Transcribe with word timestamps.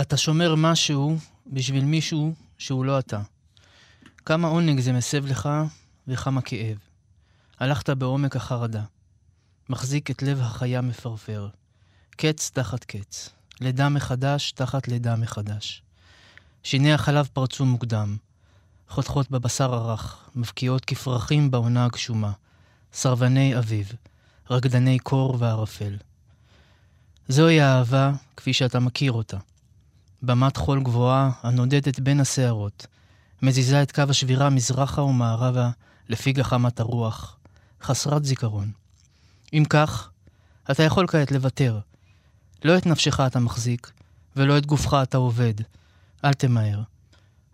אתה 0.00 0.16
שומר 0.16 0.54
משהו 0.54 1.18
בשביל 1.46 1.84
מישהו 1.84 2.34
שהוא 2.58 2.84
לא 2.84 2.98
אתה. 2.98 3.20
כמה 4.24 4.48
עונג 4.48 4.80
זה 4.80 4.92
מסב 4.92 5.26
לך 5.26 5.48
וכמה 6.08 6.42
כאב. 6.42 6.78
הלכת 7.58 7.90
בעומק 7.90 8.36
החרדה. 8.36 8.82
מחזיק 9.68 10.10
את 10.10 10.22
לב 10.22 10.40
החיה 10.40 10.80
מפרפר. 10.80 11.48
קץ 12.16 12.50
תחת 12.54 12.84
קץ. 12.84 13.30
לידה 13.60 13.88
מחדש 13.88 14.52
תחת 14.52 14.88
לידה 14.88 15.16
מחדש. 15.16 15.82
שיני 16.62 16.92
החלב 16.92 17.28
פרצו 17.32 17.64
מוקדם. 17.64 18.16
חותכות 18.88 19.30
בבשר 19.30 19.74
הרך, 19.74 20.28
מבקיעות 20.34 20.84
כפרחים 20.84 21.50
בעונה 21.50 21.84
הגשומה. 21.84 22.32
סרבני 22.92 23.58
אביב, 23.58 23.92
רקדני 24.50 24.98
קור 24.98 25.36
וערפל. 25.38 25.96
זוהי 27.28 27.60
האהבה 27.60 28.12
כפי 28.36 28.52
שאתה 28.52 28.80
מכיר 28.80 29.12
אותה. 29.12 29.38
במת 30.22 30.56
חול 30.56 30.82
גבוהה 30.82 31.30
הנודדת 31.42 32.00
בין 32.00 32.20
השערות, 32.20 32.86
מזיזה 33.42 33.82
את 33.82 33.92
קו 33.92 34.02
השבירה 34.08 34.50
מזרחה 34.50 35.02
ומערבה 35.02 35.70
לפי 36.08 36.32
גחמת 36.32 36.80
הרוח, 36.80 37.36
חסרת 37.82 38.24
זיכרון. 38.24 38.70
אם 39.52 39.64
כך, 39.70 40.10
אתה 40.70 40.82
יכול 40.82 41.06
כעת 41.06 41.32
לוותר. 41.32 41.78
לא 42.64 42.78
את 42.78 42.86
נפשך 42.86 43.20
אתה 43.20 43.40
מחזיק, 43.40 43.90
ולא 44.36 44.58
את 44.58 44.66
גופך 44.66 44.94
אתה 45.02 45.18
עובד. 45.18 45.54
אל 46.24 46.32
תמהר. 46.32 46.82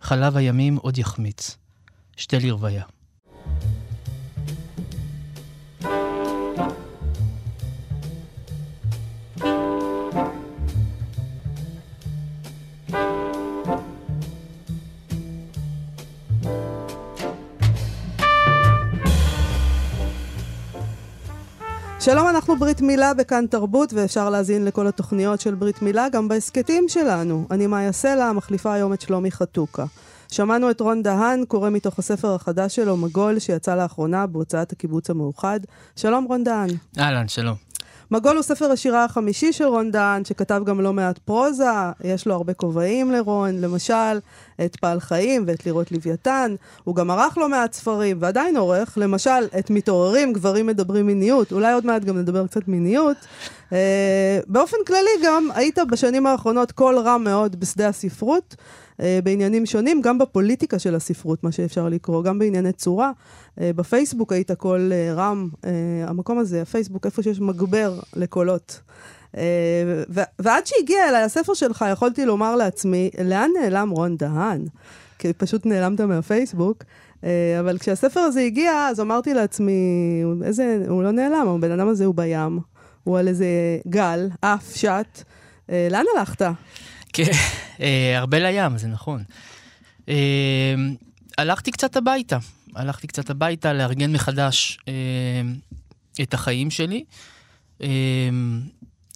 חלב 0.01 0.37
הימים 0.37 0.75
עוד 0.75 0.97
יחמיץ. 0.97 1.57
שתה 2.17 2.37
לרוויה. 2.39 2.83
שלום, 22.09 22.27
אנחנו 22.27 22.55
ברית 22.59 22.81
מילה 22.81 23.13
בכאן 23.13 23.45
תרבות, 23.47 23.93
ואפשר 23.93 24.29
להזין 24.29 24.65
לכל 24.65 24.87
התוכניות 24.87 25.41
של 25.41 25.55
ברית 25.55 25.81
מילה 25.81 26.09
גם 26.09 26.27
בהסכתים 26.27 26.85
שלנו. 26.87 27.47
אני 27.51 27.67
מאיה 27.67 27.91
סלע, 27.91 28.31
מחליפה 28.31 28.73
היום 28.73 28.93
את 28.93 29.01
שלומי 29.01 29.31
חתוקה. 29.31 29.85
שמענו 30.31 30.71
את 30.71 30.81
רון 30.81 31.03
דהן, 31.03 31.45
קורא 31.45 31.69
מתוך 31.69 31.99
הספר 31.99 32.35
החדש 32.35 32.75
שלו, 32.75 32.97
מגול, 32.97 33.39
שיצא 33.39 33.75
לאחרונה 33.75 34.27
בהוצאת 34.27 34.71
הקיבוץ 34.71 35.09
המאוחד. 35.09 35.59
שלום, 35.95 36.25
רון 36.25 36.43
דהן. 36.43 36.69
אהלן, 36.99 37.27
שלום. 37.27 37.55
מגול 38.11 38.35
הוא 38.35 38.43
ספר 38.43 38.71
השירה 38.71 39.03
החמישי 39.03 39.53
של 39.53 39.65
רון 39.65 39.91
דהן, 39.91 40.25
שכתב 40.25 40.61
גם 40.65 40.81
לא 40.81 40.93
מעט 40.93 41.17
פרוזה, 41.17 41.65
יש 42.03 42.27
לו 42.27 42.33
הרבה 42.33 42.53
כובעים 42.53 43.11
לרון, 43.11 43.61
למשל, 43.61 44.19
את 44.65 44.75
פעל 44.75 44.99
חיים 44.99 45.43
ואת 45.47 45.65
לירות 45.65 45.91
לוויתן, 45.91 46.55
הוא 46.83 46.95
גם 46.95 47.11
ערך 47.11 47.37
לא 47.37 47.49
מעט 47.49 47.73
ספרים, 47.73 48.17
ועדיין 48.19 48.57
עורך, 48.57 48.97
למשל, 48.97 49.47
את 49.59 49.69
מתעוררים, 49.69 50.33
גברים 50.33 50.67
מדברים 50.67 51.07
מיניות, 51.07 51.51
אולי 51.51 51.73
עוד 51.73 51.85
מעט 51.85 52.03
גם 52.03 52.17
נדבר 52.17 52.47
קצת 52.47 52.67
מיניות. 52.67 53.17
אה, 53.73 54.39
באופן 54.47 54.77
כללי 54.87 55.25
גם, 55.25 55.49
היית 55.55 55.79
בשנים 55.91 56.27
האחרונות 56.27 56.71
קול 56.71 56.97
רם 56.99 57.23
מאוד 57.23 57.59
בשדה 57.59 57.87
הספרות. 57.87 58.55
אה, 59.01 59.19
בעניינים 59.23 59.65
שונים, 59.65 60.01
גם 60.01 60.17
בפוליטיקה 60.17 60.79
של 60.79 60.95
הספרות, 60.95 61.43
מה 61.43 61.51
שאפשר 61.51 61.89
לקרוא, 61.89 62.23
גם 62.23 62.39
בענייני 62.39 62.71
צורה. 62.71 63.11
אה, 63.61 63.71
בפייסבוק 63.75 64.33
היית 64.33 64.51
קול 64.51 64.93
אה, 64.93 65.13
רם, 65.13 65.49
המקום 66.07 66.37
הזה, 66.39 66.61
הפייסבוק, 66.61 67.05
איפה 67.05 67.23
שיש 67.23 67.39
מגבר 67.39 67.99
לקולות. 68.15 68.81
ועד 70.39 70.65
שהגיע 70.65 71.09
אליי 71.09 71.23
הספר 71.23 71.53
שלך, 71.53 71.85
יכולתי 71.91 72.25
לומר 72.25 72.55
לעצמי, 72.55 73.09
לאן 73.23 73.49
נעלם 73.61 73.89
רון 73.89 74.17
דהן? 74.17 74.65
כי 75.19 75.33
פשוט 75.33 75.65
נעלמת 75.65 76.01
מהפייסבוק. 76.01 76.83
אבל 77.59 77.77
כשהספר 77.79 78.19
הזה 78.19 78.41
הגיע, 78.41 78.87
אז 78.89 78.99
אמרתי 78.99 79.33
לעצמי, 79.33 79.81
איזה, 80.43 80.85
הוא 80.87 81.03
לא 81.03 81.11
נעלם, 81.11 81.47
הבן 81.47 81.71
אדם 81.71 81.87
הזה 81.87 82.05
הוא 82.05 82.15
בים, 82.15 82.59
הוא 83.03 83.17
על 83.17 83.27
איזה 83.27 83.47
גל, 83.87 84.29
עף, 84.41 84.75
שט. 84.75 85.23
לאן 85.69 86.05
הלכת? 86.15 86.41
כן, 87.17 87.31
אה, 87.81 88.17
הרבה 88.17 88.39
לים, 88.39 88.77
זה 88.77 88.87
נכון. 88.87 89.23
אה, 90.09 90.75
הלכתי 91.37 91.71
קצת 91.71 91.95
הביתה, 91.95 92.37
הלכתי 92.75 93.07
קצת 93.07 93.29
הביתה 93.29 93.73
לארגן 93.73 94.11
מחדש 94.11 94.79
אה, 94.87 94.93
את 96.21 96.33
החיים 96.33 96.71
שלי. 96.71 97.03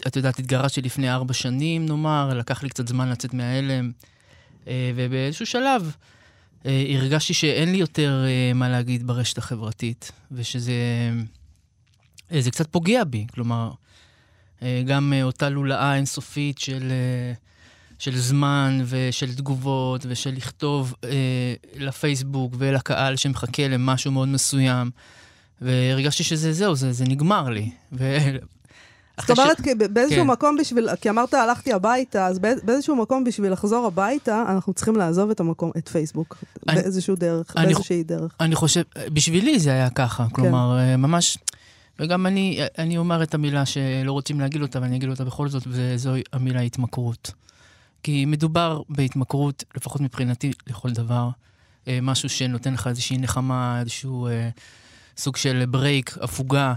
את 0.07 0.15
יודעת, 0.15 0.39
התגרשתי 0.39 0.81
לפני 0.81 1.11
ארבע 1.11 1.33
שנים, 1.33 1.85
נאמר, 1.85 2.33
לקח 2.33 2.63
לי 2.63 2.69
קצת 2.69 2.87
זמן 2.87 3.09
לצאת 3.09 3.33
מההלם, 3.33 3.91
ובאיזשהו 4.67 5.45
שלב 5.45 5.95
הרגשתי 6.65 7.33
שאין 7.33 7.71
לי 7.71 7.77
יותר 7.77 8.25
מה 8.55 8.69
להגיד 8.69 9.07
ברשת 9.07 9.37
החברתית, 9.37 10.11
ושזה 10.31 10.73
זה 12.39 12.51
קצת 12.51 12.67
פוגע 12.71 13.03
בי. 13.03 13.25
כלומר, 13.33 13.71
גם 14.85 15.13
אותה 15.23 15.49
לולאה 15.49 15.95
אינסופית 15.95 16.57
של... 16.57 16.91
של 18.01 18.17
זמן 18.17 18.81
ושל 18.85 19.33
תגובות 19.35 20.05
ושל 20.09 20.29
לכתוב 20.29 20.93
אה, 21.03 21.09
לפייסבוק 21.75 22.53
ולקהל 22.57 23.15
שמחכה 23.15 23.67
למשהו 23.67 24.11
מאוד 24.11 24.27
מסוים. 24.27 24.89
והרגשתי 25.61 26.23
שזה 26.23 26.53
זהו, 26.53 26.75
זה, 26.75 26.93
זה 26.93 27.05
נגמר 27.05 27.49
לי. 27.49 27.71
ו... 27.93 28.17
זאת 29.19 29.29
אומרת, 29.29 29.57
ש... 29.57 29.61
באיזשהו 29.93 30.23
כן. 30.23 30.27
מקום 30.27 30.57
בשביל, 30.57 30.95
כי 30.95 31.09
אמרת 31.09 31.33
הלכתי 31.33 31.73
הביתה, 31.73 32.27
אז 32.27 32.39
באיזשהו 32.39 32.95
מקום 32.95 33.23
בשביל 33.23 33.51
לחזור 33.51 33.87
הביתה, 33.87 34.43
אנחנו 34.49 34.73
צריכים 34.73 34.95
לעזוב 34.95 35.29
את 35.29 35.39
המקום, 35.39 35.71
את 35.77 35.89
פייסבוק, 35.89 36.37
אני, 36.69 36.81
באיזשהו 36.81 37.15
דרך, 37.15 37.57
אני, 37.57 37.65
באיזושהי 37.65 38.03
דרך. 38.03 38.35
אני 38.39 38.55
חושב, 38.55 38.81
בשבילי 39.13 39.59
זה 39.59 39.69
היה 39.69 39.89
ככה, 39.89 40.23
כן. 40.23 40.35
כלומר, 40.35 40.77
כן. 40.79 41.01
ממש, 41.01 41.37
וגם 41.99 42.27
אני, 42.27 42.59
אני 42.77 42.97
אומר 42.97 43.23
את 43.23 43.33
המילה 43.33 43.65
שלא 43.65 44.11
רוצים 44.11 44.39
להגיד 44.39 44.61
אותה, 44.61 44.81
ואני 44.81 44.95
אגיד 44.95 45.09
אותה 45.09 45.23
בכל 45.25 45.49
זאת, 45.49 45.63
וזו 45.67 46.11
המילה 46.33 46.61
התמכרות. 46.61 47.31
כי 48.03 48.25
מדובר 48.25 48.81
בהתמכרות, 48.89 49.63
לפחות 49.75 50.01
מבחינתי, 50.01 50.51
לכל 50.67 50.91
דבר. 50.91 51.29
אה, 51.87 51.99
משהו 52.01 52.29
שנותן 52.29 52.73
לך 52.73 52.87
איזושהי 52.87 53.17
נחמה, 53.17 53.79
איזשהו 53.79 54.27
אה, 54.27 54.49
סוג 55.17 55.37
של 55.37 55.65
ברייק, 55.69 56.17
הפוגה 56.21 56.73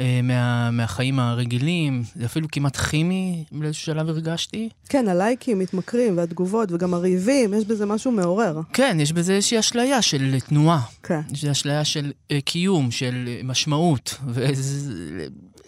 אה, 0.00 0.20
מה, 0.22 0.70
מהחיים 0.70 1.20
הרגילים. 1.20 2.02
זה 2.16 2.24
אפילו 2.24 2.48
כמעט 2.52 2.76
כימי, 2.76 3.44
באיזשהו 3.52 3.84
שלב 3.84 4.08
הרגשתי. 4.08 4.68
כן, 4.88 5.08
הלייקים 5.08 5.58
מתמכרים, 5.58 6.18
והתגובות, 6.18 6.72
וגם 6.72 6.94
הריבים, 6.94 7.54
יש 7.54 7.64
בזה 7.64 7.86
משהו 7.86 8.12
מעורר. 8.12 8.60
כן, 8.72 8.96
יש 9.00 9.12
בזה 9.12 9.32
איזושהי 9.32 9.58
אשליה 9.58 10.02
של 10.02 10.40
תנועה. 10.40 10.80
כן. 11.02 11.20
יש 11.32 11.44
אשליה 11.44 11.84
של 11.84 12.12
אה, 12.30 12.40
קיום, 12.40 12.90
של 12.90 13.28
משמעות. 13.44 14.14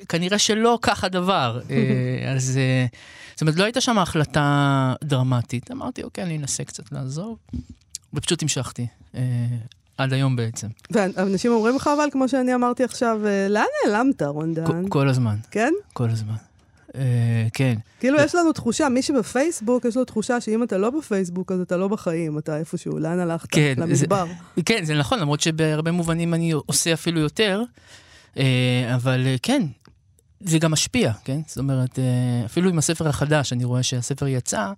וכנראה 0.08 0.38
שלא 0.38 0.78
כך 0.82 1.04
הדבר. 1.04 1.60
אה, 1.70 2.32
אז... 2.32 2.58
אה, 2.58 2.86
זאת 3.34 3.41
אומרת, 3.41 3.56
לא 3.56 3.64
הייתה 3.64 3.80
שם 3.80 3.98
החלטה 3.98 4.94
דרמטית. 5.04 5.70
אמרתי, 5.70 6.02
אוקיי, 6.02 6.24
אני 6.24 6.38
אנסה 6.38 6.64
קצת 6.64 6.92
לעזוב, 6.92 7.36
ופשוט 8.14 8.42
המשכתי. 8.42 8.86
אה, 9.14 9.20
עד 9.98 10.12
היום 10.12 10.36
בעצם. 10.36 10.66
ואנשים 10.91 11.52
אומרים 11.52 11.76
לך, 11.76 11.91
אבל 11.96 12.08
כמו 12.12 12.28
שאני 12.28 12.54
אמרתי 12.54 12.84
עכשיו, 12.84 13.20
לאן 13.48 13.64
נעלמת, 13.86 14.22
רון 14.22 14.54
דהן? 14.54 14.88
כל 14.88 15.08
הזמן. 15.08 15.36
כן? 15.50 15.72
כל 15.92 16.08
הזמן. 16.10 16.34
כן. 17.54 17.75
כאילו 18.00 18.19
יש 18.20 18.34
לנו 18.34 18.52
תחושה, 18.52 18.88
מי 18.88 19.02
שבפייסבוק, 19.02 19.84
יש 19.84 19.96
לו 19.96 20.04
תחושה 20.04 20.40
שאם 20.40 20.62
אתה 20.62 20.78
לא 20.78 20.90
בפייסבוק, 20.90 21.52
אז 21.52 21.60
אתה 21.60 21.76
לא 21.76 21.88
בחיים, 21.88 22.38
אתה 22.38 22.58
איפשהו, 22.58 22.98
לאן 22.98 23.19
הלכת? 23.19 23.48
כן, 23.50 23.75
למדבר. 23.76 24.26
כן, 24.66 24.84
זה 24.84 24.94
נכון, 24.94 25.19
למרות 25.19 25.40
שבהרבה 25.40 25.90
מובנים 25.90 26.34
אני 26.34 26.52
עושה 26.52 26.92
אפילו 26.92 27.20
יותר, 27.20 27.62
אבל 28.94 29.26
כן, 29.42 29.62
זה 30.41 30.59
גם 30.59 30.71
משפיע, 30.71 31.12
כן? 31.25 31.41
זאת 31.47 31.59
אומרת, 31.59 31.99
אה, 31.99 32.43
אפילו 32.44 32.71
עם 32.71 32.78
הספר 32.78 33.09
החדש, 33.09 33.53
אני 33.53 33.65
רואה 33.65 33.82
שהספר 33.82 34.26
יצא, 34.26 34.72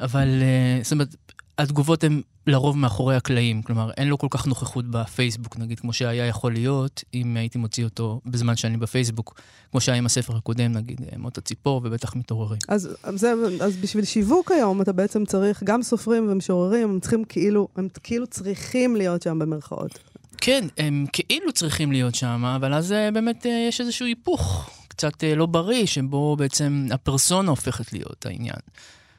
אבל 0.00 0.42
אה, 0.42 0.80
זאת 0.82 0.92
אומרת, 0.92 1.16
התגובות 1.58 2.04
הן 2.04 2.22
לרוב 2.46 2.76
מאחורי 2.76 3.16
הקלעים. 3.16 3.62
כלומר, 3.62 3.90
אין 3.96 4.08
לו 4.08 4.18
כל 4.18 4.26
כך 4.30 4.46
נוכחות 4.46 4.84
בפייסבוק, 4.90 5.58
נגיד, 5.58 5.80
כמו 5.80 5.92
שהיה 5.92 6.26
יכול 6.26 6.52
להיות, 6.52 7.04
אם 7.14 7.36
הייתי 7.36 7.58
מוציא 7.58 7.84
אותו 7.84 8.20
בזמן 8.26 8.56
שאני 8.56 8.76
בפייסבוק, 8.76 9.40
כמו 9.70 9.80
שהיה 9.80 9.98
עם 9.98 10.06
הספר 10.06 10.36
הקודם, 10.36 10.72
נגיד, 10.72 11.00
אה, 11.12 11.18
מות 11.18 11.38
הציפור 11.38 11.80
ובטח 11.84 12.16
מתעוררים. 12.16 12.58
אז, 12.68 12.88
זה, 13.14 13.32
אז 13.60 13.76
בשביל 13.76 14.04
שיווק 14.04 14.50
היום, 14.50 14.82
אתה 14.82 14.92
בעצם 14.92 15.24
צריך, 15.24 15.62
גם 15.62 15.82
סופרים 15.82 16.28
ומשוררים, 16.30 16.90
הם 16.90 17.00
צריכים 17.00 17.24
כאילו, 17.24 17.68
הם 17.76 17.88
כאילו 18.02 18.26
צריכים 18.26 18.96
להיות 18.96 19.22
שם 19.22 19.38
במרכאות. 19.38 19.98
כן, 20.46 20.64
הם 20.78 21.06
כאילו 21.12 21.52
צריכים 21.52 21.92
להיות 21.92 22.14
שם, 22.14 22.44
אבל 22.44 22.74
אז 22.74 22.92
אה, 22.92 23.10
באמת 23.10 23.46
אה, 23.46 23.66
יש 23.68 23.80
איזשהו 23.80 24.06
היפוך 24.06 24.70
קצת 24.88 25.24
אה, 25.24 25.34
לא 25.34 25.46
בריא, 25.46 25.86
שבו 25.86 26.36
בעצם 26.36 26.86
הפרסונה 26.90 27.50
הופכת 27.50 27.92
להיות 27.92 28.26
העניין, 28.26 28.58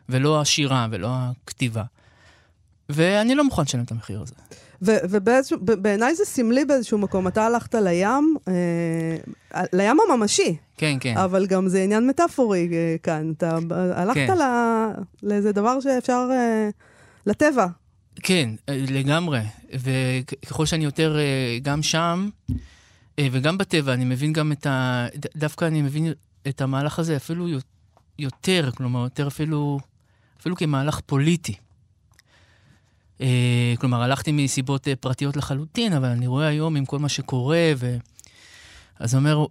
ולא 0.09 0.41
השירה 0.41 0.87
ולא 0.91 1.09
הכתיבה. 1.11 1.83
ואני 2.89 3.35
לא 3.35 3.43
מוכן 3.43 3.61
לשלם 3.61 3.83
את 3.83 3.91
המחיר 3.91 4.21
הזה. 4.21 4.33
ובעיניי 4.81 6.15
זה 6.15 6.25
סמלי 6.25 6.65
באיזשהו 6.65 6.97
מקום. 6.97 7.27
אתה 7.27 7.45
הלכת 7.45 7.75
לים, 7.75 8.35
אה, 8.47 9.63
לים 9.73 9.97
הממשי. 10.09 10.55
כן, 10.77 10.97
כן. 10.99 11.17
אבל 11.17 11.45
גם 11.45 11.67
זה 11.67 11.83
עניין 11.83 12.07
מטאפורי 12.07 12.69
אה, 12.71 12.95
כאן. 13.03 13.33
אתה 13.37 13.57
הלכת 13.71 14.27
כן. 14.27 14.37
לאיזה 15.23 15.51
דבר 15.51 15.79
שאפשר... 15.79 16.29
אה, 16.31 16.69
לטבע. 17.25 17.67
כן, 18.23 18.49
לגמרי. 18.67 19.39
וככל 19.73 20.65
שאני 20.65 20.83
יותר 20.83 21.17
אה, 21.19 21.57
גם 21.61 21.83
שם, 21.83 22.29
אה, 23.19 23.27
וגם 23.31 23.57
בטבע, 23.57 23.93
אני 23.93 24.05
מבין 24.05 24.33
גם 24.33 24.51
את 24.51 24.65
ה... 24.65 25.07
דווקא 25.35 25.65
אני 25.65 25.81
מבין 25.81 26.13
את 26.47 26.61
המהלך 26.61 26.99
הזה 26.99 27.15
אפילו 27.15 27.47
יותר, 28.19 28.69
כלומר, 28.77 29.03
יותר 29.03 29.27
אפילו, 29.27 29.79
אפילו 30.39 30.55
כמהלך 30.55 30.99
פוליטי. 31.05 31.53
כלומר, 33.79 34.01
הלכתי 34.01 34.31
מסיבות 34.31 34.87
פרטיות 34.99 35.37
לחלוטין, 35.37 35.93
אבל 35.93 36.07
אני 36.07 36.27
רואה 36.27 36.47
היום 36.47 36.75
עם 36.75 36.85
כל 36.85 36.99
מה 36.99 37.09
שקורה, 37.09 37.71
ו... 37.77 37.97
אז 38.99 39.15
אומר, 39.15 39.45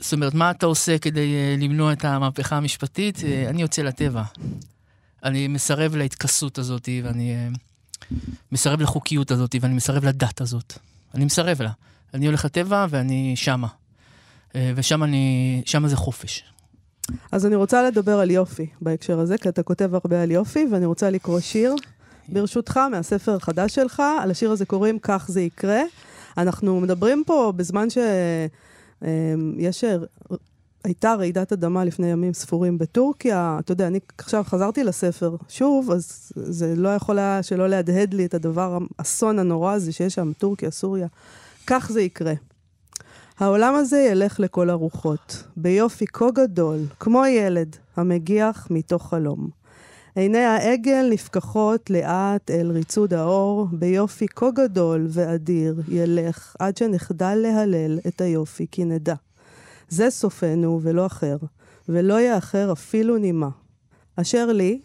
זאת 0.00 0.12
אומרת, 0.12 0.34
מה 0.34 0.50
אתה 0.50 0.66
עושה 0.66 0.98
כדי 0.98 1.56
למנוע 1.58 1.92
את 1.92 2.04
המהפכה 2.04 2.56
המשפטית? 2.56 3.18
אני 3.48 3.62
יוצא 3.62 3.82
לטבע. 3.82 4.22
אני 5.24 5.48
מסרב 5.48 5.96
להתכסות 5.96 6.58
הזאת, 6.58 6.88
ואני 7.04 7.34
מסרב 8.52 8.80
לחוקיות 8.80 9.30
הזאת, 9.30 9.54
ואני 9.60 9.74
מסרב 9.74 10.04
לדת 10.04 10.40
הזאת. 10.40 10.78
אני 11.14 11.24
מסרב 11.24 11.62
לה. 11.62 11.70
אני 12.14 12.26
הולך 12.26 12.44
לטבע 12.44 12.86
ואני 12.90 13.32
שמה. 13.36 13.68
אה, 14.54 14.72
ושם 14.76 15.02
אני, 15.02 15.62
שמה 15.66 15.88
זה 15.88 15.96
חופש. 15.96 16.44
אז 17.32 17.46
אני 17.46 17.54
רוצה 17.54 17.82
לדבר 17.82 18.20
על 18.20 18.30
יופי 18.30 18.66
בהקשר 18.80 19.20
הזה, 19.20 19.38
כי 19.38 19.48
אתה 19.48 19.62
כותב 19.62 19.94
הרבה 19.94 20.22
על 20.22 20.30
יופי, 20.30 20.66
ואני 20.72 20.86
רוצה 20.86 21.10
לקרוא 21.10 21.40
שיר, 21.40 21.74
ברשותך, 22.28 22.76
מהספר 22.76 23.36
החדש 23.36 23.74
שלך. 23.74 24.02
על 24.20 24.30
השיר 24.30 24.50
הזה 24.50 24.66
קוראים 24.66 24.98
"כך 25.02 25.26
זה 25.28 25.40
יקרה". 25.40 25.80
אנחנו 26.38 26.80
מדברים 26.80 27.22
פה 27.26 27.52
בזמן 27.56 27.90
שיש 27.90 29.84
אה, 29.84 29.96
הייתה 30.86 31.14
רעידת 31.14 31.52
אדמה 31.52 31.84
לפני 31.84 32.06
ימים 32.06 32.32
ספורים 32.32 32.78
בטורקיה. 32.78 33.56
אתה 33.60 33.72
יודע, 33.72 33.86
אני 33.86 34.00
עכשיו 34.18 34.44
חזרתי 34.44 34.84
לספר 34.84 35.36
שוב, 35.48 35.90
אז 35.90 36.32
זה 36.36 36.74
לא 36.76 36.88
יכול 36.88 37.18
היה 37.18 37.42
שלא 37.42 37.68
להדהד 37.68 38.14
לי 38.14 38.26
את 38.26 38.34
הדבר, 38.34 38.78
האסון 38.98 39.38
הנורא 39.38 39.72
הזה 39.72 39.92
שיש 39.92 40.14
שם, 40.14 40.32
טורקיה, 40.38 40.70
סוריה. 40.70 41.06
כך 41.66 41.90
זה 41.92 42.00
יקרה. 42.00 42.32
העולם 43.38 43.74
הזה 43.74 44.08
ילך 44.10 44.40
לכל 44.40 44.70
הרוחות, 44.70 45.42
ביופי 45.56 46.06
כה 46.06 46.30
גדול, 46.34 46.78
כמו 47.00 47.26
ילד 47.26 47.76
המגיח 47.96 48.68
מתוך 48.70 49.10
חלום. 49.10 49.48
עיני 50.14 50.38
העגל 50.38 51.08
נפקחות 51.10 51.90
לאט 51.90 52.50
אל 52.50 52.70
ריצוד 52.70 53.14
האור, 53.14 53.66
ביופי 53.72 54.26
כה 54.28 54.50
גדול 54.50 55.06
ואדיר 55.10 55.82
ילך, 55.88 56.56
עד 56.58 56.76
שנחדל 56.76 57.34
להלל 57.34 57.98
את 58.06 58.20
היופי, 58.20 58.66
כי 58.70 58.84
נדע. 58.84 59.14
זה 59.88 60.10
סופנו 60.10 60.80
ולא 60.82 61.06
אחר, 61.06 61.36
ולא 61.88 62.20
יאחר 62.20 62.72
אפילו 62.72 63.18
נימה. 63.18 63.48
אשר 64.16 64.46
לי, 64.46 64.80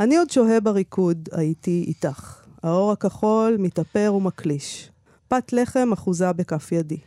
אני 0.00 0.16
עוד 0.16 0.30
שוהה 0.30 0.60
בריקוד, 0.60 1.28
הייתי 1.32 1.84
איתך. 1.88 2.40
האור 2.62 2.92
הכחול 2.92 3.56
מתאפר 3.58 4.14
ומקליש. 4.16 4.90
פת 5.28 5.52
לחם 5.52 5.92
אחוזה 5.92 6.32
בכף 6.32 6.72
ידי. 6.72 6.98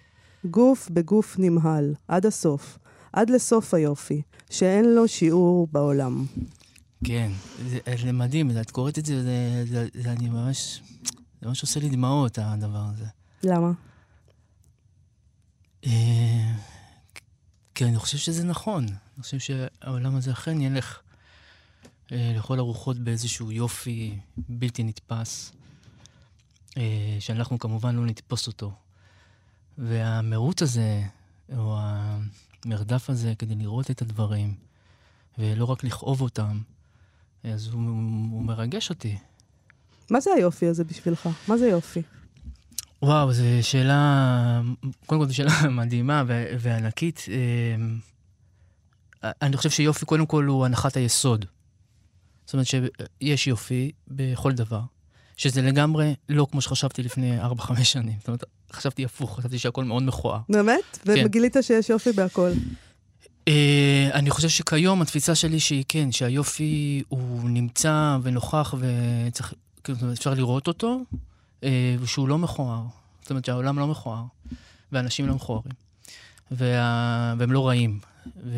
גוף 0.46 0.90
בגוף 0.90 1.36
נמהל, 1.40 1.94
עד 2.08 2.26
הסוף, 2.26 2.78
עד 3.14 3.30
לסוף 3.30 3.74
היופי, 3.74 4.22
שאין 4.50 4.86
לו 4.86 5.08
שיעור 5.08 5.68
בעולם. 5.72 6.26
כן, 7.04 7.32
זה, 7.70 7.80
זה 8.04 8.12
מדהים, 8.12 8.52
את 8.62 8.72
קוראת 8.72 9.00
את 9.00 9.06
זה, 9.06 9.24
זה, 9.24 9.64
זה, 9.70 9.88
זה 9.94 10.12
אני 10.12 10.30
ממש, 10.30 10.82
זה 11.42 11.48
ממש 11.48 11.62
עושה 11.62 11.80
לי 11.80 11.90
דמעות, 11.90 12.40
הדבר 12.42 12.86
הזה. 12.94 13.06
למה? 13.44 13.72
כי 17.76 17.86
אני 17.86 17.98
חושב 17.98 18.18
שזה 18.18 18.44
נכון. 18.44 18.86
אני 18.86 19.24
חושב 19.24 19.40
שהעולם 19.40 20.16
הזה 20.16 20.32
אכן 20.32 20.62
ילך 20.62 21.00
אה, 22.12 22.34
לכל 22.38 22.60
הרוחות 22.60 22.98
באיזשהו 22.98 23.52
יופי 23.52 24.18
בלתי 24.38 24.84
נתפס, 24.84 25.52
אה, 26.78 27.18
שאנחנו 27.20 27.60
כמובן 27.60 27.96
לא 27.96 28.06
נתפוס 28.06 28.48
אותו. 28.48 28.72
והמירוץ 29.78 30.62
הזה, 30.62 31.04
או 31.58 31.78
המרדף 31.80 33.10
הזה 33.10 33.34
כדי 33.40 33.56
לראות 33.56 33.92
את 33.92 34.02
הדברים, 34.02 34.56
ולא 35.38 35.66
רק 35.66 35.84
לכאוב 35.84 36.22
אותם, 36.22 36.62
אז 37.44 37.68
הוא, 37.68 37.82
הוא 38.32 38.44
מרגש 38.44 38.90
אותי. 38.90 39.18
מה 40.10 40.20
זה 40.20 40.30
היופי 40.36 40.68
הזה 40.68 40.84
בשבילך? 40.84 41.30
מה 41.48 41.58
זה 41.58 41.68
יופי? 41.68 42.02
וואו, 43.04 43.34
זו 43.34 43.44
שאלה, 43.62 44.62
קודם 45.06 45.22
כל 45.22 45.28
זו 45.28 45.36
שאלה 45.36 45.70
מדהימה 45.70 46.24
וענקית. 46.60 47.26
אמ, 47.28 47.98
אני 49.24 49.58
חושב 49.58 49.70
שיופי, 49.70 50.06
קודם 50.06 50.26
כל, 50.26 50.46
הוא 50.46 50.66
הנחת 50.66 50.98
היסוד. 50.98 51.46
זאת 52.46 52.54
אומרת 52.54 52.68
שיש 52.68 53.48
יופי 53.48 53.92
בכל 54.08 54.52
דבר, 54.52 54.82
שזה 55.38 55.62
לגמרי 55.62 56.16
לא 56.30 56.48
כמו 56.52 56.62
שחשבתי 56.62 57.04
לפני 57.04 57.42
4-5 57.42 57.84
שנים. 57.84 58.16
זאת 58.20 58.28
אומרת, 58.28 58.44
חשבתי 58.72 59.06
הפוך, 59.06 59.38
חשבתי 59.40 59.60
שהכל 59.60 59.84
מאוד 59.84 60.04
מכוער. 60.04 60.40
באמת? 60.50 61.00
כן. 61.04 61.26
וגילית 61.26 61.56
שיש 61.62 61.90
יופי 61.90 62.12
בהכל. 62.12 62.52
אה, 63.48 64.10
אני 64.14 64.30
חושב 64.30 64.50
שכיום 64.50 65.02
התפיסה 65.02 65.36
שלי 65.36 65.60
שהיא 65.60 65.84
כן, 65.88 66.12
שהיופי 66.12 67.04
הוא 67.08 67.50
נמצא 67.50 68.18
ונוכח 68.24 68.74
וצריך, 68.80 69.54
כאילו, 69.84 69.98
אפשר 70.14 70.34
לראות 70.34 70.68
אותו, 70.68 71.02
אה, 71.64 71.96
ושהוא 72.00 72.28
לא 72.28 72.38
מכוער. 72.38 72.84
זאת 73.22 73.30
אומרת 73.30 73.46
שהעולם 73.46 73.80
לא 73.80 73.88
מכוער, 73.88 74.24
ואנשים 74.92 75.28
לא 75.28 75.36
מכוערים, 75.36 75.72
וה... 76.52 77.34
והם 77.38 77.52
לא 77.52 77.68
רעים. 77.68 78.00
ו... 78.44 78.58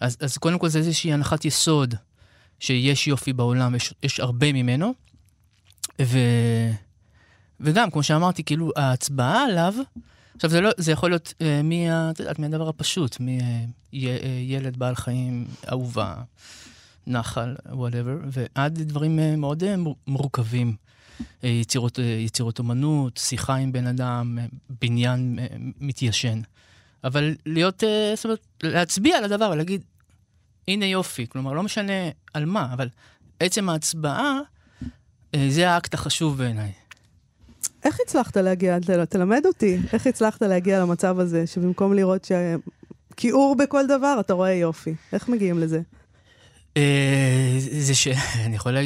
אז, 0.00 0.16
אז 0.20 0.38
קודם 0.38 0.58
כל 0.58 0.68
זה 0.68 0.78
איזושהי 0.78 1.12
הנחת 1.12 1.44
יסוד 1.44 1.94
שיש 2.60 3.08
יופי 3.08 3.32
בעולם, 3.32 3.74
יש, 3.74 3.94
יש 4.02 4.20
הרבה 4.20 4.52
ממנו, 4.52 4.94
ו... 6.02 6.18
וגם, 7.60 7.90
כמו 7.90 8.02
שאמרתי, 8.02 8.44
כאילו, 8.44 8.70
ההצבעה 8.76 9.44
עליו, 9.44 9.74
עכשיו, 10.40 10.50
זה, 10.50 10.60
לא, 10.60 10.70
זה 10.76 10.92
יכול 10.92 11.10
להיות 11.10 11.34
אה, 11.40 11.62
מה, 11.62 12.10
את 12.10 12.20
יודעת, 12.20 12.38
מהדבר 12.38 12.68
הפשוט, 12.68 13.16
מילד 13.20 14.76
בעל 14.76 14.94
חיים 14.94 15.46
אהובה, 15.68 16.14
נחל, 17.06 17.56
whatever, 17.70 18.16
ועד 18.26 18.78
דברים 18.82 19.18
אה, 19.18 19.36
מאוד 19.36 19.64
אה, 19.64 19.74
מורכבים. 20.06 20.76
אה, 21.44 21.48
יצירות, 21.48 21.98
אה, 21.98 22.04
יצירות 22.04 22.58
אומנות, 22.58 23.16
שיחה 23.16 23.54
עם 23.54 23.72
בן 23.72 23.86
אדם, 23.86 24.38
אה, 24.40 24.46
בניין 24.80 25.38
מתיישן. 25.80 26.40
אבל 27.04 27.34
להיות, 27.46 27.82
זאת 28.16 28.24
אומרת, 28.24 28.46
להצביע 28.62 29.18
על 29.18 29.24
הדבר 29.24 29.50
ולהגיד, 29.52 29.82
הנה 30.68 30.86
יופי. 30.86 31.26
כלומר, 31.28 31.52
לא 31.52 31.62
משנה 31.62 31.92
על 32.34 32.44
מה, 32.44 32.68
אבל 32.72 32.88
עצם 33.40 33.68
ההצבעה, 33.68 34.38
זה 35.48 35.70
האקט 35.70 35.94
החשוב 35.94 36.38
בעיניי. 36.38 36.72
איך 37.84 37.98
הצלחת 38.04 38.36
להגיע, 38.36 38.78
תלמד 39.08 39.42
אותי, 39.46 39.78
איך 39.92 40.06
הצלחת 40.06 40.42
להגיע 40.42 40.80
למצב 40.80 41.18
הזה, 41.18 41.46
שבמקום 41.46 41.94
לראות 41.94 42.28
שכיעור 43.12 43.56
בכל 43.56 43.86
דבר, 43.86 44.16
אתה 44.20 44.32
רואה 44.32 44.52
יופי. 44.52 44.94
איך 45.12 45.28
מגיעים 45.28 45.58
לזה? 45.58 45.80
אה, 46.76 47.56
זה 47.58 47.94
שאני 47.94 48.56
יכול 48.56 48.76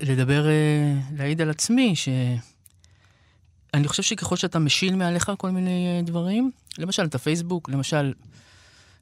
לדבר, 0.00 0.48
אה, 0.48 0.94
להעיד 1.16 1.40
על 1.40 1.50
עצמי, 1.50 1.96
שאני 1.96 3.88
חושב 3.88 4.02
שככל 4.02 4.36
שאתה 4.36 4.58
משיל 4.58 4.96
מעליך 4.96 5.32
כל 5.38 5.50
מיני 5.50 5.86
אה, 5.86 6.02
דברים, 6.02 6.50
למשל 6.78 7.04
את 7.04 7.14
הפייסבוק, 7.14 7.68
למשל, 7.68 8.12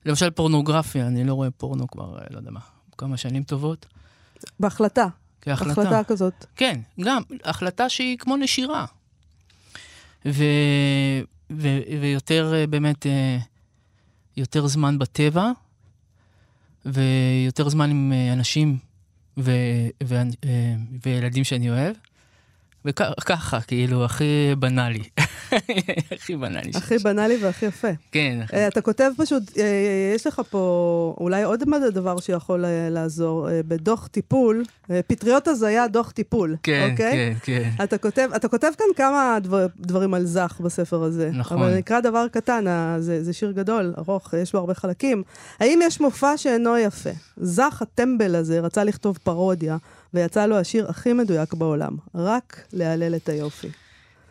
למשל 0.06 0.30
פורנוגרפיה, 0.30 1.06
אני 1.06 1.24
לא 1.24 1.34
רואה 1.34 1.50
פורנו 1.50 1.88
כבר, 1.88 2.18
לא 2.30 2.36
יודע 2.38 2.50
מה, 2.50 2.60
כמה 2.98 3.16
שנים 3.16 3.42
טובות. 3.42 3.86
בהחלטה. 4.60 5.06
כהחלטה. 5.40 5.82
החלטה 5.82 6.04
כזאת. 6.04 6.46
כן, 6.56 6.80
גם, 7.00 7.22
החלטה 7.44 7.88
שהיא 7.88 8.18
כמו 8.18 8.36
נשירה. 8.36 8.84
ו, 10.26 10.44
ו, 11.50 11.68
ויותר 12.00 12.54
באמת, 12.70 13.06
יותר 14.36 14.66
זמן 14.66 14.98
בטבע, 14.98 15.50
ויותר 16.86 17.68
זמן 17.68 17.90
עם 17.90 18.12
אה, 18.12 18.32
אנשים 18.32 18.78
ו- 19.38 19.52
ו- 20.04 20.14
אה, 20.44 20.74
וילדים 21.06 21.44
שאני 21.44 21.70
אוהב. 21.70 21.96
וככה, 22.84 23.60
כאילו, 23.60 24.04
הכי 24.04 24.54
בנאלי. 24.58 25.02
הכי 26.16 26.36
בנאלי. 26.36 26.70
הכי 26.74 26.98
בנאלי 26.98 27.36
והכי 27.36 27.66
יפה. 27.66 27.88
כן. 28.12 28.38
Uh, 28.46 28.54
אתה 28.68 28.80
כותב 28.80 29.10
פשוט, 29.16 29.42
uh, 29.48 29.60
יש 30.14 30.26
לך 30.26 30.42
פה 30.50 31.14
אולי 31.20 31.42
עוד 31.42 31.62
דבר 31.92 32.20
שיכול 32.20 32.64
לעזור. 32.90 33.48
בדוח 33.68 34.06
טיפול, 34.06 34.64
פטריות 35.06 35.48
הזיה, 35.48 35.88
דוח 35.88 36.10
טיפול. 36.10 36.56
כן, 36.62 36.88
אוקיי? 36.90 37.12
כן, 37.12 37.32
כן. 37.42 37.70
אתה 37.84 37.98
כותב, 37.98 38.28
אתה 38.36 38.48
כותב 38.48 38.70
כאן 38.78 38.86
כמה 38.96 39.38
דבר, 39.42 39.66
דברים 39.76 40.14
על 40.14 40.24
זך 40.24 40.60
בספר 40.64 41.02
הזה. 41.02 41.30
נכון. 41.32 41.58
אבל 41.58 41.76
נקרא 41.76 42.00
דבר 42.00 42.28
קטן, 42.28 42.64
זה, 42.98 43.24
זה 43.24 43.32
שיר 43.32 43.52
גדול, 43.52 43.94
ארוך, 43.98 44.34
יש 44.42 44.52
בו 44.52 44.58
הרבה 44.58 44.74
חלקים. 44.74 45.22
האם 45.60 45.80
יש 45.82 46.00
מופע 46.00 46.36
שאינו 46.36 46.78
יפה? 46.78 47.10
זך 47.36 47.82
הטמבל 47.82 48.34
הזה 48.34 48.60
רצה 48.60 48.84
לכתוב 48.84 49.18
פרודיה. 49.22 49.76
ויצא 50.14 50.46
לו 50.46 50.58
השיר 50.58 50.88
הכי 50.88 51.12
מדויק 51.12 51.54
בעולם, 51.54 51.96
רק 52.14 52.66
להלל 52.72 53.16
את 53.16 53.28
היופי. 53.28 53.68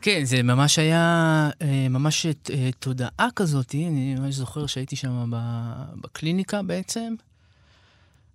כן, 0.02 0.22
זה 0.24 0.44
ממש 0.44 0.80
היה, 0.80 1.50
אה, 1.62 1.88
ממש 1.90 2.26
אה, 2.26 2.70
תודעה 2.80 3.28
כזאת, 3.36 3.76
אני 3.76 4.16
ממש 4.16 4.36
זוכר 4.36 4.66
שהייתי 4.66 4.96
שם 4.96 5.32
בקליניקה 6.02 6.62
בעצם. 6.62 7.16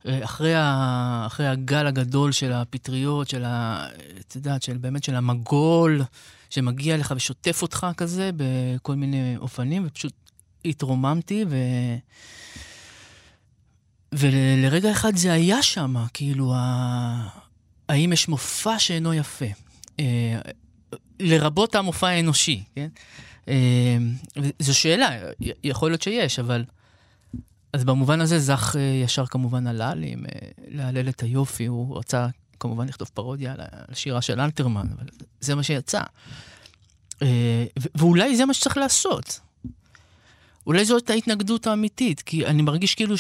אה, 0.07 0.25
אחרי, 0.25 0.55
ה, 0.55 1.25
אחרי 1.27 1.47
הגל 1.47 1.87
הגדול 1.87 2.33
של 2.33 2.53
הפטריות, 2.53 3.29
של 3.29 3.45
ה... 3.45 3.87
את 4.21 4.37
יודעת, 4.37 4.63
של 4.63 4.77
באמת 4.77 5.05
של 5.05 5.15
המגול, 5.15 6.03
שמגיע 6.51 6.97
לך 6.97 7.13
ושוטף 7.17 7.63
אותך 7.63 7.87
כזה 7.97 8.31
בכל 8.37 8.95
מיני 8.95 9.37
אופנים, 9.37 9.87
ופשוט 9.87 10.13
התרוממתי, 10.65 11.45
ו... 11.49 11.57
ולרגע 14.19 14.91
אחד 14.91 15.17
זה 15.17 15.33
היה 15.33 15.63
שם, 15.63 15.95
כאילו, 16.15 16.55
ה... 16.55 17.29
האם 17.89 18.13
יש 18.13 18.29
מופע 18.29 18.79
שאינו 18.79 19.15
יפה? 19.15 19.45
אה, 20.01 20.39
לרבות 21.21 21.75
המופע 21.75 22.09
האנושי, 22.09 22.63
כן? 22.75 22.89
אה, 23.49 23.97
זו 24.59 24.79
שאלה, 24.79 25.19
יכול 25.65 25.91
להיות 25.91 26.03
שיש, 26.03 26.39
אבל... 26.39 26.65
אז 27.73 27.85
במובן 27.85 28.21
הזה 28.21 28.39
זך 28.39 28.77
אה, 28.79 28.81
ישר 29.05 29.27
כמובן 29.27 29.67
עלה 29.67 29.95
לי 29.95 30.13
עם 30.13 30.25
להלל 30.69 31.09
את 31.09 31.23
היופי, 31.23 31.67
הוא 31.67 31.99
רצה 31.99 32.27
כמובן 32.61 32.89
לכתוב 32.89 33.11
פרודיה 33.15 33.53
על 33.53 33.61
השירה 33.61 34.23
של 34.23 34.41
אלתרמן, 34.41 34.87
אבל 34.97 35.07
זה 35.41 35.55
מה 35.55 35.63
שיצא. 35.63 36.01
ואולי 37.95 38.37
זה 38.37 38.47
מה 38.47 38.55
שצריך 38.55 38.77
לעשות. 38.77 39.41
אולי 40.67 40.85
זאת 40.85 41.11
ההתנגדות 41.11 41.67
האמיתית, 41.67 42.23
כי 42.23 42.47
אני 42.47 42.63
מרגיש 42.63 42.95
כאילו 42.95 43.15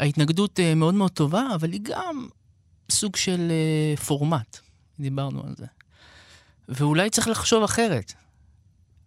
שההתנגדות 0.00 0.60
מאוד 0.76 0.94
מאוד 0.94 1.10
טובה, 1.10 1.48
אבל 1.54 1.72
היא 1.72 1.80
גם 1.82 2.26
סוג 2.90 3.16
של 3.16 3.52
פורמט. 4.06 4.58
דיברנו 5.00 5.42
על 5.46 5.54
זה. 5.56 5.66
ואולי 6.68 7.10
צריך 7.10 7.28
לחשוב 7.28 7.62
אחרת. 7.62 8.12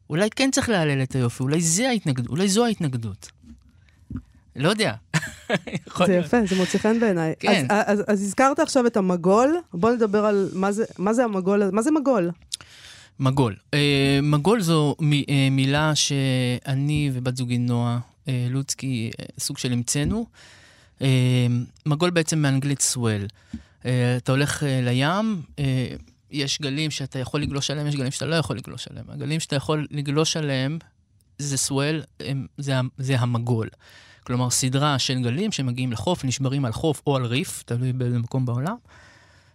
אולי 0.09 0.29
כן 0.29 0.51
צריך 0.51 0.69
להלל 0.69 1.03
את 1.03 1.15
היופי, 1.15 1.43
אולי 1.43 1.61
זה 1.61 1.89
ההתנגדות, 1.89 2.29
אולי 2.29 2.47
זו 2.47 2.65
ההתנגדות. 2.65 3.31
לא 4.55 4.69
יודע. 4.69 4.93
זה 6.07 6.13
יפה, 6.13 6.37
זה 6.45 6.55
מוצא 6.55 6.77
חן 6.77 6.99
בעיניי. 6.99 7.33
כן. 7.39 7.65
אז, 7.69 7.99
אז, 7.99 8.03
אז 8.07 8.21
הזכרת 8.21 8.59
עכשיו 8.59 8.87
את 8.87 8.97
המגול, 8.97 9.55
בוא 9.73 9.91
נדבר 9.91 10.25
על 10.25 10.49
מה 10.53 10.71
זה, 10.71 10.85
מה 10.97 11.13
זה 11.13 11.23
המגול, 11.23 11.69
מה 11.71 11.81
זה 11.81 11.91
מגול? 11.91 12.31
מגול. 13.19 13.55
Uh, 13.55 13.77
מגול 14.23 14.61
זו 14.61 14.95
מ, 14.99 15.13
uh, 15.13 15.25
מילה 15.51 15.95
שאני 15.95 17.11
ובת 17.13 17.37
זוגי 17.37 17.57
נועה 17.57 17.99
uh, 18.25 18.29
לוצקי 18.49 19.11
uh, 19.13 19.25
סוג 19.39 19.57
של 19.57 19.71
המצאנו. 19.71 20.25
Uh, 20.31 20.62
מגול 21.85 22.09
בעצם 22.09 22.39
מאנגלית 22.39 22.81
סוול. 22.81 23.25
Uh, 23.55 23.85
אתה 24.17 24.31
הולך 24.31 24.63
uh, 24.63 24.65
לים, 24.65 25.41
יש 26.31 26.61
גלים 26.61 26.91
שאתה 26.91 27.19
יכול 27.19 27.41
לגלוש 27.41 27.71
עליהם, 27.71 27.87
יש 27.87 27.95
גלים 27.95 28.11
שאתה 28.11 28.25
לא 28.25 28.35
יכול 28.35 28.57
לגלוש 28.57 28.87
עליהם. 28.87 29.05
הגלים 29.09 29.39
שאתה 29.39 29.55
יכול 29.55 29.87
לגלוש 29.91 30.37
עליהם 30.37 30.79
זה 31.37 31.57
סוול, 31.57 32.01
זה, 32.57 32.73
זה 32.97 33.19
המגול. 33.19 33.69
כלומר, 34.23 34.49
סדרה 34.49 34.99
של 34.99 35.21
גלים 35.23 35.51
שמגיעים 35.51 35.91
לחוף, 35.91 36.25
נשברים 36.25 36.65
על 36.65 36.71
חוף 36.71 37.01
או 37.07 37.15
על 37.15 37.25
ריף, 37.25 37.63
תלוי 37.65 37.93
באיזה 37.93 38.19
מקום 38.19 38.45
בעולם, 38.45 38.75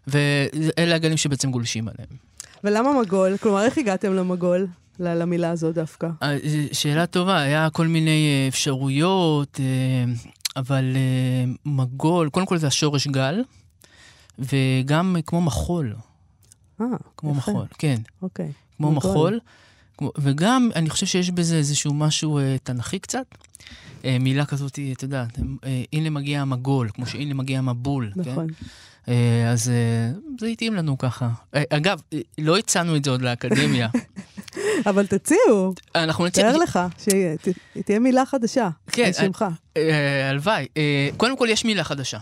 ואלה 0.07 0.95
הגלים 0.95 1.17
שבעצם 1.17 1.51
גולשים 1.51 1.89
עליהם. 1.89 2.29
ולמה 2.65 3.01
מגול? 3.03 3.37
כלומר, 3.37 3.65
איך 3.65 3.79
הגעתם 3.79 4.15
למגול? 4.15 4.67
למילה 5.01 5.51
הזו 5.51 5.73
דווקא? 5.73 6.09
אה, 6.23 6.37
שאלה 6.73 7.07
טובה, 7.07 7.39
היה 7.39 7.71
כל 7.71 7.87
מיני 7.87 8.29
אה, 8.29 8.49
אפשרויות, 8.49 9.61
אה, 9.61 10.13
אבל 10.57 10.97
מגול, 11.65 12.31
קודם 12.31 12.47
כל 12.47 12.59
זה 12.59 12.67
השורש 12.67 13.07
גל, 13.07 13.43
וגם 14.39 15.17
כמו 15.27 15.41
מחול. 15.41 15.95
אה, 16.81 16.87
כמו 17.17 17.31
יפה. 17.31 17.39
מחול, 17.39 17.67
כן. 17.79 18.01
אוקיי. 18.23 18.53
כמו 18.77 18.93
מגול. 18.93 19.11
מחול. 19.11 19.41
כמו, 19.99 20.13
וגם, 20.19 20.71
אני 20.75 20.91
חושב 20.91 21.07
שיש 21.07 21.31
בזה 21.31 21.57
איזשהו 21.57 21.95
משהו 21.95 22.39
אה, 22.39 22.57
תנכי 22.63 22.99
קצת. 22.99 23.27
אה, 24.05 24.17
מילה 24.21 24.47
כזאת, 24.47 24.79
אתה 24.93 25.05
יודע, 25.05 25.27
אה, 25.65 25.83
הנה 25.93 26.11
מגיע 26.11 26.41
המגול, 26.41 26.91
כמו 26.95 27.07
שהנה 27.07 27.35
מגיע 27.35 27.59
המבול. 27.59 28.11
כן? 28.15 28.21
נכון. 28.21 28.47
כן? 28.49 28.67
אה, 29.09 29.51
אז 29.51 29.69
אה, 29.69 30.13
זה 30.41 30.47
התאים 30.47 30.75
לנו 30.75 30.99
ככה. 30.99 31.31
אה, 31.55 31.63
אגב, 31.71 32.01
לא 32.39 32.59
הצענו 32.59 32.97
את 32.97 33.05
זה 33.05 33.11
עוד 33.11 33.23
לאקדמיה. 33.23 33.89
אבל 34.87 35.07
תציעו. 35.07 35.75
אנחנו 35.95 36.27
נציע... 36.27 36.51
תאר 36.51 36.57
לך, 36.57 36.79
שתהיה 36.99 37.99
מילה 37.99 38.27
חדשה. 38.27 38.69
כן. 38.93 39.05
על 39.05 39.13
שמך. 39.13 39.45
אה, 39.77 40.31
הלוואי. 40.31 40.67
אה, 40.77 41.09
קודם 41.17 41.37
כל, 41.37 41.49
יש 41.51 41.65
מילה 41.65 41.85
חדשה. 41.85 42.19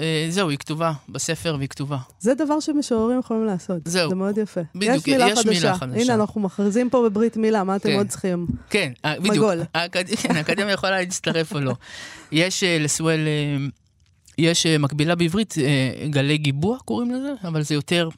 אה, 0.00 0.26
זהו, 0.30 0.48
היא 0.48 0.58
כתובה 0.58 0.92
בספר 1.08 1.54
והיא 1.58 1.68
כתובה. 1.68 1.98
זה 2.20 2.34
דבר 2.34 2.60
שמשוררים 2.60 3.18
יכולים 3.18 3.44
לעשות. 3.44 3.78
זהו. 3.84 4.08
זה 4.08 4.14
מאוד 4.14 4.38
יפה. 4.38 4.60
בדיוק, 4.74 5.08
יש 5.08 5.08
מילה 5.08 5.28
יש 5.28 5.38
חדשה. 5.38 5.50
מילה 5.50 5.74
חדשה. 5.74 6.00
הנה, 6.00 6.14
אנחנו 6.14 6.40
מכריזים 6.40 6.90
פה 6.90 7.02
בברית 7.08 7.36
מילה, 7.36 7.64
מה 7.64 7.76
אתם 7.76 7.88
כן. 7.88 7.96
עוד 7.96 8.08
צריכים? 8.08 8.46
כן, 8.70 8.92
אה, 9.04 9.20
בדיוק. 9.20 9.34
מגול. 9.34 9.62
האקד... 9.74 10.04
כן, 10.22 10.36
האקדמיה 10.36 10.72
יכולה 10.72 10.98
להצטרף 10.98 11.54
או 11.54 11.60
לא. 11.60 11.74
יש 12.32 12.64
לסואל, 12.66 13.20
יש 14.38 14.66
מקבילה 14.66 15.14
בעברית, 15.14 15.54
גלי 16.10 16.38
גיבוע 16.38 16.78
קוראים 16.84 17.10
לזה, 17.10 17.32
אבל 17.44 17.62
זה 17.62 17.74
יותר 17.74 18.08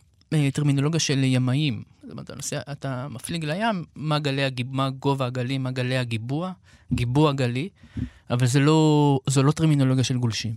טרמינולוגיה 0.53 1.01
של 1.01 1.25
ימאים. 1.25 1.92
זאת 2.03 2.11
אומרת, 2.11 2.25
אתה, 2.25 2.35
נוסע, 2.35 2.61
אתה 2.73 3.09
מפליג 3.11 3.45
לים, 3.45 3.85
מה, 3.95 4.19
גלי 4.19 4.45
הגיב... 4.45 4.67
מה 4.71 4.91
גובה 4.91 5.27
הגלים, 5.27 5.63
מה 5.63 5.71
גלי 5.71 5.99
הגיבוע, 5.99 6.53
גיבוע 6.93 7.33
גלי, 7.33 7.69
אבל 8.31 8.47
זה 8.47 8.61
לא, 8.61 9.21
זו 9.27 9.43
לא 9.43 9.53
טרמינולוגיה 9.53 10.05
של 10.05 10.19
גולשים. 10.19 10.55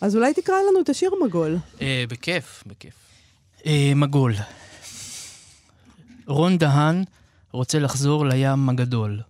אז 0.00 0.16
אולי 0.16 0.34
תקרא 0.34 0.54
לנו 0.70 0.80
את 0.80 0.88
השיר 0.88 1.10
מגול. 1.26 1.58
אה, 1.80 2.04
בכיף, 2.08 2.64
בכיף. 2.66 2.94
אה, 3.66 3.92
מגול. 3.96 4.34
רון 6.26 6.58
דהן 6.58 7.04
רוצה 7.52 7.78
לחזור 7.78 8.26
לים 8.26 8.68
הגדול. 8.68 9.20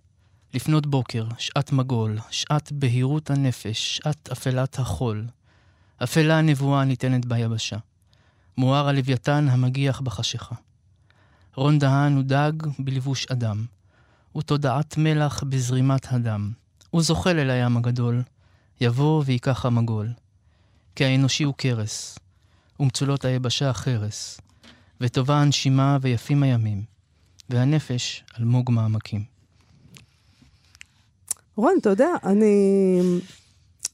לפנות 0.53 0.87
בוקר, 0.87 1.25
שעת 1.37 1.71
מגול, 1.71 2.17
שעת 2.31 2.71
בהירות 2.71 3.29
הנפש, 3.29 3.97
שעת 3.97 4.29
אפלת 4.31 4.79
החול. 4.79 5.25
אפלה 6.03 6.37
הנבואה 6.37 6.83
ניתנת 6.83 7.25
ביבשה. 7.25 7.77
מואר 8.57 8.87
הלוויתן 8.87 9.47
המגיח 9.49 10.01
בחשיכה. 10.01 10.55
רון 11.57 11.79
דהן 11.79 12.15
הוא 12.15 12.23
דג 12.23 12.51
בלבוש 12.79 13.25
אדם. 13.25 13.65
הוא 14.31 14.43
תודעת 14.43 14.97
מלח 14.97 15.43
בזרימת 15.43 16.13
הדם. 16.13 16.51
הוא 16.89 17.01
זוחל 17.01 17.39
אל 17.39 17.49
הים 17.49 17.77
הגדול. 17.77 18.23
יבוא 18.81 19.23
ויקח 19.25 19.65
המגול. 19.65 20.09
כי 20.95 21.05
האנושי 21.05 21.43
הוא 21.43 21.53
קרס, 21.57 22.19
ומצולות 22.79 23.25
היבשה 23.25 23.73
חרס, 23.73 24.41
וטובה 25.01 25.41
הנשימה 25.41 25.97
ויפים 26.01 26.43
הימים, 26.43 26.83
והנפש 27.49 28.23
אלמוג 28.39 28.71
מעמקים. 28.71 29.23
רון, 31.55 31.77
אתה 31.81 31.89
יודע, 31.89 32.09
אני... 32.23 32.99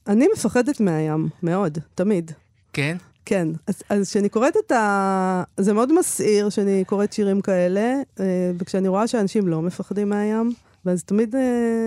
אני 0.06 0.26
מפחדת 0.34 0.80
מהים, 0.80 1.28
מאוד, 1.42 1.78
תמיד. 1.94 2.32
כן? 2.72 2.96
כן. 3.26 3.48
אז 3.88 4.10
כשאני 4.10 4.28
קוראת 4.28 4.54
את 4.66 4.72
ה... 4.72 5.42
זה 5.56 5.72
מאוד 5.72 5.98
מסעיר 5.98 6.48
שאני 6.50 6.84
קוראת 6.84 7.12
שירים 7.12 7.40
כאלה, 7.40 7.94
אה, 8.20 8.50
וכשאני 8.58 8.88
רואה 8.88 9.06
שאנשים 9.06 9.48
לא 9.48 9.62
מפחדים 9.62 10.08
מהים, 10.08 10.52
ואז 10.84 11.04
תמיד 11.04 11.34
אה, 11.34 11.86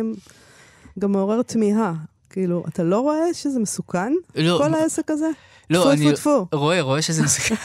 גם 1.00 1.12
מעורר 1.12 1.41
תמיהה. 1.41 1.94
כאילו, 2.29 2.63
אתה 2.67 2.84
לא 2.84 3.00
רואה 3.00 3.34
שזה 3.34 3.60
מסוכן? 3.60 4.13
לא. 4.36 4.60
כל 4.63 4.74
העסק 4.74 5.12
הזה? 5.12 5.29
לא, 5.70 5.79
טפו, 5.79 5.91
אני 5.91 6.13
טפו, 6.13 6.46
טפו. 6.46 6.58
רואה, 6.58 6.82
רואה 6.82 7.01
שזה 7.01 7.24
מסוכן. 7.25 7.56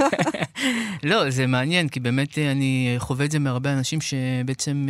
לא, 1.03 1.31
זה 1.31 1.47
מעניין, 1.47 1.89
כי 1.89 2.01
באמת 2.01 2.39
אה, 2.39 2.53
אני 2.53 2.95
חווה 2.99 3.25
את 3.25 3.31
זה 3.31 3.39
מהרבה 3.39 3.73
אנשים 3.73 3.99
שבעצם, 4.01 4.87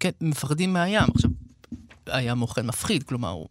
כן, 0.00 0.10
מפחדים 0.20 0.72
מהים. 0.72 1.08
עכשיו, 1.14 1.30
הים 2.06 2.42
אוכל 2.42 2.62
מפחיד, 2.62 3.02
כלומר, 3.02 3.30
הוא... 3.30 3.48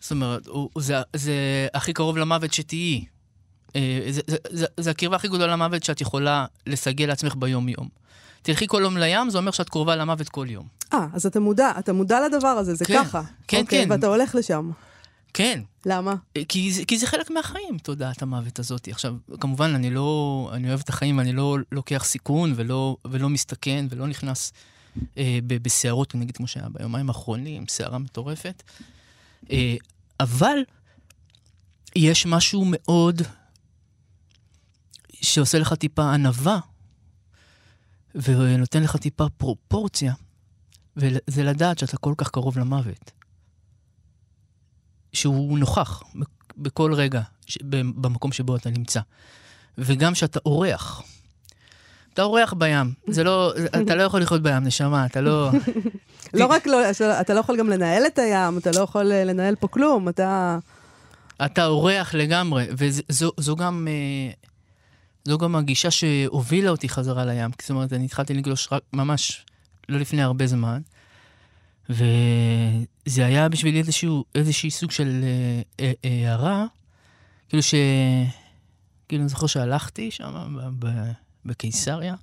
זאת 0.00 0.10
אומרת, 0.10 0.46
הוא, 0.46 0.68
זה, 0.78 0.94
זה 1.16 1.34
הכי 1.74 1.92
קרוב 1.92 2.16
למוות 2.16 2.52
שתהיי. 2.52 3.04
אה, 3.76 4.06
זה, 4.10 4.20
זה, 4.26 4.36
זה, 4.50 4.66
זה 4.76 4.90
הקרבה 4.90 5.16
הכי 5.16 5.28
גדולה 5.28 5.46
למוות 5.46 5.82
שאת 5.82 6.00
יכולה 6.00 6.46
לסגל 6.66 7.06
לעצמך 7.06 7.34
ביום-יום. 7.38 7.88
תלכי 8.42 8.66
כל 8.68 8.80
יום 8.82 8.96
לים, 8.96 9.30
זה 9.30 9.38
אומר 9.38 9.50
שאת 9.50 9.68
קרובה 9.68 9.96
למוות 9.96 10.28
כל 10.28 10.46
יום. 10.50 10.66
אה, 10.92 11.06
אז 11.12 11.26
אתה 11.26 11.40
מודע, 11.40 11.72
אתה 11.78 11.92
מודע 11.92 12.28
לדבר 12.28 12.48
הזה, 12.48 12.74
זה 12.74 12.84
כן, 12.84 13.04
ככה. 13.04 13.22
כן, 13.48 13.60
אוקיי, 13.60 13.84
כן. 13.84 13.90
ואתה 13.90 14.06
הולך 14.06 14.34
לשם. 14.34 14.70
כן, 15.34 15.60
למה? 15.86 16.14
כי 16.48 16.72
זה, 16.72 16.84
כי 16.84 16.98
זה 16.98 17.06
חלק 17.06 17.30
מהחיים, 17.30 17.78
תודעת 17.78 18.22
המוות 18.22 18.58
הזאת. 18.58 18.88
עכשיו, 18.88 19.14
כמובן, 19.40 19.74
אני 19.74 19.90
לא... 19.90 20.50
אני 20.52 20.68
אוהב 20.68 20.80
את 20.80 20.88
החיים, 20.88 21.20
אני 21.20 21.32
לא 21.32 21.56
לוקח 21.72 22.04
סיכון 22.04 22.52
ולא, 22.56 22.96
ולא 23.04 23.28
מסתכן 23.28 23.86
ולא 23.90 24.06
נכנס 24.06 24.52
אה, 25.18 25.38
בסערות, 25.46 26.14
נגיד 26.14 26.36
כמו 26.36 26.46
שהיה 26.46 26.66
ביומיים 26.68 27.08
האחרונים, 27.08 27.64
סערה 27.68 27.98
מטורפת. 27.98 28.62
אה, 29.50 29.76
אבל 30.20 30.58
יש 31.96 32.26
משהו 32.26 32.64
מאוד 32.66 33.22
שעושה 35.22 35.58
לך 35.58 35.74
טיפה 35.74 36.12
ענווה, 36.12 36.58
ונותן 38.14 38.82
לך 38.82 38.96
טיפה 38.96 39.26
פרופורציה, 39.36 40.14
וזה 40.96 41.42
לדעת 41.44 41.78
שאתה 41.78 41.96
כל 41.96 42.14
כך 42.16 42.30
קרוב 42.30 42.58
למוות. 42.58 43.10
שהוא 45.12 45.58
נוכח 45.58 46.02
בכל 46.56 46.94
רגע 46.94 47.20
במקום 47.72 48.32
שבו 48.32 48.56
אתה 48.56 48.70
נמצא. 48.70 49.00
וגם 49.78 50.14
שאתה 50.14 50.38
אורח. 50.46 51.02
אתה 52.14 52.22
אורח 52.22 52.52
בים, 52.52 52.92
זה 53.08 53.24
לא, 53.24 53.52
אתה 53.82 53.94
לא 53.94 54.02
יכול 54.02 54.22
לחיות 54.22 54.42
בים, 54.42 54.64
נשמה, 54.64 55.06
אתה 55.06 55.20
לא... 55.20 55.50
לא 56.34 56.46
רק 56.46 56.66
לא, 56.66 56.78
אתה 57.20 57.34
לא 57.34 57.40
יכול 57.40 57.56
גם 57.58 57.68
לנהל 57.68 58.06
את 58.06 58.18
הים, 58.18 58.58
אתה 58.58 58.70
לא 58.70 58.80
יכול 58.80 59.12
אה, 59.12 59.24
לנהל 59.24 59.54
פה 59.56 59.68
כלום, 59.68 60.08
אתה... 60.08 60.58
אתה 61.44 61.66
אורח 61.66 62.14
לגמרי, 62.14 62.66
וזו 62.70 63.56
גם... 63.56 63.88
אה, 63.90 64.32
זו 65.24 65.38
גם 65.38 65.56
הגישה 65.56 65.90
שהובילה 65.90 66.70
אותי 66.70 66.88
חזרה 66.88 67.24
לים. 67.24 67.50
זאת 67.60 67.70
אומרת, 67.70 67.92
אני 67.92 68.04
התחלתי 68.04 68.34
לגלוש 68.34 68.68
רק 68.72 68.82
ממש 68.92 69.44
לא 69.88 69.98
לפני 69.98 70.22
הרבה 70.22 70.46
זמן, 70.46 70.80
וזה 71.90 73.26
היה 73.26 73.48
בשבילי 73.48 73.78
איזשהו, 73.78 74.24
איזשהי 74.34 74.70
סוג 74.70 74.90
של 74.90 75.24
אה, 75.80 75.92
אה, 76.04 76.22
הערה, 76.24 76.66
כאילו 77.48 77.62
ש... 77.62 77.74
כאילו, 79.08 79.22
אני 79.22 79.28
זוכר 79.28 79.46
שהלכתי 79.46 80.10
שם 80.10 80.56
בקיסריה, 81.44 82.14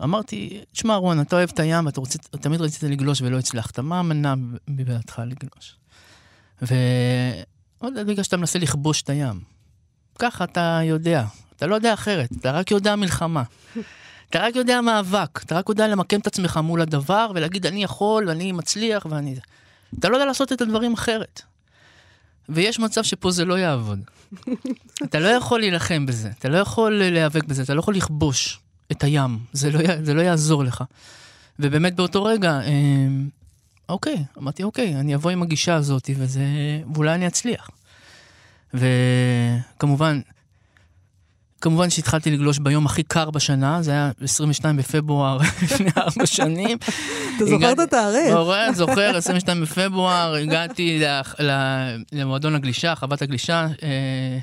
ואמרתי, 0.00 0.60
תשמע, 0.72 0.94
רון, 0.94 1.20
אתה 1.20 1.36
אוהב 1.36 1.50
את 1.54 1.58
הים, 1.60 1.88
אתה 1.88 2.00
רוצה, 2.00 2.18
תמיד 2.18 2.60
רצית 2.60 2.82
לגלוש 2.82 3.20
ולא 3.20 3.38
הצלחת, 3.38 3.78
מה 3.78 3.98
המנע 3.98 4.34
מבעדך 4.68 5.22
לגלוש? 5.26 5.76
ועוד 6.62 7.94
בגלל 8.06 8.24
שאתה 8.24 8.36
מנסה 8.36 8.58
לכבוש 8.58 9.02
את 9.02 9.10
הים. 9.10 9.40
ככה 10.20 10.44
אתה 10.44 10.80
יודע, 10.84 11.24
אתה 11.56 11.66
לא 11.66 11.74
יודע 11.74 11.94
אחרת, 11.94 12.28
אתה 12.40 12.50
רק 12.50 12.70
יודע 12.70 12.96
מלחמה. 12.96 13.42
אתה 14.30 14.38
רק 14.38 14.56
יודע 14.56 14.80
מאבק, 14.80 15.42
אתה 15.44 15.58
רק 15.58 15.68
יודע 15.68 15.88
למקם 15.88 16.20
את 16.20 16.26
עצמך 16.26 16.60
מול 16.62 16.80
הדבר 16.80 17.30
ולהגיד 17.34 17.66
אני 17.66 17.82
יכול 17.82 18.28
ואני 18.28 18.52
מצליח 18.52 19.06
ואני... 19.10 19.34
אתה 19.98 20.08
לא 20.08 20.16
יודע 20.16 20.26
לעשות 20.26 20.52
את 20.52 20.60
הדברים 20.60 20.92
אחרת. 20.92 21.42
ויש 22.48 22.78
מצב 22.78 23.02
שפה 23.02 23.30
זה 23.30 23.44
לא 23.44 23.58
יעבוד. 23.58 24.00
אתה 25.04 25.18
לא 25.18 25.28
יכול 25.28 25.60
להילחם 25.60 26.06
בזה, 26.06 26.30
אתה 26.38 26.48
לא 26.48 26.58
יכול 26.58 27.02
להיאבק 27.02 27.44
בזה, 27.44 27.62
אתה 27.62 27.74
לא 27.74 27.80
יכול 27.80 27.94
לכבוש 27.94 28.60
את 28.92 29.04
הים, 29.04 29.38
זה 29.52 29.70
לא, 29.70 29.80
זה 30.04 30.14
לא 30.14 30.22
יעזור 30.22 30.64
לך. 30.64 30.84
ובאמת 31.58 31.94
באותו 31.94 32.24
רגע, 32.24 32.60
אה, 32.60 33.08
אוקיי, 33.88 34.24
אמרתי 34.38 34.62
אוקיי, 34.62 34.96
אני 34.96 35.14
אבוא 35.14 35.30
עם 35.30 35.42
הגישה 35.42 35.74
הזאת 35.74 36.10
וזה, 36.16 36.42
ואולי 36.94 37.14
אני 37.14 37.26
אצליח. 37.26 37.70
וכמובן, 38.74 40.20
כמובן 41.60 41.90
שהתחלתי 41.90 42.30
לגלוש 42.30 42.58
ביום 42.58 42.86
הכי 42.86 43.02
קר 43.02 43.30
בשנה, 43.30 43.82
זה 43.82 43.90
היה 43.90 44.10
22 44.24 44.76
בפברואר 44.76 45.38
לפני 45.62 45.90
ארבע 45.98 46.26
שנים. 46.26 46.78
אתה 47.36 47.44
זוכר 47.46 47.72
את 47.72 47.78
התאריך? 47.78 48.34
זוכר, 48.74 49.16
22 49.16 49.62
בפברואר, 49.62 50.34
הגעתי 50.34 51.02
למועדון 52.12 52.54
הגלישה, 52.54 52.94
חוות 52.94 53.22
הגלישה. 53.22 53.66
אה, 53.82 54.38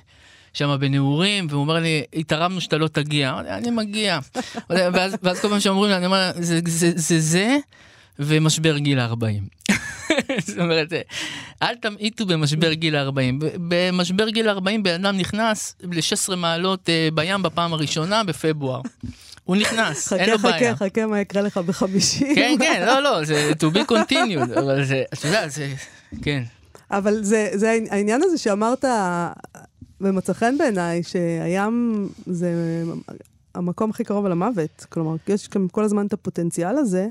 שם 0.53 0.77
בנעורים, 0.79 1.47
והוא 1.49 1.61
אומר 1.61 1.73
לי, 1.73 2.03
התערבנו 2.13 2.61
שאתה 2.61 2.77
לא 2.77 2.87
תגיע. 2.87 3.39
אני 3.49 3.71
מגיע. 3.71 4.19
ואז, 4.69 5.15
כל 5.41 5.49
פעם 5.49 5.59
שאומרים 5.59 5.89
לי, 5.91 5.97
אני 5.97 6.05
אומר, 6.05 6.31
זה 6.95 7.19
זה, 7.19 7.57
ומשבר 8.19 8.77
גיל 8.77 8.99
ה-40. 8.99 9.73
זאת 10.47 10.57
אומרת, 10.57 10.93
אל 11.61 11.75
תמעיטו 11.75 12.25
במשבר 12.25 12.73
גיל 12.73 12.95
ה-40. 12.95 13.45
במשבר 13.57 14.29
גיל 14.29 14.49
ה-40 14.49 14.81
בן 14.83 15.05
אדם 15.05 15.17
נכנס 15.17 15.75
ל-16 15.83 16.35
מעלות 16.35 16.89
אה, 16.89 17.09
בים 17.13 17.43
בפעם 17.43 17.73
הראשונה 17.73 18.23
בפברואר. 18.23 18.81
הוא 19.43 19.55
נכנס, 19.55 20.13
אין 20.13 20.29
לו 20.29 20.37
בעיה. 20.37 20.57
חכה, 20.57 20.75
חכה, 20.75 20.85
חכה 20.85 21.05
מה 21.05 21.19
יקרה 21.19 21.41
לך 21.41 21.57
בחמישים. 21.57 22.35
כן, 22.35 22.55
כן, 22.59 22.83
לא, 22.85 23.03
לא, 23.03 23.23
זה 23.23 23.51
to 23.51 23.75
be 23.75 23.91
continued, 23.91 24.59
אבל 24.59 24.83
זה, 24.83 25.03
אתה 25.13 25.27
יודע, 25.27 25.47
זה, 25.47 25.73
כן. 26.21 26.43
אבל 26.91 27.23
זה, 27.23 27.49
זה 27.53 27.79
העניין 27.89 28.21
הזה 28.23 28.37
שאמרת, 28.37 28.85
ומצא 30.01 30.33
חן 30.33 30.57
בעיניי, 30.57 31.03
שהים 31.03 32.07
זה 32.25 32.49
המקום 33.55 33.89
הכי 33.89 34.03
קרוב 34.03 34.27
למוות. 34.27 34.85
כלומר, 34.89 35.15
יש 35.27 35.49
כל 35.71 35.83
הזמן 35.83 36.05
את 36.05 36.13
הפוטנציאל 36.13 36.77
הזה, 36.77 37.07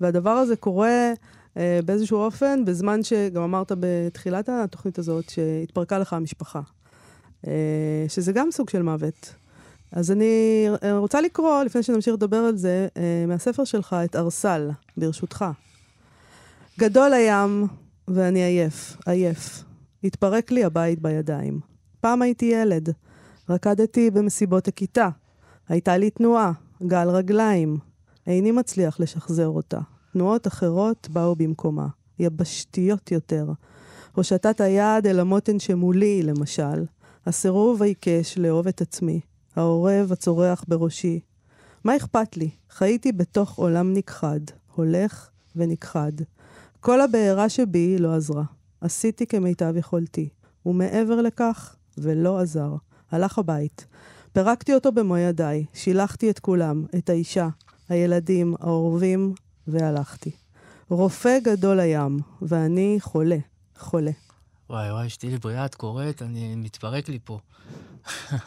והדבר 0.00 0.30
הזה 0.30 0.56
קורה 0.56 1.12
באיזשהו 1.56 2.18
אופן, 2.18 2.64
בזמן 2.64 3.02
שגם 3.02 3.42
אמרת 3.42 3.72
בתחילת 3.80 4.48
התוכנית 4.48 4.98
הזאת, 4.98 5.30
שהתפרקה 5.30 5.98
לך 5.98 6.12
המשפחה. 6.12 6.60
אה, 7.46 8.04
שזה 8.08 8.32
גם 8.32 8.50
סוג 8.50 8.70
של 8.70 8.82
מוות. 8.82 9.34
אז 9.92 10.10
אני 10.10 10.66
רוצה 10.92 11.20
לקרוא, 11.20 11.62
לפני 11.62 11.82
שנמשיך 11.82 12.14
לדבר 12.14 12.36
על 12.36 12.56
זה, 12.56 12.88
אה, 12.96 13.24
מהספר 13.28 13.64
שלך, 13.64 13.96
את 14.04 14.16
ארסל, 14.16 14.70
ברשותך. 14.96 15.44
גדול 16.78 17.12
הים, 17.12 17.66
ואני 18.08 18.42
עייף, 18.42 18.96
עייף. 19.06 19.64
התפרק 20.04 20.50
לי 20.50 20.64
הבית 20.64 21.02
בידיים. 21.02 21.60
פעם 22.00 22.22
הייתי 22.22 22.44
ילד. 22.44 22.88
רקדתי 23.48 24.10
במסיבות 24.10 24.68
הכיתה. 24.68 25.08
הייתה 25.68 25.96
לי 25.96 26.10
תנועה, 26.10 26.52
גל 26.82 27.08
רגליים. 27.08 27.78
איני 28.26 28.52
מצליח 28.52 29.00
לשחזר 29.00 29.48
אותה. 29.48 29.80
תנועות 30.12 30.46
אחרות 30.46 31.08
באו 31.10 31.36
במקומה, 31.36 31.86
יבשתיות 32.18 33.12
יותר. 33.12 33.46
הושטת 34.14 34.60
היד 34.60 35.06
אל 35.06 35.20
המותן 35.20 35.58
שמולי, 35.58 36.22
למשל. 36.22 36.84
הסירוב 37.26 37.82
העיקש 37.82 38.38
לאהוב 38.38 38.68
את 38.68 38.80
עצמי. 38.80 39.20
העורב 39.56 40.12
הצורח 40.12 40.64
בראשי. 40.68 41.20
מה 41.84 41.96
אכפת 41.96 42.36
לי? 42.36 42.50
חייתי 42.70 43.12
בתוך 43.12 43.58
עולם 43.58 43.92
נכחד, 43.92 44.40
הולך 44.74 45.28
ונכחד. 45.56 46.12
כל 46.80 47.00
הבעירה 47.00 47.48
שבי 47.48 47.98
לא 47.98 48.14
עזרה. 48.14 48.44
עשיתי 48.80 49.26
כמיטב 49.26 49.76
יכולתי. 49.76 50.28
ומעבר 50.66 51.20
לכך, 51.22 51.76
ולא 51.98 52.38
עזר. 52.38 52.74
הלך 53.10 53.38
הבית. 53.38 53.86
פירקתי 54.32 54.74
אותו 54.74 54.92
במו 54.92 55.16
ידיי, 55.16 55.64
שילחתי 55.74 56.30
את 56.30 56.38
כולם, 56.38 56.84
את 56.98 57.10
האישה, 57.10 57.48
הילדים, 57.88 58.54
העורבים, 58.60 59.34
והלכתי. 59.70 60.30
רופא 60.88 61.38
גדול 61.44 61.80
הים, 61.80 62.18
ואני 62.42 62.96
חולה, 63.00 63.36
חולה. 63.78 64.10
וואי 64.70 64.92
וואי, 64.92 65.06
אשתי 65.06 65.30
לי 65.30 65.38
בריאה, 65.38 65.64
את 65.64 65.74
קוראת, 65.74 66.22
אני 66.22 66.54
מתפרק 66.54 67.08
לי 67.08 67.18
פה. 67.24 67.38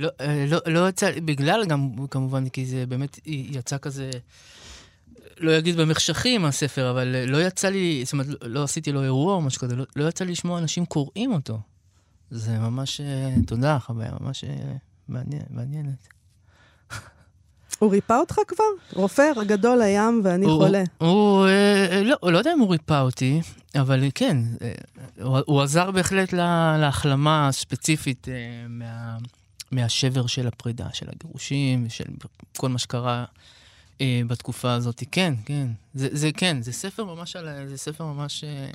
לא, 0.00 0.08
אה, 0.20 0.46
לא, 0.48 0.58
לא 0.66 0.88
יצא, 0.88 1.10
בגלל 1.24 1.66
גם, 1.66 2.06
כמובן, 2.10 2.48
כי 2.48 2.66
זה 2.66 2.86
באמת 2.86 3.18
יצא 3.26 3.78
כזה, 3.78 4.10
לא 5.38 5.58
אגיד 5.58 5.76
במחשכים 5.76 6.44
הספר, 6.44 6.90
אבל 6.90 7.24
לא 7.26 7.42
יצא 7.42 7.68
לי, 7.68 8.04
זאת 8.04 8.12
אומרת, 8.12 8.26
לא 8.42 8.62
עשיתי 8.62 8.92
לו 8.92 9.02
אירוע 9.02 9.34
או 9.34 9.40
משהו 9.40 9.60
כזה, 9.60 9.76
לא, 9.76 9.84
לא 9.96 10.08
יצא 10.08 10.24
לי 10.24 10.32
לשמוע 10.32 10.58
אנשים 10.58 10.86
קוראים 10.86 11.32
אותו. 11.32 11.58
זה 12.30 12.58
ממש, 12.58 13.00
אה, 13.00 13.34
תודה, 13.46 13.78
חוויה 13.78 14.12
ממש 14.20 14.44
אה, 14.44 14.76
מעניין, 15.08 15.42
מעניינת. 15.50 16.08
הוא 17.78 17.90
ריפא 17.90 18.12
אותך 18.12 18.36
כבר? 18.48 18.64
רופא 18.92 19.44
גדול 19.46 19.82
הים 19.82 20.20
ואני 20.24 20.46
הוא, 20.46 20.58
חולה. 20.58 20.82
הוא, 20.98 21.08
הוא 21.08 21.46
אה, 21.46 22.02
לא, 22.04 22.32
לא 22.32 22.38
יודע 22.38 22.52
אם 22.52 22.60
הוא 22.60 22.70
ריפא 22.72 23.00
אותי, 23.00 23.40
אבל 23.74 24.04
כן, 24.14 24.36
אה, 24.62 24.72
הוא, 25.22 25.38
הוא 25.46 25.62
עזר 25.62 25.90
בהחלט 25.90 26.32
לה, 26.32 26.76
להחלמה 26.80 27.48
הספציפית 27.48 28.28
אה, 28.28 28.34
מה, 28.68 29.16
מהשבר 29.70 30.26
של 30.26 30.46
הפרידה, 30.46 30.86
של 30.92 31.06
הגירושים, 31.08 31.86
של 31.88 32.04
כל 32.56 32.68
מה 32.68 32.78
שקרה 32.78 33.24
אה, 34.00 34.20
בתקופה 34.26 34.72
הזאת. 34.72 35.02
כן, 35.10 35.34
כן, 35.44 35.68
זה, 35.94 36.08
זה 36.12 36.30
כן, 36.36 36.62
זה 36.62 36.72
ספר 36.72 37.04
ממש, 37.04 37.36
על, 37.36 37.48
זה 37.68 37.76
ספר 37.76 38.04
ממש 38.04 38.44
אה, 38.44 38.70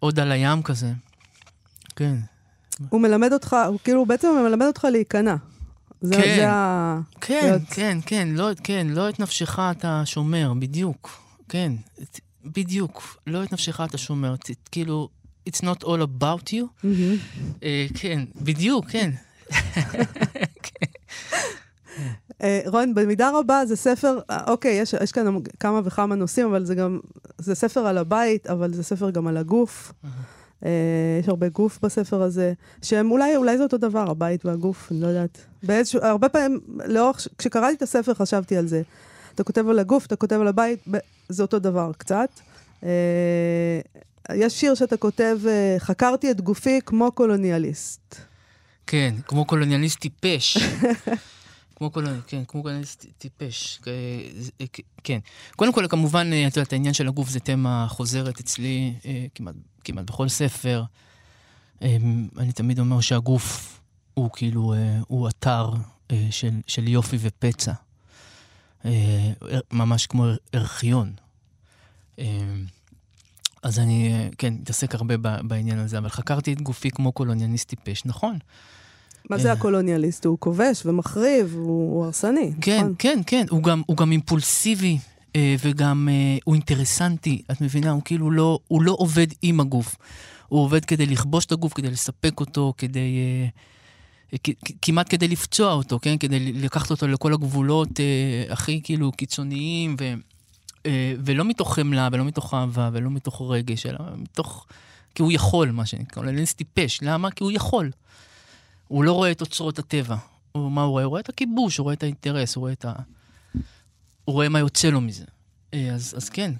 עוד 0.00 0.20
על 0.20 0.32
הים 0.32 0.62
כזה. 0.62 0.92
כן. 1.96 2.14
הוא 2.88 3.00
מלמד 3.00 3.32
אותך, 3.32 3.56
הוא 3.68 3.78
כאילו 3.84 4.06
בעצם 4.06 4.28
מלמד 4.48 4.66
אותך 4.66 4.86
להיכנע. 4.92 5.36
זה, 6.00 6.14
כן, 6.14 6.36
זה 6.36 6.50
ה... 6.50 7.00
כן, 7.20 7.40
להיות... 7.42 7.62
כן, 7.70 7.98
כן, 8.06 8.28
לא, 8.32 8.50
כן, 8.64 8.86
לא 8.90 9.08
את 9.08 9.20
נפשך 9.20 9.58
אתה 9.70 10.02
שומר, 10.04 10.52
בדיוק. 10.58 11.20
כן, 11.48 11.72
בדיוק. 12.44 13.16
לא 13.26 13.44
את 13.44 13.52
נפשך 13.52 13.80
אתה 13.80 13.98
שומר. 13.98 14.34
כאילו, 14.70 15.08
it's 15.48 15.62
not 15.62 15.84
all 15.84 16.02
about 16.02 16.52
you. 16.52 16.64
Mm-hmm. 16.84 17.16
Uh, 17.60 17.98
כן, 18.00 18.24
בדיוק, 18.36 18.90
כן. 18.90 19.10
Uh, 22.32 22.44
רון, 22.72 22.94
במידה 22.94 23.30
רבה 23.34 23.66
זה 23.66 23.76
ספר, 23.76 24.18
uh, 24.32 24.34
אוקיי, 24.46 24.72
יש, 24.80 24.94
יש 25.02 25.12
כאן 25.12 25.36
כמה 25.60 25.80
וכמה 25.84 26.14
נושאים, 26.14 26.46
אבל 26.46 26.64
זה 26.64 26.74
גם, 26.74 27.00
זה 27.38 27.54
ספר 27.54 27.80
על 27.80 27.98
הבית, 27.98 28.46
אבל 28.46 28.72
זה 28.72 28.82
ספר 28.82 29.10
גם 29.10 29.26
על 29.26 29.36
הגוף. 29.36 29.92
Mm-hmm. 29.92 30.37
אה, 30.64 30.70
יש 31.20 31.28
הרבה 31.28 31.48
גוף 31.48 31.78
בספר 31.82 32.22
הזה, 32.22 32.52
שהם 32.82 33.10
אולי, 33.10 33.36
אולי 33.36 33.56
זה 33.56 33.62
אותו 33.62 33.78
דבר, 33.78 34.10
הבית 34.10 34.46
והגוף, 34.46 34.92
אני 34.92 35.00
לא 35.00 35.06
יודעת. 35.06 35.38
באיזשהו, 35.62 36.00
הרבה 36.02 36.28
פעמים, 36.28 36.60
לאורך, 36.84 37.26
כשקראתי 37.38 37.74
את 37.74 37.82
הספר 37.82 38.14
חשבתי 38.14 38.56
על 38.56 38.66
זה. 38.66 38.82
אתה 39.34 39.44
כותב 39.44 39.68
על 39.68 39.78
הגוף, 39.78 40.06
אתה 40.06 40.16
כותב 40.16 40.40
על 40.40 40.48
הבית, 40.48 40.84
זה 41.28 41.42
אותו 41.42 41.58
דבר 41.58 41.90
קצת. 41.98 42.30
אה, 42.84 43.80
יש 44.34 44.60
שיר 44.60 44.74
שאתה 44.74 44.96
כותב, 44.96 45.38
אה, 45.48 45.76
חקרתי 45.78 46.30
את 46.30 46.40
גופי 46.40 46.80
כמו 46.86 47.12
קולוניאליסט. 47.12 48.14
כן, 48.86 49.14
כמו 49.26 49.44
קולוניאליסט 49.44 50.00
טיפש. 50.00 50.56
כמו 51.78 51.92
כל, 51.92 52.04
כן, 52.26 52.44
כמו 52.44 52.62
כל 52.62 52.70
טיפש. 53.18 53.80
כן. 55.04 55.18
קודם 55.56 55.72
כל, 55.72 55.86
כמובן, 55.88 56.30
את 56.48 56.56
יודעת, 56.56 56.72
העניין 56.72 56.94
של 56.94 57.08
הגוף 57.08 57.28
זה 57.28 57.40
תמה 57.40 57.86
חוזרת 57.88 58.40
אצלי 58.40 58.94
כמעט, 59.34 59.54
כמעט 59.84 60.04
בכל 60.04 60.28
ספר. 60.28 60.84
אני 61.82 62.52
תמיד 62.54 62.78
אומר 62.78 63.00
שהגוף 63.00 63.80
הוא 64.14 64.30
כאילו, 64.32 64.74
הוא 65.08 65.28
אתר 65.28 65.70
של, 66.30 66.60
של 66.66 66.88
יופי 66.88 67.16
ופצע. 67.20 67.72
ממש 69.72 70.06
כמו 70.06 70.26
ארכיון. 70.54 71.12
אז 73.62 73.78
אני, 73.78 74.28
כן, 74.38 74.54
מתעסק 74.54 74.94
הרבה 74.94 75.16
בעניין 75.42 75.78
הזה, 75.78 75.98
אבל 75.98 76.08
חקרתי 76.08 76.52
את 76.52 76.62
גופי 76.62 76.90
כמו 76.90 77.12
קולוניאליסט 77.12 77.68
טיפש, 77.68 78.04
נכון. 78.04 78.38
מה 79.30 79.38
זה 79.38 79.52
הקולוניאליסט? 79.52 80.24
הוא 80.24 80.38
כובש 80.40 80.86
ומחריב, 80.86 81.54
הוא 81.54 82.04
הרסני, 82.04 82.52
כן, 82.60 82.78
נכון? 82.78 82.94
כן, 82.98 83.20
כן, 83.26 83.44
הוא 83.50 83.62
גם, 83.62 83.82
הוא 83.86 83.96
גם 83.96 84.12
אימפולסיבי 84.12 84.98
אה, 85.36 85.54
וגם 85.60 86.08
אה, 86.10 86.38
הוא 86.44 86.54
אינטרסנטי, 86.54 87.42
את 87.50 87.60
מבינה? 87.60 87.90
הוא 87.90 88.02
כאילו 88.04 88.30
לא, 88.30 88.58
הוא 88.68 88.82
לא 88.82 88.96
עובד 88.98 89.26
עם 89.42 89.60
הגוף. 89.60 89.96
הוא 90.48 90.60
עובד 90.60 90.84
כדי 90.84 91.06
לכבוש 91.06 91.46
את 91.46 91.52
הגוף, 91.52 91.72
כדי 91.72 91.90
לספק 91.90 92.40
אותו, 92.40 92.74
כדי... 92.78 93.18
אה, 93.18 93.48
כמעט 94.82 95.06
כדי 95.10 95.28
לפצוע 95.28 95.72
אותו, 95.72 95.98
כן? 96.02 96.18
כדי 96.18 96.52
לקחת 96.52 96.90
אותו 96.90 97.08
לכל 97.08 97.32
הגבולות 97.32 97.88
הכי 98.48 98.80
כאילו 98.84 99.12
קיצוניים, 99.12 99.96
ו... 100.00 100.14
ולא 101.24 101.44
מתוך 101.44 101.74
חמלה, 101.74 102.08
ולא 102.12 102.24
מתוך 102.24 102.54
אהבה, 102.54 102.90
ולא 102.92 103.10
מתוך 103.10 103.42
רגש, 103.48 103.86
אלא 103.86 103.98
מתוך... 104.16 104.66
כי 105.14 105.22
הוא 105.22 105.32
יכול, 105.32 105.70
מה 105.70 105.86
שנקרא. 105.86 106.22
לנס 106.22 106.54
טיפש. 106.54 106.98
למה? 107.02 107.30
כי 107.30 107.44
הוא 107.44 107.52
יכול. 107.52 107.90
הוא 108.88 109.04
לא 109.04 109.12
רואה 109.12 109.30
את 109.30 109.40
אוצרות 109.40 109.78
הטבע. 109.78 110.16
הוא, 110.52 110.72
מה 110.72 110.82
הוא 110.82 110.90
רואה? 110.90 111.04
הוא 111.04 111.10
רואה 111.10 111.20
את 111.20 111.28
הכיבוש, 111.28 111.76
הוא 111.76 111.84
רואה 111.84 111.94
את 111.94 112.02
האינטרס, 112.02 112.54
הוא 112.54 112.60
רואה 112.60 112.72
את 112.72 112.84
ה... 112.84 112.92
הוא 114.24 114.32
רואה 114.34 114.48
מה 114.48 114.58
יוצא 114.58 114.88
לו 114.88 115.00
מזה. 115.00 115.24
אה, 115.74 115.94
אז, 115.94 116.14
אז 116.16 116.28
כן. 116.28 116.52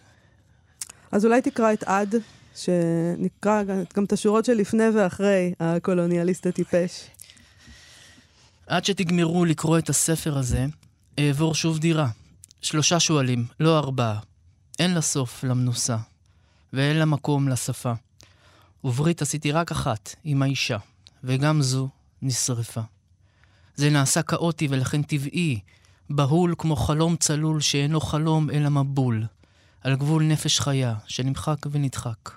אז 1.12 1.24
אולי 1.24 1.42
תקרא 1.42 1.72
את 1.72 1.82
עד, 1.82 2.14
שנקרא 2.56 3.62
גם 3.94 4.04
את 4.04 4.12
השורות 4.12 4.44
שלפני 4.44 4.88
ואחרי 4.94 5.52
הקולוניאליסט 5.60 6.46
הטיפש. 6.46 7.04
עד 8.66 8.84
שתגמרו 8.84 9.44
לקרוא 9.44 9.78
את 9.78 9.88
הספר 9.88 10.38
הזה, 10.38 10.66
אעבור 11.18 11.54
שוב 11.54 11.78
דירה. 11.78 12.08
שלושה 12.62 13.00
שועלים, 13.00 13.46
לא 13.60 13.78
ארבעה. 13.78 14.20
אין 14.78 14.94
לה 14.94 15.00
סוף 15.00 15.44
למנוסה, 15.44 15.96
ואין 16.72 16.96
לה 16.96 17.04
מקום 17.04 17.48
לשפה. 17.48 17.92
וברית 18.84 19.22
עשיתי 19.22 19.52
רק 19.52 19.70
אחת, 19.70 20.14
עם 20.24 20.42
האישה, 20.42 20.78
וגם 21.24 21.62
זו 21.62 21.88
נשרפה. 22.22 22.80
זה 23.74 23.90
נעשה 23.90 24.22
כאוטי 24.22 24.68
ולכן 24.70 25.02
טבעי, 25.02 25.60
בהול 26.10 26.54
כמו 26.58 26.76
חלום 26.76 27.16
צלול 27.16 27.60
שאינו 27.60 28.00
חלום 28.00 28.50
אלא 28.50 28.68
מבול, 28.68 29.26
על 29.80 29.96
גבול 29.96 30.24
נפש 30.24 30.60
חיה 30.60 30.94
שנמחק 31.06 31.66
ונדחק, 31.70 32.30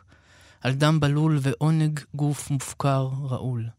על 0.62 0.74
דם 0.74 1.00
בלול 1.00 1.40
ועונג 1.42 2.00
גוף 2.16 2.52
מופקר 2.52 3.10
רעול. 3.30 3.70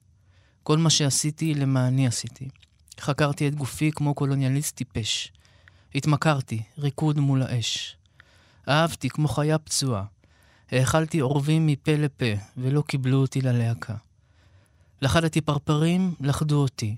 כל 0.62 0.78
מה 0.78 0.90
שעשיתי 0.90 1.54
למעני 1.54 2.06
עשיתי. 2.06 2.48
חקרתי 3.00 3.48
את 3.48 3.54
גופי 3.54 3.90
כמו 3.92 4.14
קולוניאליסט 4.14 4.76
טיפש. 4.76 5.32
התמכרתי, 5.94 6.62
ריקוד 6.78 7.18
מול 7.18 7.42
האש. 7.42 7.96
אהבתי 8.68 9.08
כמו 9.08 9.28
חיה 9.28 9.58
פצועה. 9.58 10.04
האכלתי 10.72 11.18
עורבים 11.18 11.66
מפה 11.66 11.92
לפה, 11.92 12.32
ולא 12.56 12.82
קיבלו 12.86 13.20
אותי 13.20 13.40
ללהקה. 13.40 13.94
לכדתי 15.02 15.40
פרפרים, 15.40 16.14
לכדו 16.20 16.62
אותי. 16.62 16.96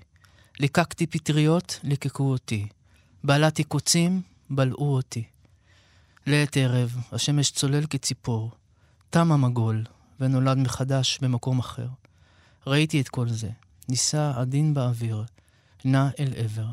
ליקקתי 0.59 1.07
פטריות, 1.07 1.79
ליקקו 1.83 2.23
אותי. 2.23 2.67
בלעתי 3.23 3.63
קוצים, 3.63 4.21
בלעו 4.49 4.93
אותי. 4.93 5.23
לעת 6.27 6.57
ערב, 6.57 6.97
השמש 7.11 7.51
צולל 7.51 7.85
כציפור. 7.85 8.51
תם 9.09 9.31
המגול, 9.31 9.83
ונולד 10.19 10.57
מחדש 10.57 11.19
במקום 11.21 11.59
אחר. 11.59 11.87
ראיתי 12.67 13.01
את 13.01 13.09
כל 13.09 13.29
זה, 13.29 13.49
נישא 13.89 14.31
עדין 14.35 14.73
באוויר, 14.73 15.23
נע 15.85 16.09
אל 16.19 16.33
עבר. 16.35 16.67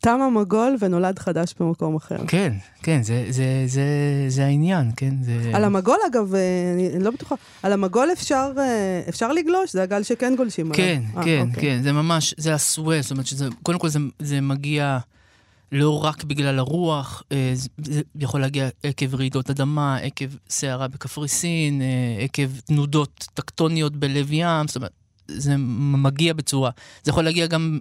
תם 0.00 0.20
המגול 0.22 0.76
ונולד 0.80 1.18
חדש 1.18 1.54
במקום 1.60 1.96
אחר. 1.96 2.16
כן, 2.26 2.52
כן, 2.82 3.02
זה, 3.02 3.24
זה, 3.28 3.64
זה, 3.66 3.84
זה 4.28 4.44
העניין, 4.44 4.90
כן? 4.96 5.14
זה... 5.22 5.50
על 5.54 5.64
המגול, 5.64 5.96
אגב, 6.10 6.34
אה, 6.34 6.40
אני 6.74 7.04
לא 7.04 7.10
בטוחה, 7.10 7.34
על 7.62 7.72
המגול 7.72 8.08
אפשר, 8.12 8.52
אה, 8.58 9.02
אפשר 9.08 9.32
לגלוש? 9.32 9.72
זה 9.72 9.82
הגל 9.82 10.02
שכן 10.02 10.34
גולשים 10.36 10.66
עליו. 10.66 10.76
כן, 10.76 11.02
아, 11.14 11.24
כן, 11.24 11.46
אוקיי. 11.48 11.62
כן, 11.62 11.82
זה 11.82 11.92
ממש, 11.92 12.34
זה 12.36 12.54
הסוואל, 12.54 13.00
זאת 13.00 13.10
אומרת 13.10 13.26
שזה, 13.26 13.48
קודם 13.62 13.78
כל 13.78 13.88
זה, 13.88 13.98
זה 14.18 14.40
מגיע 14.40 14.98
לא 15.72 16.04
רק 16.04 16.24
בגלל 16.24 16.58
הרוח, 16.58 17.22
אה, 17.32 17.50
זה, 17.54 17.68
זה 17.84 18.02
יכול 18.20 18.40
להגיע 18.40 18.68
עקב 18.82 19.14
רעידות 19.14 19.50
אדמה, 19.50 19.96
עקב 19.96 20.26
סערה 20.50 20.88
בקפריסין, 20.88 21.82
עקב 22.24 22.60
תנודות 22.64 23.28
טקטוניות 23.34 23.96
בלב 23.96 24.32
ים, 24.32 24.66
זאת 24.66 24.76
אומרת, 24.76 24.92
זה 25.28 25.54
מגיע 25.56 26.32
בצורה, 26.32 26.70
זה 27.02 27.10
יכול 27.10 27.24
להגיע 27.24 27.46
גם 27.46 27.78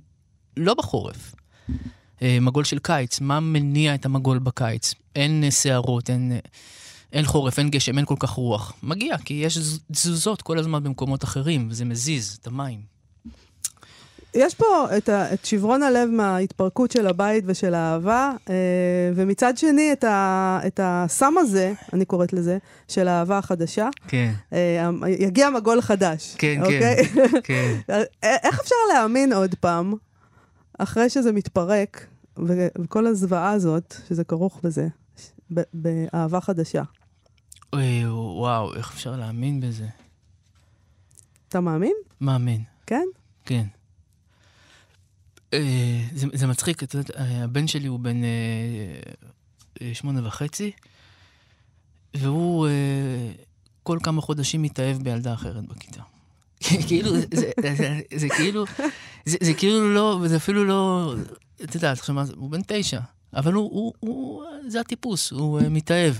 לא 0.57 0.73
בחורף. 0.73 1.35
אה, 2.21 2.37
מגול 2.41 2.63
של 2.63 2.79
קיץ, 2.79 3.21
מה 3.21 3.39
מניע 3.39 3.95
את 3.95 4.05
המגול 4.05 4.39
בקיץ? 4.39 4.93
אין 5.15 5.43
סערות, 5.49 6.09
אין, 6.09 6.31
אין 7.13 7.25
חורף, 7.25 7.59
אין 7.59 7.69
גשם, 7.69 7.97
אין 7.97 8.05
כל 8.05 8.15
כך 8.19 8.29
רוח. 8.29 8.73
מגיע, 8.83 9.17
כי 9.17 9.33
יש 9.33 9.57
תזוזות 9.91 10.41
כל 10.41 10.57
הזמן 10.57 10.83
במקומות 10.83 11.23
אחרים, 11.23 11.67
וזה 11.69 11.85
מזיז 11.85 12.37
את 12.41 12.47
המים. 12.47 12.97
יש 14.33 14.55
פה 14.55 14.87
את, 14.97 15.09
ה, 15.09 15.33
את 15.33 15.45
שברון 15.45 15.83
הלב 15.83 16.09
מההתפרקות 16.09 16.91
של 16.91 17.07
הבית 17.07 17.43
ושל 17.47 17.73
האהבה, 17.73 18.31
אה, 18.49 18.55
ומצד 19.15 19.57
שני 19.57 19.93
את, 19.93 20.03
ה, 20.03 20.59
את 20.67 20.79
הסם 20.83 21.33
הזה, 21.37 21.73
אני 21.93 22.05
קוראת 22.05 22.33
לזה, 22.33 22.57
של 22.87 23.07
האהבה 23.07 23.37
החדשה. 23.37 23.89
כן. 24.07 24.31
אה, 24.53 24.89
יגיע 25.07 25.49
מגול 25.49 25.81
חדש. 25.81 26.35
כן, 26.37 26.61
אוקיי? 26.61 27.05
כן, 27.05 27.27
כן. 27.43 27.79
איך 28.23 28.59
אפשר 28.59 28.75
להאמין 28.93 29.33
עוד 29.33 29.55
פעם 29.55 29.93
אחרי 30.77 31.09
שזה 31.09 31.31
מתפרק, 31.31 32.07
וכל 32.77 33.07
הזוועה 33.07 33.51
הזאת, 33.51 33.95
שזה 34.07 34.23
כרוך 34.23 34.59
בזה, 34.63 34.87
באהבה 35.73 36.41
חדשה. 36.41 36.83
אוי, 37.73 38.05
וואו, 38.07 38.73
איך 38.73 38.93
אפשר 38.93 39.15
להאמין 39.15 39.61
בזה? 39.61 39.87
אתה 41.49 41.59
מאמין? 41.59 41.93
מאמין. 42.21 42.63
כן? 42.85 43.05
כן. 43.45 43.67
אה, 45.53 46.03
זה, 46.15 46.27
זה 46.33 46.47
מצחיק, 46.47 46.83
את 46.83 46.93
יודעת, 46.93 47.11
אה, 47.11 47.43
הבן 47.43 47.67
שלי 47.67 47.87
הוא 47.87 47.99
בן 47.99 48.23
אה, 48.23 48.29
אה, 49.81 49.93
שמונה 49.93 50.27
וחצי, 50.27 50.71
והוא 52.13 52.67
אה, 52.67 53.31
כל 53.83 53.97
כמה 54.03 54.21
חודשים 54.21 54.61
מתאהב 54.61 55.03
בילדה 55.03 55.33
אחרת 55.33 55.67
בכיתה. 55.67 56.01
כאילו, 56.87 57.11
זה, 58.15 58.29
כאילו, 58.37 58.65
זה, 59.25 59.53
כאילו 59.53 59.93
לא, 59.93 60.21
זה 60.25 60.35
אפילו 60.35 60.65
לא, 60.65 61.13
את 61.63 61.75
יודעת, 61.75 62.09
הוא 62.35 62.49
בן 62.49 62.61
תשע, 62.67 62.99
אבל 63.33 63.53
הוא, 63.53 63.93
הוא, 63.99 64.43
זה 64.67 64.79
הטיפוס, 64.79 65.31
הוא 65.31 65.59
uh, 65.59 65.63
מתאהב. 65.69 66.15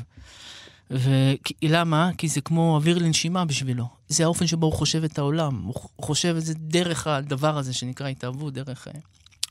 ולמה? 0.91 2.09
כי 2.17 2.27
זה 2.27 2.41
כמו 2.41 2.75
אוויר 2.75 2.97
לנשימה 2.97 3.45
בשבילו. 3.45 3.87
זה 4.07 4.23
האופן 4.23 4.47
שבו 4.47 4.65
הוא 4.65 4.73
חושב 4.73 5.03
את 5.03 5.17
העולם. 5.17 5.61
הוא 5.63 5.75
חושב 6.01 6.35
את 6.37 6.45
זה 6.45 6.53
דרך 6.53 7.07
הדבר 7.07 7.57
הזה 7.57 7.73
שנקרא 7.73 8.07
התאהבות, 8.07 8.53
דרך, 8.53 8.87
אה, 8.87 8.93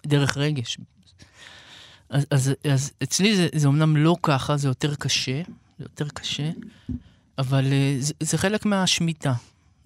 דרך 0.06 0.36
רגש. 0.36 0.78
אז, 2.10 2.26
אז, 2.30 2.52
אז 2.72 2.92
אצלי 3.02 3.36
זה, 3.36 3.48
זה 3.54 3.68
אמנם 3.68 3.96
לא 3.96 4.16
ככה, 4.22 4.56
זה 4.56 4.68
יותר 4.68 4.94
קשה, 4.94 5.42
זה 5.78 5.84
יותר 5.84 6.08
קשה, 6.08 6.50
אבל 7.38 7.64
uh, 7.64 8.02
זה, 8.02 8.14
זה 8.20 8.38
חלק 8.38 8.66
מהשמיטה. 8.66 9.32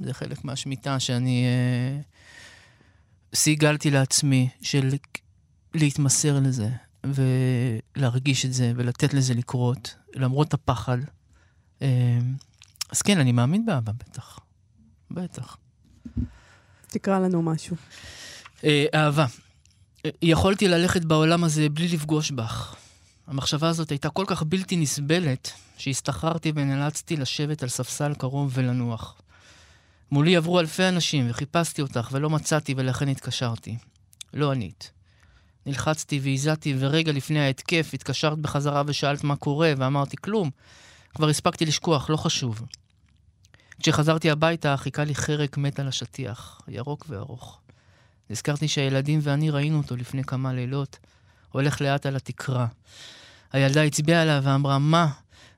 זה 0.00 0.14
חלק 0.14 0.44
מהשמיטה 0.44 1.00
שאני 1.00 1.44
אה, 1.44 2.00
סיגלתי 3.34 3.90
לעצמי, 3.90 4.48
של 4.62 4.90
להתמסר 5.74 6.40
לזה, 6.40 6.68
ולהרגיש 7.04 8.46
את 8.46 8.52
זה, 8.52 8.72
ולתת 8.76 9.14
לזה 9.14 9.34
לקרות, 9.34 9.94
למרות 10.14 10.54
הפחד. 10.54 10.98
אה, 11.82 12.18
אז 12.90 13.02
כן, 13.02 13.18
אני 13.18 13.32
מאמין 13.32 13.66
באבא, 13.66 13.92
בטח. 13.92 14.38
בטח. 15.10 15.56
תקרא 16.86 17.18
לנו 17.18 17.42
משהו. 17.42 17.76
אה, 18.64 18.86
אהבה. 18.94 19.26
יכולתי 20.22 20.68
ללכת 20.68 21.04
בעולם 21.04 21.44
הזה 21.44 21.68
בלי 21.68 21.88
לפגוש 21.88 22.30
בך. 22.30 22.76
המחשבה 23.26 23.68
הזאת 23.68 23.90
הייתה 23.90 24.10
כל 24.10 24.24
כך 24.26 24.42
בלתי 24.42 24.76
נסבלת, 24.76 25.52
שהסתחררתי 25.78 26.52
ונאלצתי 26.54 27.16
לשבת 27.16 27.62
על 27.62 27.68
ספסל 27.68 28.14
קרוב 28.14 28.50
ולנוח. 28.54 29.20
מולי 30.12 30.36
עברו 30.36 30.60
אלפי 30.60 30.88
אנשים 30.88 31.30
וחיפשתי 31.30 31.82
אותך 31.82 32.08
ולא 32.12 32.30
מצאתי 32.30 32.74
ולכן 32.76 33.08
התקשרתי. 33.08 33.76
לא 34.34 34.52
ענית. 34.52 34.92
נלחצתי 35.66 36.20
והזעתי 36.22 36.74
ורגע 36.78 37.12
לפני 37.12 37.40
ההתקף 37.40 37.90
התקשרת 37.94 38.38
בחזרה 38.38 38.82
ושאלת 38.86 39.24
מה 39.24 39.36
קורה 39.36 39.72
ואמרתי 39.76 40.16
כלום. 40.16 40.50
כבר 41.14 41.28
הספקתי 41.28 41.66
לשכוח, 41.66 42.10
לא 42.10 42.16
חשוב. 42.16 42.62
כשחזרתי 43.82 44.30
הביתה 44.30 44.76
חיכה 44.76 45.04
לי 45.04 45.14
חרק 45.14 45.56
מת 45.56 45.80
על 45.80 45.88
השטיח, 45.88 46.60
ירוק 46.68 47.06
וארוך. 47.08 47.60
נזכרתי 48.30 48.68
שהילדים 48.68 49.20
ואני 49.22 49.50
ראינו 49.50 49.78
אותו 49.78 49.96
לפני 49.96 50.24
כמה 50.24 50.52
לילות, 50.52 50.98
הולך 51.52 51.80
לאט 51.80 52.06
על 52.06 52.16
התקרה. 52.16 52.66
הילדה 53.52 53.82
הצביעה 53.82 54.22
עליו 54.22 54.40
ואמרה, 54.44 54.78
מה? 54.78 55.08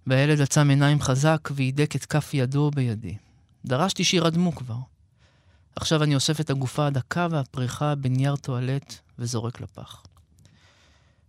והילד 0.06 0.40
עצם 0.40 0.70
עיניים 0.70 1.00
חזק 1.00 1.48
והידק 1.50 1.96
את 1.96 2.04
כף 2.04 2.30
ידו 2.34 2.70
בידי. 2.74 3.16
דרשתי 3.64 4.04
שירדמו 4.04 4.54
כבר. 4.54 4.76
עכשיו 5.76 6.02
אני 6.02 6.14
אוסף 6.14 6.40
את 6.40 6.50
הגופה 6.50 6.86
הדקה 6.86 7.26
והפריחה 7.30 7.94
בנייר 7.94 8.36
טואלט 8.36 8.94
וזורק 9.18 9.60
לפח. 9.60 10.02